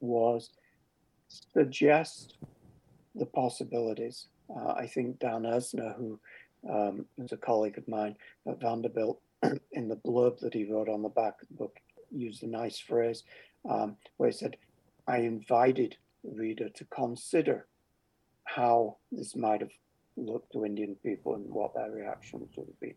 was 0.00 0.50
suggest 1.28 2.38
the 3.14 3.26
possibilities. 3.26 4.28
Uh, 4.54 4.72
I 4.72 4.86
think 4.86 5.18
Dan 5.18 5.42
Usner, 5.42 5.96
who 5.96 6.18
um, 6.68 7.06
is 7.18 7.32
a 7.32 7.36
colleague 7.36 7.78
of 7.78 7.88
mine 7.88 8.16
at 8.48 8.60
Vanderbilt, 8.60 9.20
in 9.72 9.88
the 9.88 9.96
blurb 9.96 10.38
that 10.40 10.54
he 10.54 10.64
wrote 10.64 10.88
on 10.88 11.02
the 11.02 11.08
back 11.08 11.42
of 11.42 11.48
the 11.48 11.54
book, 11.54 11.78
used 12.10 12.42
a 12.42 12.46
nice 12.46 12.78
phrase 12.78 13.22
um, 13.68 13.96
where 14.16 14.30
he 14.30 14.36
said, 14.36 14.56
I 15.10 15.18
invited 15.18 15.96
the 16.22 16.30
reader 16.30 16.68
to 16.68 16.84
consider 16.84 17.66
how 18.44 18.98
this 19.10 19.34
might 19.34 19.60
have 19.60 19.72
looked 20.16 20.52
to 20.52 20.64
Indian 20.64 20.94
people 21.02 21.34
and 21.34 21.50
what 21.50 21.74
their 21.74 21.90
reactions 21.90 22.50
would 22.56 22.78
be. 22.80 22.94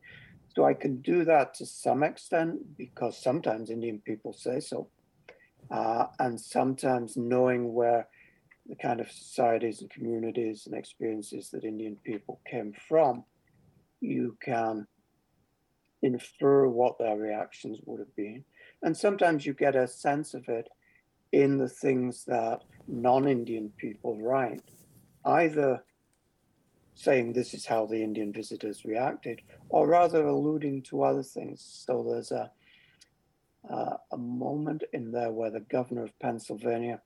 So 0.55 0.63
I 0.63 0.75
can 0.75 1.01
do 1.01 1.25
that 1.25 1.55
to 1.55 1.65
some 1.65 2.03
extent 2.03 2.77
because 2.77 3.17
sometimes 3.17 3.71
Indian 3.71 3.99
people 4.05 4.31
say 4.31 4.59
so. 4.59 4.89
Uh, 5.71 6.05
and 6.19 6.39
sometimes 6.39 7.17
knowing 7.17 7.73
where 7.73 8.07
the 8.67 8.75
kind 8.75 8.99
of 8.99 9.09
societies 9.09 9.81
and 9.81 9.89
communities 9.89 10.67
and 10.67 10.75
experiences 10.75 11.49
that 11.49 11.63
Indian 11.63 11.95
people 12.03 12.39
came 12.45 12.73
from, 12.87 13.23
you 14.01 14.37
can 14.39 14.85
infer 16.03 16.67
what 16.67 16.99
their 16.99 17.17
reactions 17.17 17.79
would 17.85 17.99
have 17.99 18.15
been. 18.15 18.43
And 18.83 18.95
sometimes 18.95 19.47
you 19.47 19.53
get 19.53 19.75
a 19.75 19.87
sense 19.87 20.35
of 20.35 20.47
it 20.47 20.67
in 21.33 21.57
the 21.57 21.67
things 21.67 22.23
that 22.25 22.61
non 22.87 23.27
Indian 23.27 23.71
people 23.75 24.21
write, 24.21 24.61
either 25.25 25.83
saying 26.93 27.33
this 27.33 27.55
is 27.55 27.65
how 27.65 27.87
the 27.87 28.01
Indian 28.01 28.31
visitors 28.31 28.85
reacted, 28.85 29.41
or 29.69 29.87
rather 29.87 30.27
alluding 30.27 30.83
to 30.83 31.03
other 31.03 31.23
things. 31.23 31.83
So 31.85 32.05
there's 32.07 32.31
a 32.31 32.51
uh, 33.69 33.97
a 34.11 34.17
moment 34.17 34.83
in 34.93 35.11
there 35.11 35.31
where 35.31 35.49
the 35.49 35.61
governor 35.61 36.03
of 36.03 36.19
Pennsylvania 36.19 37.01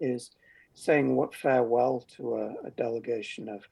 is 0.00 0.30
saying 0.74 1.14
what 1.14 1.34
farewell 1.34 2.06
to 2.16 2.36
a, 2.36 2.54
a 2.66 2.70
delegation 2.70 3.48
of 3.48 3.62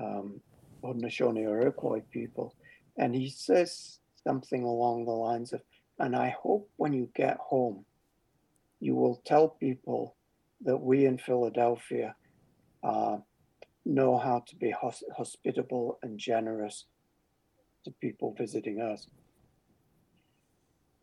um, 0.00 0.40
Haudenosaunee 0.82 1.46
or 1.46 1.60
Iroquois 1.60 2.02
people, 2.10 2.54
and 2.96 3.14
he 3.14 3.28
says 3.28 4.00
something 4.24 4.64
along 4.64 5.04
the 5.04 5.12
lines 5.12 5.52
of, 5.52 5.60
and 6.00 6.16
I 6.16 6.30
hope 6.30 6.68
when 6.76 6.92
you 6.94 7.08
get 7.14 7.36
home, 7.36 7.84
you 8.80 8.94
will 8.94 9.20
tell 9.24 9.48
people 9.48 10.16
that 10.62 10.78
we 10.78 11.04
in 11.04 11.18
Philadelphia 11.18 12.14
uh, 12.82 13.18
know 13.84 14.18
how 14.18 14.44
to 14.46 14.56
be 14.56 14.70
hos- 14.70 15.04
hospitable 15.16 15.98
and 16.02 16.18
generous 16.18 16.84
to 17.84 17.90
people 18.00 18.34
visiting 18.36 18.80
us. 18.80 19.06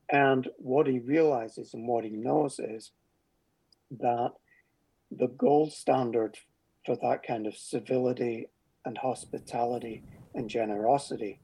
And 0.09 0.47
what 0.57 0.87
he 0.87 0.99
realizes 0.99 1.73
and 1.73 1.87
what 1.87 2.03
he 2.03 2.11
knows 2.11 2.59
is 2.59 2.91
that 3.99 4.31
the 5.11 5.27
gold 5.27 5.73
standard 5.73 6.37
for 6.85 6.95
that 7.01 7.21
kind 7.25 7.47
of 7.47 7.55
civility 7.55 8.47
and 8.85 8.97
hospitality 8.97 10.03
and 10.35 10.49
generosity 10.49 11.39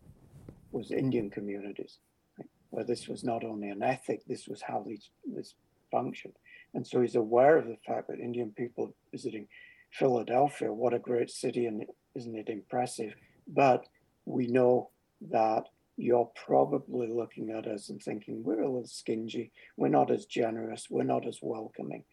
was 0.72 0.92
Indian 0.92 1.30
communities, 1.30 2.00
right? 2.38 2.50
where 2.70 2.86
this 2.86 3.08
was 3.08 3.24
not 3.24 3.44
only 3.44 3.70
an 3.70 3.82
ethic, 3.82 4.22
this 4.28 4.48
was 4.48 4.62
how 4.62 4.84
these, 4.88 5.10
this 5.26 5.56
functioned. 5.92 6.34
And 6.74 6.86
so 6.86 7.02
he's 7.02 7.16
aware 7.16 7.58
of 7.58 7.68
the 7.68 7.78
fact 7.86 8.08
that 8.08 8.20
Indian 8.20 8.52
people 8.52 8.96
visiting 9.12 9.48
Philadelphia, 9.92 10.72
what 10.72 10.94
a 10.94 11.00
great 11.00 11.30
city, 11.30 11.66
and 11.66 11.86
isn't 12.16 12.36
it 12.36 12.50
impressive? 12.50 13.14
But 13.48 13.86
we 14.26 14.48
know 14.48 14.90
that 15.30 15.66
you're 15.98 16.32
probably 16.46 17.08
looking 17.08 17.52
at 17.52 17.68
us 17.68 17.90
and 17.90 18.02
thinking 18.02 18.44
we're 18.44 18.62
a 18.62 18.70
little 18.70 18.88
stingy, 18.88 19.52
we're 19.78 19.90
not 19.90 20.10
as 20.10 20.26
generous, 20.26 20.88
we're 20.90 21.04
not 21.04 21.28
as 21.28 21.40
welcoming. 21.42 22.04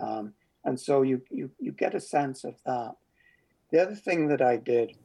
Um, 0.00 0.34
and 0.64 0.78
so 0.78 1.02
you, 1.02 1.22
you, 1.30 1.50
you 1.58 1.72
get 1.72 1.94
a 1.94 2.00
sense 2.00 2.44
of 2.44 2.54
that. 2.66 2.92
The 3.70 3.82
other 3.82 3.94
thing 3.94 4.28
that 4.28 4.42
I 4.42 4.56
did 4.58 4.96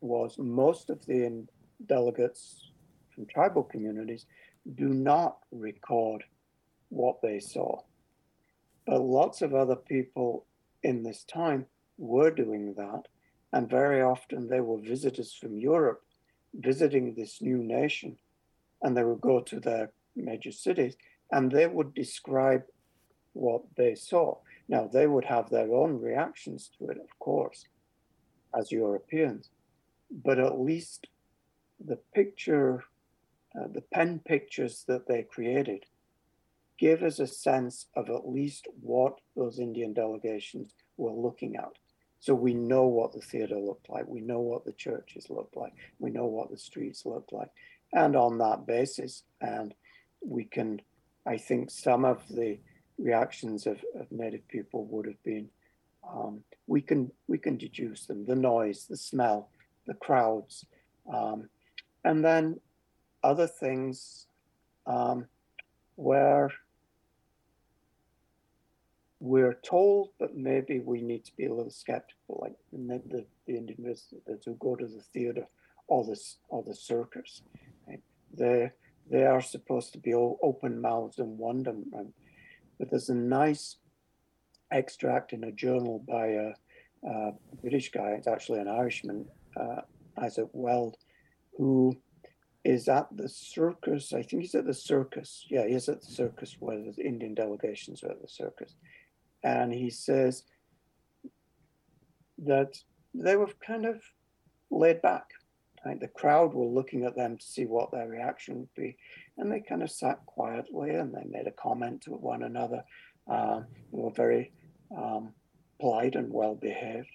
was 0.00 0.36
most 0.38 0.90
of 0.90 1.04
the 1.06 1.46
delegates 1.86 2.70
from 3.14 3.26
tribal 3.26 3.62
communities 3.62 4.26
do 4.74 4.88
not 4.88 5.38
record 5.52 6.24
what 6.96 7.20
they 7.22 7.38
saw. 7.38 7.82
But 8.86 9.00
lots 9.00 9.42
of 9.42 9.54
other 9.54 9.76
people 9.76 10.46
in 10.82 11.02
this 11.02 11.24
time 11.24 11.66
were 11.98 12.30
doing 12.30 12.74
that. 12.74 13.02
And 13.52 13.68
very 13.68 14.02
often 14.02 14.48
they 14.48 14.60
were 14.60 14.78
visitors 14.78 15.32
from 15.32 15.58
Europe 15.58 16.02
visiting 16.54 17.14
this 17.14 17.42
new 17.42 17.58
nation. 17.62 18.16
And 18.82 18.96
they 18.96 19.04
would 19.04 19.20
go 19.20 19.40
to 19.40 19.60
their 19.60 19.90
major 20.14 20.52
cities 20.52 20.96
and 21.30 21.50
they 21.50 21.66
would 21.66 21.94
describe 21.94 22.62
what 23.32 23.62
they 23.76 23.94
saw. 23.94 24.36
Now, 24.68 24.88
they 24.92 25.06
would 25.06 25.24
have 25.24 25.50
their 25.50 25.72
own 25.72 26.00
reactions 26.00 26.70
to 26.78 26.88
it, 26.88 26.98
of 26.98 27.18
course, 27.18 27.66
as 28.58 28.72
Europeans, 28.72 29.50
but 30.10 30.38
at 30.38 30.58
least 30.60 31.06
the 31.84 31.98
picture, 32.14 32.84
uh, 33.58 33.68
the 33.72 33.82
pen 33.92 34.20
pictures 34.24 34.84
that 34.88 35.06
they 35.06 35.22
created, 35.22 35.84
give 36.78 37.02
us 37.02 37.18
a 37.18 37.26
sense 37.26 37.86
of 37.94 38.10
at 38.10 38.28
least 38.28 38.66
what 38.80 39.18
those 39.34 39.58
Indian 39.58 39.92
delegations 39.92 40.74
were 40.96 41.12
looking 41.12 41.56
at. 41.56 41.72
So 42.20 42.34
we 42.34 42.54
know 42.54 42.86
what 42.86 43.12
the 43.12 43.20
theater 43.20 43.58
looked 43.58 43.88
like, 43.88 44.06
we 44.06 44.20
know 44.20 44.40
what 44.40 44.64
the 44.64 44.72
churches 44.72 45.26
looked 45.30 45.56
like, 45.56 45.72
we 45.98 46.10
know 46.10 46.26
what 46.26 46.50
the 46.50 46.58
streets 46.58 47.06
looked 47.06 47.32
like. 47.32 47.50
And 47.92 48.16
on 48.16 48.38
that 48.38 48.66
basis, 48.66 49.22
and 49.40 49.74
we 50.24 50.44
can, 50.44 50.80
I 51.26 51.36
think 51.36 51.70
some 51.70 52.04
of 52.04 52.26
the 52.28 52.58
reactions 52.98 53.66
of, 53.66 53.78
of 53.98 54.10
native 54.10 54.46
people 54.48 54.86
would 54.86 55.06
have 55.06 55.22
been 55.22 55.48
um, 56.08 56.42
we 56.66 56.80
can 56.80 57.10
we 57.26 57.38
can 57.38 57.56
deduce 57.56 58.06
them 58.06 58.24
the 58.26 58.34
noise 58.34 58.86
the 58.88 58.96
smell 58.96 59.50
the 59.86 59.94
crowds 59.94 60.64
um, 61.12 61.48
and 62.04 62.24
then 62.24 62.60
other 63.22 63.46
things 63.46 64.26
um, 64.86 65.26
where 65.96 66.50
we're 69.26 69.58
told 69.64 70.10
but 70.18 70.36
maybe 70.36 70.80
we 70.80 71.00
need 71.00 71.24
to 71.24 71.32
be 71.36 71.46
a 71.46 71.54
little 71.54 71.70
skeptical 71.70 72.40
like 72.42 72.54
the, 72.72 73.24
the, 73.46 73.74
visitors 73.78 74.42
who 74.44 74.54
go 74.54 74.76
to 74.76 74.86
the 74.86 75.02
theater 75.12 75.46
or 75.88 76.04
the, 76.04 76.18
or 76.48 76.62
the 76.62 76.74
circus 76.74 77.42
right? 77.88 78.00
they 78.36 78.70
they 79.10 79.24
are 79.24 79.40
supposed 79.40 79.92
to 79.92 79.98
be 79.98 80.14
all 80.14 80.38
open 80.42 80.80
mouthed 80.80 81.18
and 81.18 81.38
wonderment 81.38 82.12
but 82.78 82.90
there's 82.90 83.08
a 83.08 83.14
nice 83.14 83.76
extract 84.70 85.32
in 85.32 85.44
a 85.44 85.52
journal 85.52 86.04
by 86.06 86.26
a, 86.26 86.52
a 87.08 87.32
British 87.60 87.90
guy, 87.90 88.10
it's 88.10 88.26
actually 88.26 88.60
an 88.60 88.68
Irishman, 88.68 89.26
uh, 89.58 89.82
Isaac 90.18 90.48
Weld, 90.52 90.96
who 91.56 91.96
is 92.64 92.88
at 92.88 93.08
the 93.16 93.28
circus. 93.28 94.12
I 94.12 94.22
think 94.22 94.42
he's 94.42 94.54
at 94.54 94.66
the 94.66 94.74
circus. 94.74 95.46
Yeah, 95.48 95.66
he's 95.66 95.88
at 95.88 96.00
the 96.00 96.10
circus 96.10 96.56
where 96.58 96.78
the 96.78 97.02
Indian 97.02 97.34
delegations 97.34 98.02
are 98.02 98.10
at 98.10 98.20
the 98.20 98.28
circus. 98.28 98.74
And 99.46 99.72
he 99.72 99.90
says 99.90 100.42
that 102.38 102.76
they 103.14 103.36
were 103.36 103.48
kind 103.64 103.86
of 103.86 104.02
laid 104.72 105.00
back. 105.02 105.30
Right? 105.84 106.00
The 106.00 106.08
crowd 106.08 106.52
were 106.52 106.66
looking 106.66 107.04
at 107.04 107.14
them 107.14 107.36
to 107.36 107.46
see 107.46 107.64
what 107.64 107.92
their 107.92 108.08
reaction 108.08 108.58
would 108.58 108.74
be. 108.74 108.96
And 109.38 109.52
they 109.52 109.60
kind 109.60 109.84
of 109.84 109.90
sat 109.90 110.26
quietly 110.26 110.90
and 110.90 111.14
they 111.14 111.24
made 111.30 111.46
a 111.46 111.52
comment 111.52 112.02
to 112.02 112.10
one 112.10 112.42
another. 112.42 112.82
Um, 113.28 113.66
were 113.92 114.10
very 114.10 114.52
um, 114.96 115.32
polite 115.80 116.16
and 116.16 116.32
well 116.32 116.56
behaved. 116.56 117.10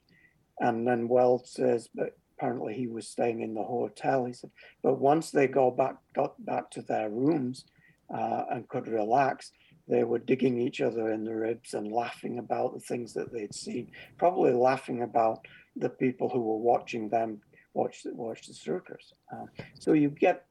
And 0.62 0.88
then 0.88 1.10
Weld 1.10 1.46
says, 1.48 1.90
but 1.94 2.18
apparently 2.38 2.74
he 2.76 2.88
was 2.88 3.10
staying 3.10 3.42
in 3.42 3.54
the 3.54 3.64
hotel. 3.64 4.24
He 4.24 4.32
said, 4.32 4.52
but 4.84 5.00
once 5.00 5.32
they 5.32 5.48
go 5.48 5.70
back, 5.70 5.98
got 6.16 6.34
back 6.46 6.72
to 6.72 6.82
their 6.82 7.10
rooms 7.10 7.66
uh, 8.14 8.44
and 8.52 8.70
could 8.70 8.88
relax, 8.88 9.52
they 9.88 10.04
were 10.04 10.20
digging 10.20 10.60
each 10.60 10.82
other 10.82 11.12
in 11.12 11.24
the 11.24 11.36
ribs 11.36 11.74
and 11.74 11.92
laughing 11.92 12.40
about 12.40 12.74
the 12.74 12.80
things 12.80 13.14
that 13.14 13.32
they'd 13.32 13.54
seen, 13.54 13.92
probably 14.18 14.54
laughing 14.54 15.02
about 15.02 15.46
the 15.76 15.90
people 15.90 16.30
who 16.30 16.42
were 16.42 16.58
watching 16.58 17.10
them 17.10 17.42
watch 17.74 18.04
the, 18.04 18.14
watch 18.14 18.48
the 18.48 18.54
circus. 18.54 19.14
Uh, 19.32 19.46
so 19.80 19.94
you 19.94 20.10
get 20.10 20.46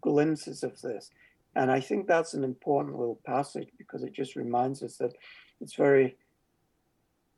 glimpses 0.00 0.62
of 0.62 0.80
this. 0.80 1.10
And 1.54 1.70
I 1.70 1.80
think 1.80 2.06
that's 2.06 2.34
an 2.34 2.44
important 2.44 2.98
little 2.98 3.20
passage 3.26 3.68
because 3.76 4.02
it 4.02 4.14
just 4.14 4.36
reminds 4.36 4.82
us 4.82 4.96
that 4.96 5.12
it's 5.60 5.74
very 5.74 6.16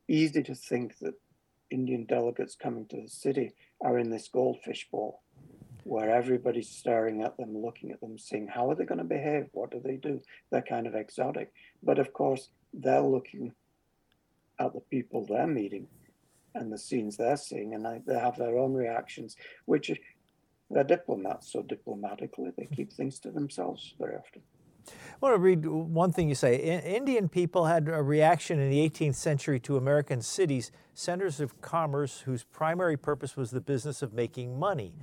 easy 0.09 0.43
to 0.43 0.55
think 0.55 0.99
that 0.99 1.15
Indian 1.71 2.05
delegates 2.05 2.55
coming 2.55 2.87
to 2.87 3.03
the 3.03 3.09
city 3.09 3.55
are 3.81 3.99
in 3.99 4.11
this 4.11 4.29
goldfish 4.29 4.89
bowl 4.91 5.24
where 5.85 6.11
everybody's 6.11 6.69
staring 6.69 7.23
at 7.23 7.37
them, 7.37 7.57
looking 7.57 7.91
at 7.93 8.01
them, 8.01 8.19
saying, 8.19 8.49
How 8.49 8.71
are 8.71 8.75
they 8.75 8.85
going 8.85 8.99
to 8.99 9.05
behave? 9.05 9.47
What 9.53 9.71
do 9.71 9.81
they 9.83 9.97
do? 9.97 10.21
They're 10.51 10.63
kind 10.63 10.87
of 10.87 10.95
exotic. 10.95 11.53
But 11.83 11.99
of 11.99 12.13
course, 12.13 12.49
they're 12.73 13.01
looking 13.01 13.53
at 14.59 14.73
the 14.73 14.81
people 14.81 15.27
they're 15.27 15.47
meeting 15.47 15.89
and 16.55 16.73
the 16.73 16.79
scenes 16.79 17.17
they're 17.17 17.37
seeing, 17.37 17.75
and 17.75 17.85
they 18.07 18.19
have 18.19 18.37
their 18.37 18.59
own 18.59 18.73
reactions, 18.75 19.37
which 19.67 19.91
they're 20.71 20.85
diplomats, 20.85 21.53
so 21.53 21.63
diplomatically 21.63 22.51
they 22.57 22.69
keep 22.75 22.93
things 22.93 23.19
to 23.21 23.31
themselves 23.31 23.95
very 23.99 24.15
often. 24.15 24.43
I 24.87 24.93
want 25.21 25.35
to 25.35 25.39
read 25.39 25.67
one 25.67 26.13
thing 26.13 26.29
you 26.29 26.35
say. 26.35 26.57
Indian 26.57 27.29
people 27.29 27.67
had 27.67 27.89
a 27.89 28.03
reaction 28.03 28.59
in 28.61 28.71
the 28.71 28.79
18th 28.89 29.15
century 29.15 29.59
to 29.61 29.77
American 29.77 30.21
cities, 30.21 30.71
centers 30.93 31.41
of 31.41 31.61
commerce 31.61 32.21
whose 32.21 32.45
primary 32.45 32.97
purpose 32.97 33.37
was 33.37 33.51
the 33.51 33.61
business 33.61 34.03
of 34.03 34.13
making 34.13 34.59
money. 34.59 34.95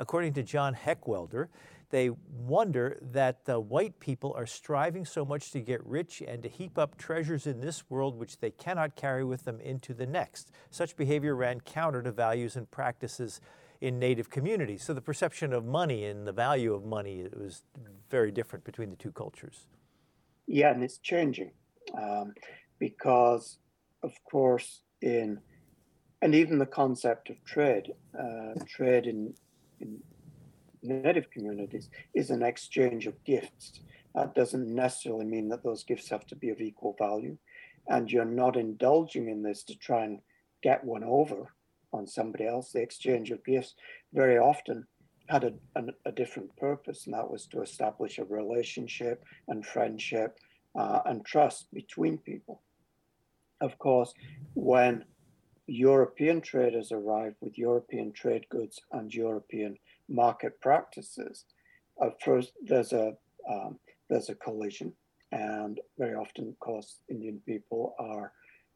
According 0.00 0.32
to 0.32 0.42
John 0.42 0.72
Heckewelder, 0.72 1.50
they 1.90 2.08
wonder 2.08 2.98
that 3.12 3.44
the 3.44 3.60
white 3.60 4.00
people 4.00 4.32
are 4.34 4.46
striving 4.46 5.04
so 5.04 5.26
much 5.26 5.50
to 5.50 5.60
get 5.60 5.84
rich 5.84 6.22
and 6.26 6.42
to 6.42 6.48
heap 6.48 6.78
up 6.78 6.96
treasures 6.96 7.46
in 7.46 7.60
this 7.60 7.90
world 7.90 8.16
which 8.16 8.38
they 8.38 8.50
cannot 8.50 8.96
carry 8.96 9.24
with 9.24 9.44
them 9.44 9.60
into 9.60 9.92
the 9.92 10.06
next. 10.06 10.52
Such 10.70 10.96
behavior 10.96 11.36
ran 11.36 11.60
counter 11.60 12.02
to 12.02 12.12
values 12.12 12.56
and 12.56 12.70
practices 12.70 13.42
in 13.82 13.98
native 13.98 14.30
communities. 14.30 14.82
So 14.84 14.94
the 14.94 15.02
perception 15.02 15.52
of 15.52 15.66
money 15.66 16.06
and 16.06 16.26
the 16.26 16.32
value 16.32 16.72
of 16.72 16.84
money 16.84 17.26
was 17.36 17.62
very 18.08 18.30
different 18.30 18.64
between 18.64 18.88
the 18.88 18.96
two 18.96 19.12
cultures. 19.12 19.66
Yeah, 20.46 20.72
and 20.72 20.82
it's 20.82 20.98
changing 20.98 21.50
um, 21.94 22.32
because, 22.78 23.58
of 24.02 24.12
course, 24.24 24.80
in 25.02 25.40
and 26.22 26.34
even 26.34 26.58
the 26.58 26.66
concept 26.66 27.30
of 27.30 27.42
trade, 27.44 27.92
uh, 28.18 28.52
trade 28.68 29.06
in, 29.06 29.34
in 29.80 30.00
native 30.82 31.30
communities 31.30 31.90
is 32.14 32.30
an 32.30 32.42
exchange 32.42 33.06
of 33.06 33.22
gifts. 33.24 33.80
That 34.14 34.34
doesn't 34.34 34.74
necessarily 34.74 35.26
mean 35.26 35.48
that 35.50 35.62
those 35.62 35.84
gifts 35.84 36.08
have 36.10 36.26
to 36.26 36.36
be 36.36 36.50
of 36.50 36.60
equal 36.60 36.96
value, 36.98 37.36
and 37.88 38.10
you're 38.10 38.24
not 38.24 38.56
indulging 38.56 39.28
in 39.28 39.42
this 39.42 39.62
to 39.64 39.76
try 39.76 40.04
and 40.04 40.20
get 40.62 40.84
one 40.84 41.04
over 41.04 41.54
on 41.92 42.06
somebody 42.06 42.46
else. 42.46 42.72
The 42.72 42.82
exchange 42.82 43.30
of 43.30 43.44
gifts 43.44 43.74
very 44.12 44.38
often 44.38 44.86
had 45.28 45.44
a, 45.44 45.52
a, 45.76 45.84
a 46.06 46.12
different 46.12 46.54
purpose, 46.56 47.06
and 47.06 47.14
that 47.14 47.30
was 47.30 47.46
to 47.46 47.62
establish 47.62 48.18
a 48.18 48.24
relationship 48.24 49.24
and 49.48 49.64
friendship 49.64 50.38
uh, 50.78 51.00
and 51.06 51.24
trust 51.24 51.72
between 51.72 52.18
people. 52.18 52.62
Of 53.60 53.78
course, 53.78 54.12
when 54.54 55.04
European 55.70 56.40
traders 56.40 56.90
arrived 56.90 57.36
with 57.40 57.56
European 57.56 58.10
trade 58.10 58.44
goods 58.48 58.80
and 58.90 59.14
European 59.14 59.78
market 60.08 60.60
practices, 60.60 61.44
uh, 62.02 62.10
first 62.24 62.52
there's 62.60 62.92
a 62.92 63.16
um, 63.48 63.78
there's 64.08 64.28
a 64.28 64.34
collision, 64.34 64.92
and 65.30 65.80
very 65.96 66.14
often, 66.14 66.48
of 66.48 66.58
course, 66.58 66.96
Indian 67.08 67.40
people 67.46 67.94
are 68.00 68.32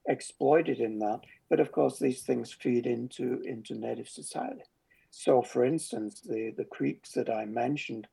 exploited 0.07 0.79
in 0.79 1.01
that. 1.01 1.21
But 1.51 1.59
of 1.59 1.73
course, 1.73 1.99
these 1.99 2.23
things 2.23 2.53
feed 2.53 2.87
into 2.87 3.41
into 3.45 3.75
native 3.75 4.09
society. 4.09 4.63
So, 5.11 5.43
for 5.43 5.65
instance, 5.65 6.21
the 6.21 6.55
the 6.57 6.65
Creeks 6.65 7.11
that 7.13 7.29
I 7.29 7.45
mentioned 7.45 8.07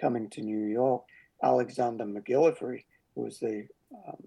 coming 0.00 0.30
to 0.30 0.42
New 0.42 0.66
York, 0.66 1.02
Alexander 1.42 2.04
McGillivray, 2.04 2.84
who 3.16 3.22
was 3.22 3.40
the 3.40 3.66
um, 4.06 4.22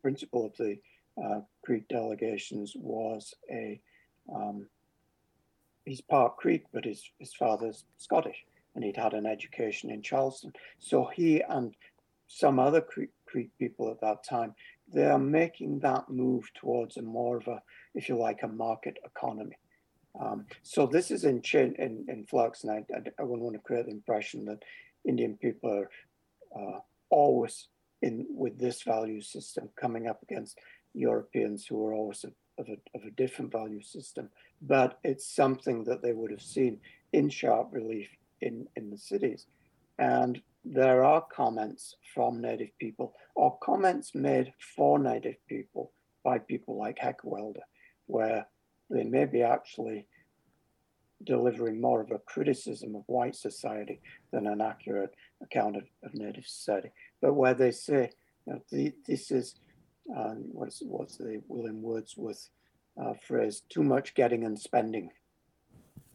principal 0.00 0.46
of 0.46 0.56
the 0.56 0.78
uh, 1.22 1.40
Creek 1.64 1.88
delegations, 1.88 2.72
was 2.76 3.34
a 3.50 3.80
um, 4.34 4.66
he's 5.84 6.00
part 6.00 6.36
Creek, 6.36 6.64
but 6.72 6.84
his 6.84 7.10
his 7.18 7.34
father's 7.34 7.84
Scottish, 7.98 8.44
and 8.74 8.84
he'd 8.84 8.96
had 8.96 9.14
an 9.14 9.26
education 9.26 9.90
in 9.90 10.02
Charleston. 10.02 10.52
So 10.78 11.04
he 11.04 11.42
and 11.42 11.74
some 12.28 12.60
other 12.60 12.80
Creek, 12.80 13.10
Creek 13.26 13.50
people 13.58 13.90
at 13.90 14.00
that 14.00 14.22
time, 14.22 14.54
they 14.92 15.04
are 15.04 15.18
making 15.18 15.80
that 15.80 16.08
move 16.08 16.48
towards 16.54 16.96
a 16.96 17.02
more 17.02 17.36
of 17.36 17.48
a, 17.48 17.60
if 17.94 18.08
you 18.08 18.16
like, 18.16 18.42
a 18.44 18.48
market 18.48 18.98
economy. 19.04 19.56
Um, 20.20 20.46
so 20.62 20.86
this 20.86 21.10
is 21.10 21.24
in, 21.24 21.42
in, 21.54 22.04
in 22.08 22.26
flux, 22.28 22.64
and 22.64 22.72
I, 22.72 22.84
I, 22.94 23.00
I 23.18 23.22
wouldn't 23.22 23.42
want 23.42 23.56
to 23.56 23.62
create 23.62 23.86
the 23.86 23.92
impression 23.92 24.44
that 24.46 24.62
Indian 25.06 25.36
people 25.36 25.86
are 26.54 26.76
uh, 26.76 26.80
always 27.10 27.68
in 28.02 28.26
with 28.30 28.58
this 28.58 28.82
value 28.82 29.20
system 29.20 29.68
coming 29.76 30.06
up 30.06 30.22
against 30.22 30.58
Europeans 30.94 31.66
who 31.66 31.84
are 31.86 31.94
always 31.94 32.24
of, 32.24 32.32
of, 32.58 32.68
a, 32.68 32.96
of 32.96 33.04
a 33.04 33.10
different 33.10 33.52
value 33.52 33.82
system. 33.82 34.28
But 34.62 34.98
it's 35.04 35.34
something 35.34 35.84
that 35.84 36.02
they 36.02 36.12
would 36.12 36.30
have 36.30 36.42
seen 36.42 36.80
in 37.12 37.28
sharp 37.28 37.68
relief 37.72 38.08
in, 38.40 38.66
in 38.76 38.90
the 38.90 38.98
cities. 38.98 39.46
And 39.98 40.40
there 40.64 41.04
are 41.04 41.24
comments 41.34 41.96
from 42.14 42.40
Native 42.40 42.70
people 42.78 43.14
or 43.34 43.58
comments 43.58 44.14
made 44.14 44.52
for 44.76 44.98
Native 44.98 45.36
people 45.48 45.92
by 46.22 46.38
people 46.38 46.76
like 46.76 46.98
Heckewelder, 46.98 47.62
where 48.06 48.46
they 48.90 49.04
may 49.04 49.24
be 49.24 49.42
actually 49.42 50.06
delivering 51.24 51.80
more 51.80 52.00
of 52.00 52.10
a 52.10 52.18
criticism 52.18 52.94
of 52.94 53.02
white 53.06 53.36
society 53.36 54.00
than 54.32 54.46
an 54.46 54.60
accurate 54.60 55.14
account 55.42 55.76
of, 55.76 55.84
of 56.02 56.14
Native 56.14 56.46
society. 56.46 56.90
But 57.20 57.34
where 57.34 57.54
they 57.54 57.70
say, 57.70 58.10
you 58.46 58.54
know, 58.54 58.60
the, 58.70 58.92
this 59.06 59.30
is, 59.30 59.54
um, 60.16 60.44
what's, 60.52 60.82
what's 60.84 61.16
the 61.16 61.40
William 61.48 61.82
Wordsworth 61.82 62.48
uh, 63.00 63.14
phrase, 63.26 63.62
too 63.68 63.82
much 63.82 64.14
getting 64.14 64.44
and 64.44 64.58
spending. 64.58 65.10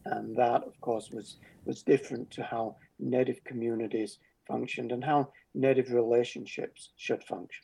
And 0.05 0.35
that, 0.35 0.63
of 0.63 0.79
course, 0.81 1.09
was, 1.11 1.37
was 1.65 1.81
different 1.81 2.29
to 2.31 2.43
how 2.43 2.75
Native 2.99 3.43
communities 3.43 4.19
functioned 4.47 4.91
and 4.91 5.03
how 5.03 5.29
Native 5.53 5.91
relationships 5.91 6.91
should 6.97 7.23
function. 7.23 7.63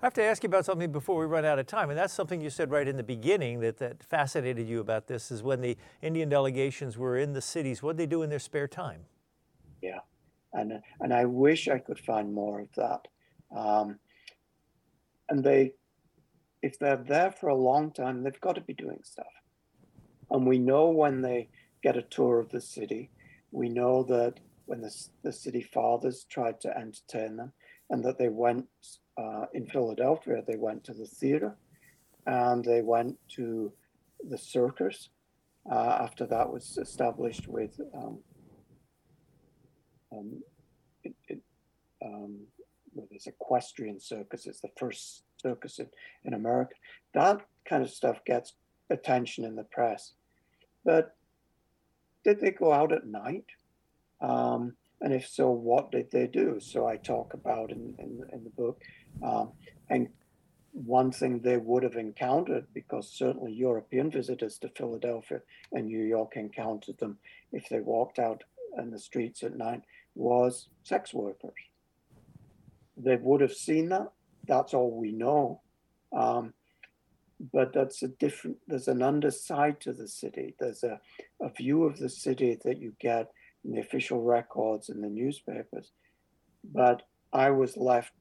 I 0.00 0.06
have 0.06 0.14
to 0.14 0.22
ask 0.22 0.42
you 0.42 0.46
about 0.46 0.64
something 0.64 0.90
before 0.90 1.18
we 1.18 1.26
run 1.26 1.44
out 1.44 1.58
of 1.58 1.66
time, 1.66 1.90
and 1.90 1.98
that's 1.98 2.12
something 2.12 2.40
you 2.40 2.48
said 2.48 2.70
right 2.70 2.88
in 2.88 2.96
the 2.96 3.02
beginning 3.02 3.60
that, 3.60 3.76
that 3.78 4.02
fascinated 4.02 4.66
you 4.66 4.80
about 4.80 5.06
this 5.06 5.30
is 5.30 5.42
when 5.42 5.60
the 5.60 5.76
Indian 6.00 6.28
delegations 6.28 6.96
were 6.96 7.18
in 7.18 7.34
the 7.34 7.42
cities, 7.42 7.82
what 7.82 7.96
did 7.96 8.02
they 8.02 8.10
do 8.10 8.22
in 8.22 8.30
their 8.30 8.38
spare 8.38 8.68
time? 8.68 9.02
Yeah, 9.82 10.00
and 10.54 10.80
and 11.00 11.12
I 11.12 11.26
wish 11.26 11.68
I 11.68 11.78
could 11.78 11.98
find 11.98 12.32
more 12.32 12.60
of 12.60 12.68
that. 12.76 13.08
Um, 13.54 13.98
and 15.28 15.42
they, 15.42 15.72
if 16.62 16.78
they're 16.78 16.96
there 16.96 17.32
for 17.32 17.48
a 17.48 17.54
long 17.54 17.92
time, 17.92 18.22
they've 18.22 18.40
got 18.40 18.54
to 18.54 18.60
be 18.60 18.74
doing 18.74 19.00
stuff. 19.02 19.26
And 20.30 20.46
we 20.46 20.58
know 20.58 20.88
when 20.90 21.22
they 21.22 21.48
get 21.82 21.96
a 21.96 22.02
tour 22.02 22.38
of 22.38 22.50
the 22.50 22.60
city, 22.60 23.10
we 23.50 23.68
know 23.68 24.02
that 24.04 24.40
when 24.66 24.80
the, 24.80 24.92
the 25.22 25.32
city 25.32 25.62
fathers 25.62 26.26
tried 26.28 26.60
to 26.60 26.76
entertain 26.76 27.36
them, 27.36 27.52
and 27.90 28.04
that 28.04 28.18
they 28.18 28.28
went 28.28 28.66
uh, 29.16 29.46
in 29.54 29.66
Philadelphia, 29.66 30.42
they 30.46 30.56
went 30.56 30.84
to 30.84 30.92
the 30.92 31.06
theater 31.06 31.56
and 32.26 32.64
they 32.64 32.82
went 32.82 33.16
to 33.28 33.72
the 34.28 34.38
circus 34.38 35.10
uh, 35.70 35.98
after 36.00 36.26
that 36.26 36.52
was 36.52 36.78
established 36.80 37.46
with 37.48 37.80
um, 37.94 38.18
um, 40.12 40.42
it, 41.04 41.14
it, 41.28 41.40
um, 42.04 42.38
this 43.10 43.26
equestrian 43.26 44.00
circus. 44.00 44.46
It's 44.46 44.60
the 44.60 44.70
first 44.76 45.22
circus 45.42 45.78
in, 45.78 45.88
in 46.24 46.34
America. 46.34 46.74
That 47.14 47.46
kind 47.68 47.82
of 47.82 47.90
stuff 47.90 48.24
gets 48.24 48.54
attention 48.90 49.44
in 49.44 49.56
the 49.56 49.64
press. 49.64 50.12
But 50.84 51.16
did 52.24 52.40
they 52.40 52.50
go 52.50 52.72
out 52.72 52.92
at 52.92 53.06
night? 53.06 53.46
Um, 54.20 54.74
and 55.00 55.12
if 55.12 55.28
so, 55.28 55.50
what 55.50 55.90
did 55.90 56.10
they 56.10 56.26
do? 56.26 56.58
So 56.60 56.86
I 56.86 56.96
talk 56.96 57.34
about 57.34 57.70
in, 57.70 57.94
in, 57.98 58.22
in 58.32 58.44
the 58.44 58.50
book. 58.50 58.80
Um, 59.22 59.52
and 59.90 60.08
one 60.72 61.10
thing 61.10 61.40
they 61.40 61.56
would 61.56 61.82
have 61.82 61.96
encountered, 61.96 62.66
because 62.74 63.10
certainly 63.10 63.52
European 63.52 64.10
visitors 64.10 64.58
to 64.58 64.68
Philadelphia 64.76 65.40
and 65.72 65.86
New 65.86 66.02
York 66.02 66.36
encountered 66.36 66.98
them 66.98 67.18
if 67.52 67.68
they 67.68 67.80
walked 67.80 68.18
out 68.18 68.44
in 68.78 68.90
the 68.90 68.98
streets 68.98 69.42
at 69.42 69.56
night, 69.56 69.82
was 70.14 70.68
sex 70.82 71.14
workers. 71.14 71.52
They 72.96 73.16
would 73.16 73.40
have 73.40 73.52
seen 73.52 73.88
that. 73.90 74.12
That's 74.46 74.74
all 74.74 74.90
we 74.90 75.12
know. 75.12 75.60
Um, 76.12 76.54
but 77.52 77.72
that's 77.72 78.02
a 78.02 78.08
different, 78.08 78.56
there's 78.66 78.88
an 78.88 79.02
underside 79.02 79.80
to 79.80 79.92
the 79.92 80.08
city. 80.08 80.54
There's 80.58 80.82
a, 80.82 81.00
a 81.40 81.50
view 81.50 81.84
of 81.84 81.98
the 81.98 82.08
city 82.08 82.58
that 82.64 82.78
you 82.78 82.94
get 82.98 83.30
in 83.64 83.72
the 83.72 83.80
official 83.80 84.22
records 84.22 84.88
and 84.88 85.02
the 85.02 85.08
newspapers. 85.08 85.92
But 86.64 87.02
I 87.32 87.50
was 87.50 87.76
left 87.76 88.12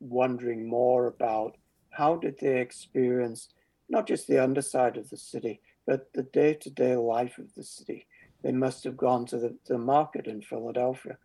wondering 0.00 0.68
more 0.68 1.06
about 1.06 1.56
how 1.90 2.16
did 2.16 2.38
they 2.40 2.60
experience 2.60 3.48
not 3.88 4.06
just 4.06 4.26
the 4.26 4.42
underside 4.42 4.96
of 4.96 5.10
the 5.10 5.16
city, 5.16 5.60
but 5.86 6.12
the 6.14 6.22
day-to-day 6.22 6.96
life 6.96 7.38
of 7.38 7.52
the 7.54 7.64
city. 7.64 8.06
They 8.42 8.52
must 8.52 8.84
have 8.84 8.96
gone 8.96 9.26
to 9.26 9.38
the, 9.38 9.56
the 9.66 9.78
market 9.78 10.26
in 10.26 10.40
Philadelphia. 10.40 11.18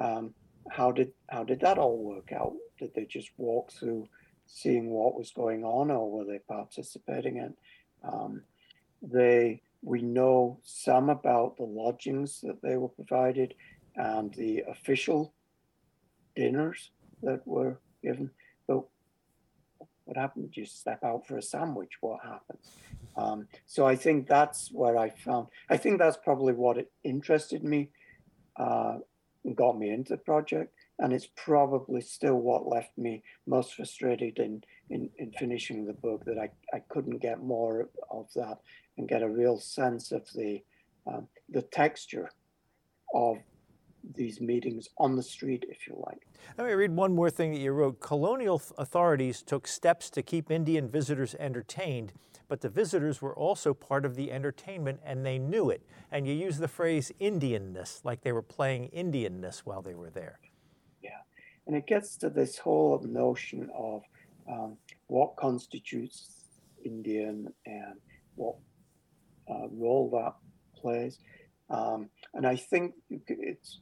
Um, 0.00 0.34
how 0.70 0.92
did 0.92 1.12
how 1.28 1.44
did 1.44 1.60
that 1.60 1.78
all 1.78 1.98
work 1.98 2.32
out? 2.32 2.54
Did 2.78 2.94
they 2.94 3.04
just 3.04 3.30
walk 3.36 3.72
through, 3.72 4.08
seeing 4.46 4.90
what 4.90 5.16
was 5.16 5.30
going 5.30 5.64
on, 5.64 5.90
or 5.90 6.10
were 6.10 6.24
they 6.24 6.40
participating 6.48 7.36
in? 7.36 7.54
Um, 8.02 8.42
they 9.02 9.62
we 9.82 10.00
know 10.00 10.58
some 10.62 11.10
about 11.10 11.56
the 11.56 11.64
lodgings 11.64 12.40
that 12.40 12.62
they 12.62 12.76
were 12.76 12.88
provided 12.88 13.54
and 13.96 14.32
the 14.34 14.64
official 14.68 15.34
dinners 16.34 16.90
that 17.22 17.46
were 17.46 17.78
given. 18.02 18.30
But 18.66 18.84
what 20.04 20.16
happened? 20.16 20.52
Did 20.52 20.60
You 20.60 20.66
step 20.66 21.04
out 21.04 21.26
for 21.26 21.36
a 21.36 21.42
sandwich. 21.42 21.92
What 22.00 22.20
happens? 22.22 22.70
Um, 23.16 23.46
so 23.66 23.86
I 23.86 23.94
think 23.94 24.26
that's 24.26 24.70
where 24.72 24.96
I 24.96 25.10
found. 25.10 25.48
I 25.70 25.76
think 25.76 25.98
that's 25.98 26.16
probably 26.16 26.52
what 26.52 26.78
it 26.78 26.90
interested 27.04 27.62
me, 27.62 27.90
uh, 28.56 28.98
got 29.52 29.78
me 29.78 29.90
into 29.90 30.14
the 30.14 30.18
project, 30.18 30.72
and 30.98 31.12
it's 31.12 31.28
probably 31.36 32.00
still 32.00 32.36
what 32.36 32.66
left 32.66 32.96
me 32.96 33.22
most 33.46 33.74
frustrated 33.74 34.38
in 34.38 34.62
in, 34.90 35.10
in 35.18 35.32
finishing 35.32 35.84
the 35.84 35.92
book. 35.92 36.24
That 36.24 36.38
I 36.38 36.50
I 36.74 36.80
couldn't 36.88 37.18
get 37.18 37.42
more 37.42 37.88
of 38.10 38.32
that 38.34 38.58
and 38.96 39.08
get 39.08 39.22
a 39.22 39.28
real 39.28 39.58
sense 39.58 40.12
of 40.12 40.26
the 40.34 40.62
um, 41.06 41.28
the 41.50 41.62
texture 41.62 42.30
of 43.14 43.38
these 44.14 44.40
meetings 44.40 44.88
on 44.98 45.16
the 45.16 45.22
street, 45.22 45.64
if 45.68 45.86
you 45.86 46.02
like. 46.06 46.26
Let 46.58 46.66
me 46.66 46.74
read 46.74 46.92
one 46.92 47.14
more 47.14 47.30
thing 47.30 47.52
that 47.52 47.60
you 47.60 47.72
wrote. 47.72 48.00
Colonial 48.00 48.60
authorities 48.76 49.42
took 49.42 49.66
steps 49.66 50.10
to 50.10 50.22
keep 50.22 50.50
Indian 50.50 50.88
visitors 50.88 51.34
entertained, 51.38 52.12
but 52.48 52.60
the 52.60 52.68
visitors 52.68 53.22
were 53.22 53.34
also 53.34 53.74
part 53.74 54.04
of 54.04 54.16
the 54.16 54.30
entertainment 54.30 55.00
and 55.04 55.24
they 55.24 55.38
knew 55.38 55.70
it. 55.70 55.82
And 56.10 56.26
you 56.26 56.34
use 56.34 56.58
the 56.58 56.68
phrase 56.68 57.12
Indianness, 57.20 58.04
like 58.04 58.22
they 58.22 58.32
were 58.32 58.42
playing 58.42 58.90
Indianness 58.94 59.60
while 59.60 59.82
they 59.82 59.94
were 59.94 60.10
there. 60.10 60.38
Yeah. 61.02 61.20
And 61.66 61.76
it 61.76 61.86
gets 61.86 62.16
to 62.18 62.30
this 62.30 62.58
whole 62.58 63.02
notion 63.06 63.70
of 63.76 64.02
um, 64.48 64.76
what 65.06 65.36
constitutes 65.36 66.28
Indian 66.84 67.48
and 67.66 67.94
what 68.34 68.56
uh, 69.48 69.68
role 69.70 70.10
that 70.10 70.34
plays. 70.80 71.18
Um, 71.70 72.10
and 72.34 72.46
I 72.46 72.56
think 72.56 72.94
it's, 73.10 73.78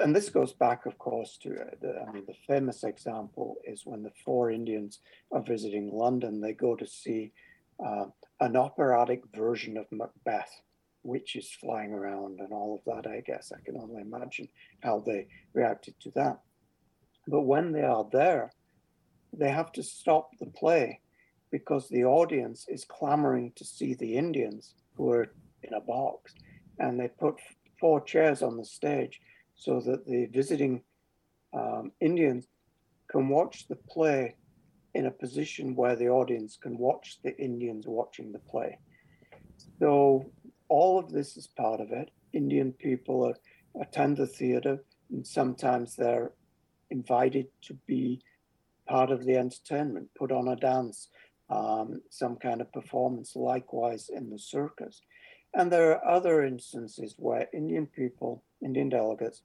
and 0.00 0.14
this 0.14 0.28
goes 0.28 0.52
back, 0.52 0.86
of 0.86 0.98
course, 0.98 1.38
to 1.42 1.50
uh, 1.50 1.64
the, 1.80 2.04
I 2.06 2.12
mean, 2.12 2.24
the 2.26 2.34
famous 2.46 2.82
example 2.82 3.56
is 3.64 3.82
when 3.84 4.02
the 4.02 4.10
four 4.24 4.50
Indians 4.50 4.98
are 5.30 5.42
visiting 5.42 5.92
London, 5.92 6.40
they 6.40 6.52
go 6.52 6.74
to 6.74 6.86
see 6.86 7.32
uh, 7.84 8.06
an 8.40 8.56
operatic 8.56 9.22
version 9.34 9.76
of 9.76 9.86
Macbeth, 9.90 10.50
witches 11.02 11.50
flying 11.60 11.92
around 11.92 12.40
and 12.40 12.52
all 12.52 12.74
of 12.74 12.94
that. 13.04 13.08
I 13.10 13.20
guess 13.20 13.52
I 13.52 13.60
can 13.64 13.76
only 13.80 14.02
imagine 14.02 14.48
how 14.82 15.02
they 15.06 15.28
reacted 15.54 15.94
to 16.00 16.10
that. 16.16 16.40
But 17.28 17.42
when 17.42 17.72
they 17.72 17.82
are 17.82 18.06
there, 18.12 18.52
they 19.32 19.50
have 19.50 19.72
to 19.72 19.82
stop 19.82 20.30
the 20.38 20.46
play 20.46 21.00
because 21.50 21.88
the 21.88 22.04
audience 22.04 22.66
is 22.68 22.84
clamoring 22.84 23.52
to 23.56 23.64
see 23.64 23.94
the 23.94 24.16
Indians 24.16 24.74
who 24.96 25.10
are 25.10 25.32
in 25.62 25.74
a 25.74 25.80
box. 25.80 26.34
And 26.78 26.98
they 26.98 27.08
put 27.08 27.36
four 27.80 28.00
chairs 28.00 28.42
on 28.42 28.56
the 28.56 28.64
stage 28.64 29.20
so 29.54 29.80
that 29.80 30.06
the 30.06 30.26
visiting 30.26 30.82
um, 31.54 31.92
Indians 32.00 32.46
can 33.10 33.28
watch 33.28 33.66
the 33.68 33.76
play 33.76 34.36
in 34.96 35.06
a 35.06 35.10
position 35.10 35.76
where 35.76 35.94
the 35.94 36.08
audience 36.08 36.58
can 36.60 36.78
watch 36.78 37.18
the 37.22 37.36
Indians 37.38 37.84
watching 37.86 38.32
the 38.32 38.38
play. 38.38 38.78
So 39.78 40.24
all 40.68 40.98
of 40.98 41.12
this 41.12 41.36
is 41.36 41.46
part 41.46 41.80
of 41.80 41.92
it. 41.92 42.10
Indian 42.32 42.72
people 42.72 43.26
are, 43.26 43.82
attend 43.82 44.16
the 44.16 44.26
theater, 44.26 44.82
and 45.10 45.26
sometimes 45.26 45.94
they're 45.94 46.32
invited 46.90 47.46
to 47.66 47.74
be 47.86 48.20
part 48.88 49.10
of 49.10 49.26
the 49.26 49.36
entertainment, 49.36 50.08
put 50.18 50.32
on 50.32 50.48
a 50.48 50.56
dance, 50.56 51.08
um, 51.50 52.00
some 52.08 52.36
kind 52.36 52.60
of 52.62 52.72
performance, 52.72 53.36
likewise 53.36 54.08
in 54.08 54.30
the 54.30 54.38
circus. 54.38 55.02
And 55.54 55.70
there 55.70 55.90
are 55.92 56.16
other 56.16 56.42
instances 56.42 57.14
where 57.18 57.48
Indian 57.52 57.86
people, 57.86 58.42
Indian 58.64 58.88
delegates, 58.88 59.42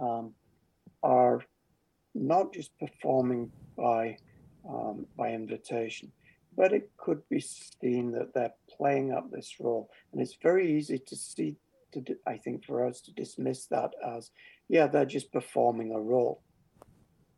um, 0.00 0.34
are 1.02 1.40
not 2.14 2.52
just 2.52 2.78
performing 2.78 3.50
by 3.76 4.18
um, 4.68 5.06
by 5.16 5.32
invitation, 5.32 6.12
but 6.56 6.72
it 6.72 6.90
could 6.96 7.22
be 7.28 7.40
seen 7.40 8.12
that 8.12 8.32
they're 8.34 8.54
playing 8.76 9.12
up 9.12 9.30
this 9.30 9.56
role, 9.60 9.90
and 10.12 10.20
it's 10.20 10.36
very 10.42 10.76
easy 10.76 10.98
to 10.98 11.16
see. 11.16 11.56
To 11.92 12.02
I 12.26 12.38
think 12.38 12.64
for 12.64 12.86
us 12.86 13.02
to 13.02 13.12
dismiss 13.12 13.66
that 13.66 13.90
as, 14.16 14.30
yeah, 14.68 14.86
they're 14.86 15.04
just 15.04 15.30
performing 15.30 15.92
a 15.92 16.00
role. 16.00 16.40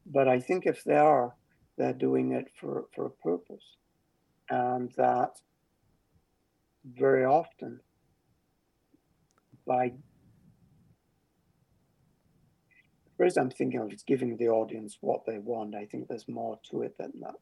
But 0.06 0.28
I 0.28 0.38
think 0.38 0.64
if 0.64 0.84
they 0.84 0.96
are, 0.96 1.34
they're 1.76 1.92
doing 1.92 2.32
it 2.32 2.46
for, 2.60 2.84
for 2.94 3.06
a 3.06 3.10
purpose. 3.10 3.64
And 4.48 4.92
that 4.96 5.40
very 6.84 7.24
often, 7.24 7.80
by 9.66 9.94
phrase 13.16 13.36
I'm 13.36 13.50
thinking 13.50 13.80
of 13.80 13.92
is 13.92 14.02
giving 14.02 14.36
the 14.36 14.48
audience 14.48 14.98
what 15.00 15.24
they 15.26 15.38
want. 15.38 15.74
I 15.74 15.86
think 15.86 16.08
there's 16.08 16.28
more 16.28 16.58
to 16.70 16.82
it 16.82 16.96
than 16.98 17.12
that. 17.20 17.34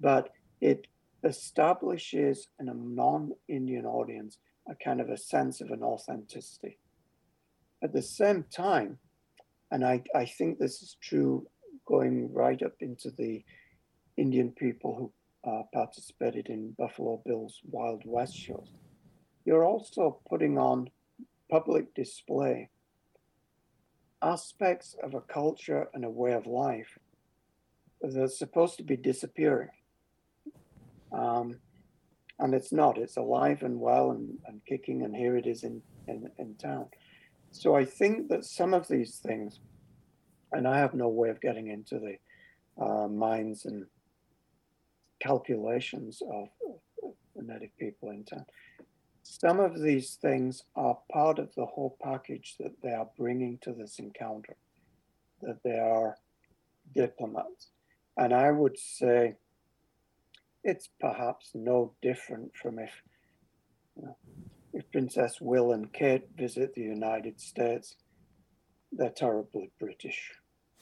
But 0.00 0.30
it 0.60 0.86
establishes 1.22 2.48
in 2.60 2.68
a 2.68 2.74
non 2.74 3.32
Indian 3.48 3.86
audience 3.86 4.38
a 4.68 4.74
kind 4.74 5.00
of 5.00 5.10
a 5.10 5.16
sense 5.16 5.60
of 5.60 5.70
an 5.70 5.82
authenticity. 5.82 6.78
At 7.82 7.92
the 7.92 8.02
same 8.02 8.44
time, 8.50 8.98
and 9.70 9.84
I, 9.84 10.02
I 10.14 10.24
think 10.24 10.58
this 10.58 10.82
is 10.82 10.96
true 11.00 11.46
going 11.86 12.32
right 12.32 12.62
up 12.62 12.74
into 12.80 13.10
the 13.10 13.44
Indian 14.16 14.50
people 14.52 14.94
who 15.44 15.50
uh, 15.50 15.62
participated 15.72 16.48
in 16.48 16.74
Buffalo 16.78 17.20
Bill's 17.26 17.60
Wild 17.70 18.02
West 18.06 18.36
shows. 18.36 18.68
You're 19.44 19.66
also 19.66 20.20
putting 20.28 20.56
on 20.56 20.88
public 21.50 21.94
display 21.94 22.70
aspects 24.24 24.96
of 25.02 25.14
a 25.14 25.20
culture 25.20 25.88
and 25.94 26.04
a 26.04 26.10
way 26.10 26.32
of 26.32 26.46
life 26.46 26.98
that's 28.00 28.38
supposed 28.38 28.76
to 28.78 28.82
be 28.82 28.96
disappearing. 28.96 29.70
Um, 31.12 31.58
and 32.38 32.54
it's 32.54 32.72
not, 32.72 32.98
it's 32.98 33.16
alive 33.16 33.62
and 33.62 33.78
well 33.78 34.10
and, 34.10 34.38
and 34.46 34.60
kicking, 34.66 35.02
and 35.02 35.14
here 35.14 35.36
it 35.36 35.46
is 35.46 35.62
in, 35.62 35.80
in, 36.08 36.28
in 36.38 36.54
town. 36.56 36.86
So 37.52 37.76
I 37.76 37.84
think 37.84 38.28
that 38.30 38.44
some 38.44 38.74
of 38.74 38.88
these 38.88 39.18
things, 39.18 39.60
and 40.52 40.66
I 40.66 40.78
have 40.78 40.94
no 40.94 41.08
way 41.08 41.28
of 41.28 41.40
getting 41.40 41.68
into 41.68 42.00
the 42.00 42.16
uh, 42.84 43.06
minds 43.06 43.66
and 43.66 43.86
calculations 45.20 46.20
of, 46.28 46.48
the 47.36 47.42
native 47.42 47.76
people 47.78 48.10
in 48.10 48.24
town. 48.24 48.44
Some 49.26 49.58
of 49.58 49.80
these 49.80 50.16
things 50.16 50.64
are 50.76 50.98
part 51.10 51.38
of 51.38 51.54
the 51.54 51.64
whole 51.64 51.96
package 52.02 52.56
that 52.60 52.82
they 52.82 52.92
are 52.92 53.08
bringing 53.16 53.58
to 53.62 53.72
this 53.72 53.98
encounter, 53.98 54.54
that 55.40 55.62
they 55.64 55.78
are 55.78 56.18
diplomats. 56.94 57.70
And 58.18 58.34
I 58.34 58.50
would 58.50 58.78
say 58.78 59.36
it's 60.62 60.90
perhaps 61.00 61.52
no 61.54 61.94
different 62.02 62.54
from 62.54 62.78
if, 62.78 62.90
you 63.96 64.02
know, 64.02 64.16
if 64.74 64.90
Princess 64.92 65.40
Will 65.40 65.72
and 65.72 65.90
Kate 65.90 66.28
visit 66.36 66.74
the 66.74 66.82
United 66.82 67.40
States, 67.40 67.96
they're 68.92 69.08
terribly 69.08 69.70
British 69.80 70.32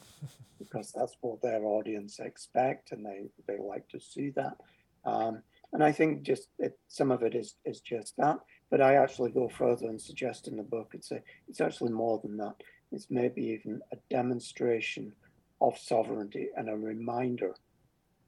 because 0.58 0.90
that's 0.90 1.16
what 1.20 1.40
their 1.42 1.64
audience 1.64 2.18
expect 2.18 2.90
and 2.90 3.06
they, 3.06 3.26
they 3.46 3.58
like 3.58 3.88
to 3.90 4.00
see 4.00 4.30
that. 4.30 4.56
Um, 5.04 5.42
and 5.72 5.82
I 5.82 5.92
think 5.92 6.22
just 6.22 6.48
it, 6.58 6.78
some 6.88 7.10
of 7.10 7.22
it 7.22 7.34
is, 7.34 7.54
is 7.64 7.80
just 7.80 8.14
that. 8.18 8.38
But 8.70 8.80
I 8.80 8.94
actually 8.94 9.30
go 9.30 9.48
further 9.48 9.86
and 9.88 10.00
suggest 10.00 10.48
in 10.48 10.56
the 10.56 10.62
book 10.62 10.90
it's, 10.94 11.12
it's 11.48 11.60
actually 11.60 11.92
more 11.92 12.20
than 12.22 12.36
that. 12.38 12.54
It's 12.90 13.06
maybe 13.10 13.42
even 13.42 13.80
a 13.92 13.96
demonstration 14.10 15.12
of 15.60 15.78
sovereignty 15.78 16.48
and 16.56 16.68
a 16.68 16.76
reminder 16.76 17.54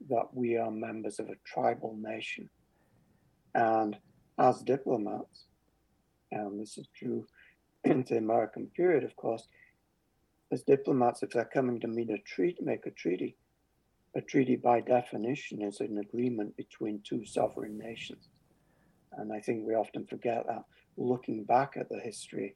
that 0.09 0.27
we 0.33 0.57
are 0.57 0.71
members 0.71 1.19
of 1.19 1.29
a 1.29 1.35
tribal 1.45 1.95
nation. 1.99 2.49
And 3.53 3.97
as 4.39 4.61
diplomats, 4.61 5.45
and 6.31 6.59
this 6.59 6.77
is 6.77 6.87
true 6.95 7.25
in 7.83 8.03
the 8.09 8.17
American 8.17 8.67
period, 8.75 9.03
of 9.03 9.15
course, 9.15 9.47
as 10.51 10.63
diplomats, 10.63 11.23
if 11.23 11.31
they're 11.31 11.45
coming 11.45 11.79
to 11.79 11.87
meet 11.87 12.09
a 12.09 12.17
treaty, 12.19 12.57
make 12.61 12.85
a 12.85 12.91
treaty, 12.91 13.35
a 14.15 14.21
treaty 14.21 14.55
by 14.55 14.79
definition 14.79 15.61
is 15.61 15.81
an 15.81 15.97
agreement 15.97 16.55
between 16.55 17.01
two 17.03 17.25
sovereign 17.25 17.77
nations. 17.77 18.29
And 19.17 19.31
I 19.31 19.39
think 19.39 19.65
we 19.65 19.75
often 19.75 20.05
forget 20.05 20.45
that 20.47 20.63
looking 20.97 21.43
back 21.43 21.75
at 21.77 21.89
the 21.89 21.99
history 21.99 22.55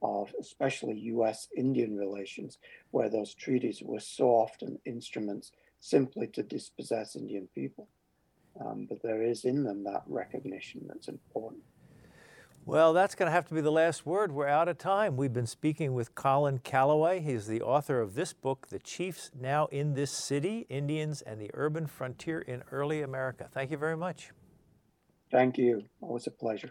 of 0.00 0.32
especially 0.40 0.94
US 0.98 1.48
Indian 1.56 1.96
relations, 1.96 2.58
where 2.90 3.08
those 3.08 3.34
treaties 3.34 3.82
were 3.82 4.00
so 4.00 4.28
often 4.28 4.78
instruments 4.84 5.52
simply 5.80 6.28
to 6.28 6.42
dispossess 6.42 7.16
Indian 7.16 7.48
people. 7.54 7.88
Um, 8.60 8.86
but 8.88 9.02
there 9.02 9.22
is 9.22 9.44
in 9.44 9.64
them 9.64 9.84
that 9.84 10.02
recognition 10.06 10.82
that's 10.86 11.08
important. 11.08 11.62
Well, 12.64 12.92
that's 12.92 13.16
going 13.16 13.26
to 13.26 13.32
have 13.32 13.48
to 13.48 13.54
be 13.54 13.60
the 13.60 13.72
last 13.72 14.06
word. 14.06 14.30
We're 14.30 14.46
out 14.46 14.68
of 14.68 14.78
time. 14.78 15.16
We've 15.16 15.32
been 15.32 15.48
speaking 15.48 15.94
with 15.94 16.14
Colin 16.14 16.60
Calloway. 16.60 17.18
He's 17.18 17.48
the 17.48 17.60
author 17.60 18.00
of 18.00 18.14
this 18.14 18.32
book, 18.32 18.68
The 18.68 18.78
Chiefs 18.78 19.32
Now 19.38 19.66
in 19.66 19.94
This 19.94 20.12
City 20.12 20.64
Indians 20.68 21.22
and 21.22 21.40
the 21.40 21.50
Urban 21.54 21.88
Frontier 21.88 22.38
in 22.38 22.62
Early 22.70 23.02
America. 23.02 23.48
Thank 23.50 23.72
you 23.72 23.76
very 23.76 23.96
much. 23.96 24.30
Thank 25.32 25.58
you. 25.58 25.82
Always 26.00 26.28
a 26.28 26.30
pleasure. 26.30 26.70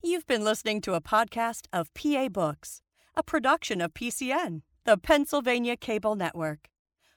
You've 0.00 0.28
been 0.28 0.44
listening 0.44 0.80
to 0.82 0.94
a 0.94 1.00
podcast 1.00 1.66
of 1.72 1.92
PA 1.92 2.28
Books, 2.28 2.80
a 3.16 3.24
production 3.24 3.80
of 3.80 3.92
PCN, 3.92 4.62
the 4.84 4.96
Pennsylvania 4.96 5.76
Cable 5.76 6.14
Network. 6.14 6.68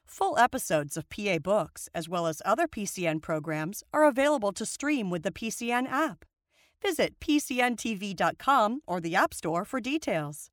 Full 0.04 0.36
episodes 0.40 0.98
of 0.98 1.08
PA 1.10 1.38
Books, 1.38 1.90
as 1.94 2.10
well 2.10 2.26
as 2.26 2.42
other 2.44 2.68
PCN 2.68 3.22
programs, 3.22 3.84
are 3.94 4.06
available 4.06 4.52
to 4.54 4.66
stream 4.66 5.12
with 5.12 5.22
the 5.22 5.32
PCN 5.32 5.88
app. 5.88 6.26
Visit 6.86 7.20
PCNTV.com 7.20 8.82
or 8.86 9.00
the 9.00 9.16
App 9.16 9.34
Store 9.34 9.66
for 9.66 9.80
details. 9.80 10.53